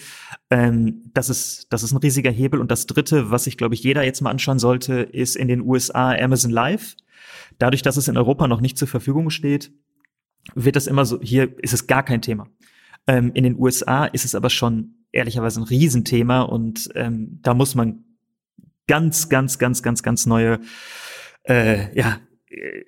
Ähm, 0.50 1.02
das 1.12 1.28
ist, 1.28 1.72
das 1.72 1.82
ist 1.82 1.92
ein 1.92 1.98
riesiger 1.98 2.30
Hebel. 2.30 2.60
Und 2.60 2.70
das 2.70 2.86
dritte, 2.86 3.30
was 3.30 3.44
sich, 3.44 3.56
glaube 3.56 3.74
ich, 3.74 3.82
jeder 3.82 4.04
jetzt 4.04 4.20
mal 4.20 4.30
anschauen 4.30 4.58
sollte, 4.58 4.94
ist 4.94 5.36
in 5.36 5.48
den 5.48 5.60
USA 5.60 6.12
Amazon 6.12 6.50
Live 6.50 6.96
Dadurch, 7.58 7.82
dass 7.82 7.96
es 7.96 8.08
in 8.08 8.16
Europa 8.16 8.48
noch 8.48 8.60
nicht 8.60 8.78
zur 8.78 8.88
Verfügung 8.88 9.30
steht, 9.30 9.72
wird 10.54 10.76
das 10.76 10.86
immer 10.86 11.04
so, 11.04 11.20
hier 11.20 11.58
ist 11.62 11.72
es 11.72 11.86
gar 11.86 12.04
kein 12.04 12.22
Thema. 12.22 12.48
Ähm, 13.06 13.32
in 13.34 13.44
den 13.44 13.58
USA 13.58 14.04
ist 14.06 14.24
es 14.24 14.34
aber 14.34 14.50
schon 14.50 14.94
ehrlicherweise 15.12 15.60
ein 15.60 15.64
Riesenthema 15.64 16.42
und 16.42 16.88
ähm, 16.94 17.38
da 17.42 17.54
muss 17.54 17.74
man 17.74 18.04
ganz, 18.86 19.28
ganz, 19.28 19.58
ganz, 19.58 19.82
ganz, 19.82 20.02
ganz 20.02 20.26
neue 20.26 20.60
äh, 21.44 21.96
ja, 21.96 22.20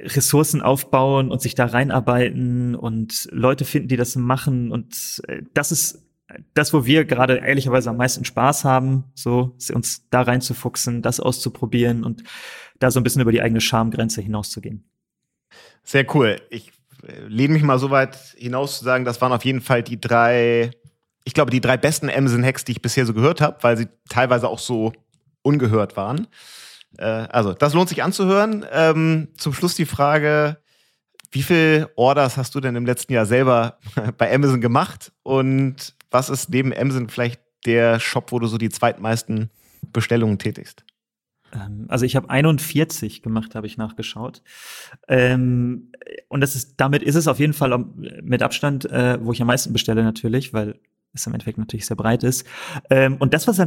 Ressourcen 0.01 0.63
aufbauen 0.63 1.31
und 1.31 1.41
sich 1.43 1.55
da 1.55 1.67
reinarbeiten 1.67 2.75
und 2.75 3.29
Leute 3.33 3.65
finden, 3.65 3.89
die 3.89 3.97
das 3.97 4.17
machen. 4.17 4.71
Und 4.71 5.21
äh, 5.27 5.43
das 5.55 5.73
ist 5.73 6.08
das, 6.55 6.73
wo 6.73 6.85
wir 6.85 7.05
gerade 7.05 7.37
ehrlicherweise 7.39 7.91
am 7.91 7.97
meisten 7.97 8.25
Spaß 8.25 8.65
haben, 8.65 9.05
so 9.15 9.57
uns 9.73 10.09
da 10.11 10.23
reinzufuchsen, 10.23 11.03
das 11.03 11.21
auszuprobieren 11.21 12.05
und 12.05 12.25
da 12.79 12.91
so 12.91 13.01
ein 13.01 13.03
bisschen 13.03 13.23
über 13.23 13.33
die 13.33 13.43
eigene 13.43 13.61
Schamgrenze 13.61 14.21
hinauszugehen. 14.21 14.89
Sehr 15.83 16.15
cool. 16.15 16.41
Ich 16.51 16.71
äh, 17.07 17.21
lehne 17.27 17.55
mich 17.55 17.63
mal 17.63 17.79
so 17.79 17.91
weit 17.91 18.17
hinaus 18.37 18.79
zu 18.79 18.85
sagen, 18.85 19.05
das 19.05 19.21
waren 19.21 19.33
auf 19.33 19.45
jeden 19.45 19.61
Fall 19.61 19.83
die 19.83 20.01
drei, 20.01 20.71
ich 21.25 21.35
glaube, 21.35 21.51
die 21.51 21.61
drei 21.61 21.77
besten 21.77 22.11
Amazon-Hacks, 22.11 22.65
die 22.65 22.73
ich 22.73 22.83
bisher 22.83 23.07
so 23.07 23.15
gehört 23.15 23.41
habe, 23.41 23.57
weil 23.63 23.77
sie 23.77 23.89
teilweise 24.09 24.49
auch 24.49 24.59
so 24.59 24.93
ungehört 25.43 25.97
waren. 25.97 26.29
Äh, 26.99 27.05
also, 27.05 27.55
das 27.55 27.73
lohnt 27.73 27.89
sich 27.89 28.03
anzuhören. 28.03 28.67
Ähm, 28.71 29.29
zum 29.37 29.55
Schluss 29.55 29.75
die 29.75 29.87
Frage, 29.87 30.59
wie 31.31 31.43
viele 31.43 31.91
Orders 31.97 32.37
hast 32.37 32.55
du 32.55 32.61
denn 32.61 32.77
im 32.77 32.87
letzten 32.87 33.13
Jahr 33.13 33.27
selber 33.27 33.79
bei 34.19 34.33
Amazon 34.33 34.61
gemacht? 34.61 35.13
Und 35.23 35.95
was 36.11 36.31
ist 36.31 36.51
neben 36.51 36.77
Amazon 36.77 37.09
vielleicht 37.09 37.41
der 37.67 38.01
Shop, 38.01 38.33
wo 38.33 38.39
du 38.39 38.47
so 38.47 38.59
die 38.59 38.71
zweitmeisten 38.71 39.51
Bestellungen 39.93 40.39
tätigst? 40.39 40.85
Ähm, 41.53 41.87
also 41.89 42.05
ich 42.05 42.17
habe 42.17 42.31
41 42.31 43.23
gemacht, 43.23 43.55
habe 43.55 43.67
ich 43.67 43.77
nachgeschaut. 43.77 44.43
Ähm, 45.09 45.93
und 46.29 46.41
das 46.41 46.55
ist, 46.55 46.75
damit 46.77 47.03
ist 47.03 47.15
es 47.15 47.29
auf 47.29 47.39
jeden 47.39 47.53
Fall 47.53 47.85
mit 48.23 48.43
Abstand, 48.43 48.85
äh, 48.91 49.19
wo 49.25 49.33
ich 49.33 49.41
am 49.41 49.47
meisten 49.47 49.73
bestelle 49.73 50.03
natürlich, 50.03 50.53
weil 50.53 50.79
es 51.15 51.27
im 51.27 51.33
Endeffekt 51.33 51.59
natürlich 51.59 51.87
sehr 51.87 51.97
breit 51.97 52.23
ist. 52.23 52.47
Ähm, 52.91 53.17
und 53.17 53.33
das, 53.33 53.47
was, 53.49 53.59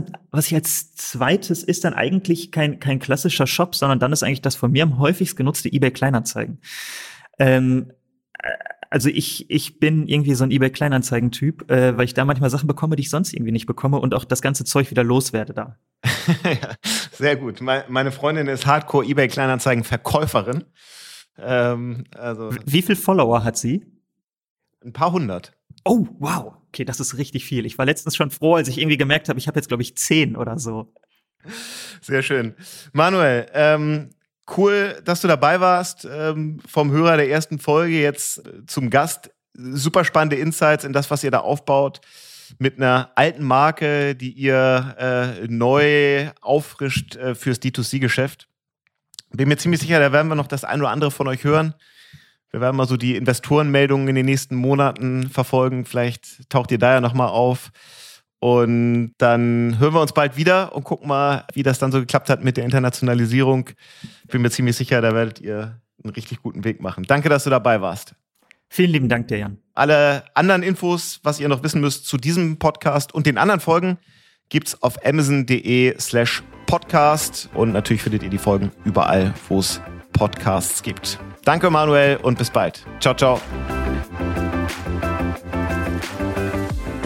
ich 0.48 0.56
als 0.56 0.94
zweites 0.94 1.64
ist, 1.64 1.84
dann 1.84 1.94
eigentlich 1.94 2.52
kein, 2.52 2.80
kein 2.80 3.00
klassischer 3.00 3.48
Shop, 3.48 3.76
sondern 3.76 4.00
dann 4.00 4.14
ist 4.14 4.24
eigentlich 4.24 4.42
das 4.42 4.56
von 4.56 4.72
mir 4.72 4.84
am 4.84 5.00
häufigst 5.00 5.36
genutzte 5.36 5.72
eBay 5.72 5.92
Kleinanzeigen. 5.92 6.60
Ähm, 7.40 7.92
also 8.92 9.08
ich, 9.08 9.50
ich 9.50 9.80
bin 9.80 10.08
irgendwie 10.08 10.36
so 10.36 10.44
ein 10.44 10.52
eBay 10.52 10.70
Kleinanzeigen-Typ, 10.70 11.72
äh, 11.72 11.98
weil 11.98 12.04
ich 12.06 12.14
da 12.14 12.26
manchmal 12.26 12.50
Sachen 12.50 12.68
bekomme, 12.68 12.98
die 12.98 13.04
ich 13.04 13.10
sonst 13.10 13.34
irgendwie 13.34 13.54
nicht 13.54 13.66
bekomme 13.66 13.98
und 13.98 14.14
auch 14.14 14.26
das 14.26 14.42
ganze 14.42 14.66
Zeug 14.66 14.92
wieder 14.92 15.04
loswerde 15.04 15.54
da. 15.54 15.78
ja, 16.44 16.76
sehr 17.14 17.38
gut. 17.38 17.62
Meine 17.62 18.12
Freundin 18.12 18.48
ist 18.48 18.66
Hardcore 18.66 19.06
eBay 19.06 19.30
Kleinanzeigen 19.30 19.86
Verkäuferin. 19.86 20.66
Ähm, 21.38 22.04
also 22.16 22.50
Wie 22.66 22.82
viel 22.82 22.98
Follower 22.98 23.46
hat 23.46 23.58
sie? 23.58 23.86
Ein 24.84 24.92
paar 24.92 25.14
hundert. 25.14 25.54
Oh, 25.86 26.06
wow. 26.20 26.56
Okay, 26.68 26.84
das 26.84 27.00
ist 27.00 27.18
richtig 27.18 27.46
viel. 27.46 27.66
Ich 27.66 27.78
war 27.78 27.86
letztens 27.86 28.18
schon 28.18 28.30
froh, 28.30 28.56
als 28.56 28.68
ich 28.68 28.78
irgendwie 28.78 28.98
gemerkt 28.98 29.30
habe, 29.30 29.40
ich 29.40 29.48
habe 29.48 29.58
jetzt, 29.58 29.70
glaube 29.70 29.84
ich, 29.84 29.96
zehn 29.96 30.36
oder 30.36 30.60
so. 30.60 30.94
Sehr 32.02 32.24
schön. 32.24 32.56
Manuel, 32.92 33.48
ähm, 33.54 34.10
cool, 34.58 35.02
dass 35.04 35.22
du 35.22 35.28
dabei 35.28 35.60
warst. 35.60 36.08
Ähm, 36.10 36.60
vom 36.68 36.92
Hörer 36.92 37.18
der 37.18 37.30
ersten 37.30 37.60
Folge 37.60 38.00
jetzt 38.00 38.42
zum 38.68 38.90
Gast. 38.90 39.32
Super 39.54 40.06
spannende 40.06 40.38
Insights 40.38 40.84
in 40.84 40.94
das, 40.94 41.12
was 41.12 41.24
ihr 41.24 41.32
da 41.32 41.40
aufbaut. 41.40 42.02
Mit 42.58 42.78
einer 42.78 43.12
alten 43.16 43.44
Marke, 43.44 44.16
die 44.16 44.32
ihr 44.32 44.96
äh, 44.98 45.48
neu 45.48 46.30
auffrischt 46.42 47.16
äh, 47.16 47.36
fürs 47.36 47.62
D2C-Geschäft. 47.62 48.48
Bin 49.32 49.48
mir 49.48 49.58
ziemlich 49.58 49.80
sicher, 49.80 50.00
da 50.00 50.12
werden 50.12 50.28
wir 50.28 50.36
noch 50.36 50.48
das 50.48 50.66
ein 50.66 50.82
oder 50.82 50.90
andere 50.90 51.12
von 51.12 51.28
euch 51.28 51.44
hören. 51.44 51.74
Wir 52.52 52.60
werden 52.60 52.76
mal 52.76 52.88
so 52.88 52.98
die 52.98 53.16
Investorenmeldungen 53.16 54.10
in 54.10 54.16
den 54.16 54.26
nächsten 54.26 54.56
Monaten 54.56 55.30
verfolgen. 55.30 55.86
Vielleicht 55.86 56.50
taucht 56.50 56.72
ihr 56.72 56.80
da 56.80 56.96
ja 56.96 57.02
nochmal 57.02 57.30
auf. 57.30 57.72
Und 58.44 59.14
dann 59.20 59.78
hören 59.78 59.94
wir 59.94 60.02
uns 60.02 60.14
bald 60.14 60.36
wieder 60.36 60.76
und 60.76 60.84
gucken 60.84 61.08
mal, 61.08 61.46
wie 61.54 61.62
das 61.62 61.78
dann 61.78 61.92
so 61.92 62.00
geklappt 62.00 62.28
hat 62.28 62.44
mit 62.44 62.58
der 62.58 62.66
Internationalisierung. 62.66 63.70
Ich 64.24 64.32
bin 64.32 64.42
mir 64.42 64.50
ziemlich 64.50 64.76
sicher, 64.76 65.00
da 65.00 65.14
werdet 65.14 65.40
ihr 65.40 65.80
einen 66.04 66.14
richtig 66.16 66.42
guten 66.42 66.64
Weg 66.64 66.82
machen. 66.82 67.04
Danke, 67.08 67.30
dass 67.30 67.44
du 67.44 67.52
dabei 67.52 67.82
warst. 67.82 68.16
Vielen 68.68 68.90
lieben 68.90 69.10
Dank 69.10 69.28
dir, 69.28 69.38
Jan. 69.38 69.58
Alle 69.76 70.24
anderen 70.34 70.64
Infos, 70.64 71.20
was 71.22 71.40
ihr 71.40 71.50
noch 71.50 71.62
wissen 71.62 71.82
müsst 71.82 72.08
zu 72.08 72.18
diesem 72.18 72.58
Podcast 72.58 73.14
und 73.14 73.28
den 73.28 73.38
anderen 73.38 73.60
Folgen, 73.60 74.00
gibt's 74.50 74.82
auf 74.82 75.06
amazon.de 75.06 76.00
slash 76.00 76.42
podcast 76.66 77.48
und 77.54 77.74
natürlich 77.74 78.02
findet 78.02 78.24
ihr 78.24 78.30
die 78.30 78.40
Folgen 78.40 78.72
überall, 78.86 79.36
wo 79.50 79.60
es 79.60 79.80
Podcasts 80.14 80.82
gibt. 80.82 81.20
Danke, 81.44 81.70
Manuel, 81.70 82.18
und 82.18 82.40
bis 82.40 82.50
bald. 82.50 82.86
Ciao, 83.00 83.14
ciao. 83.14 83.40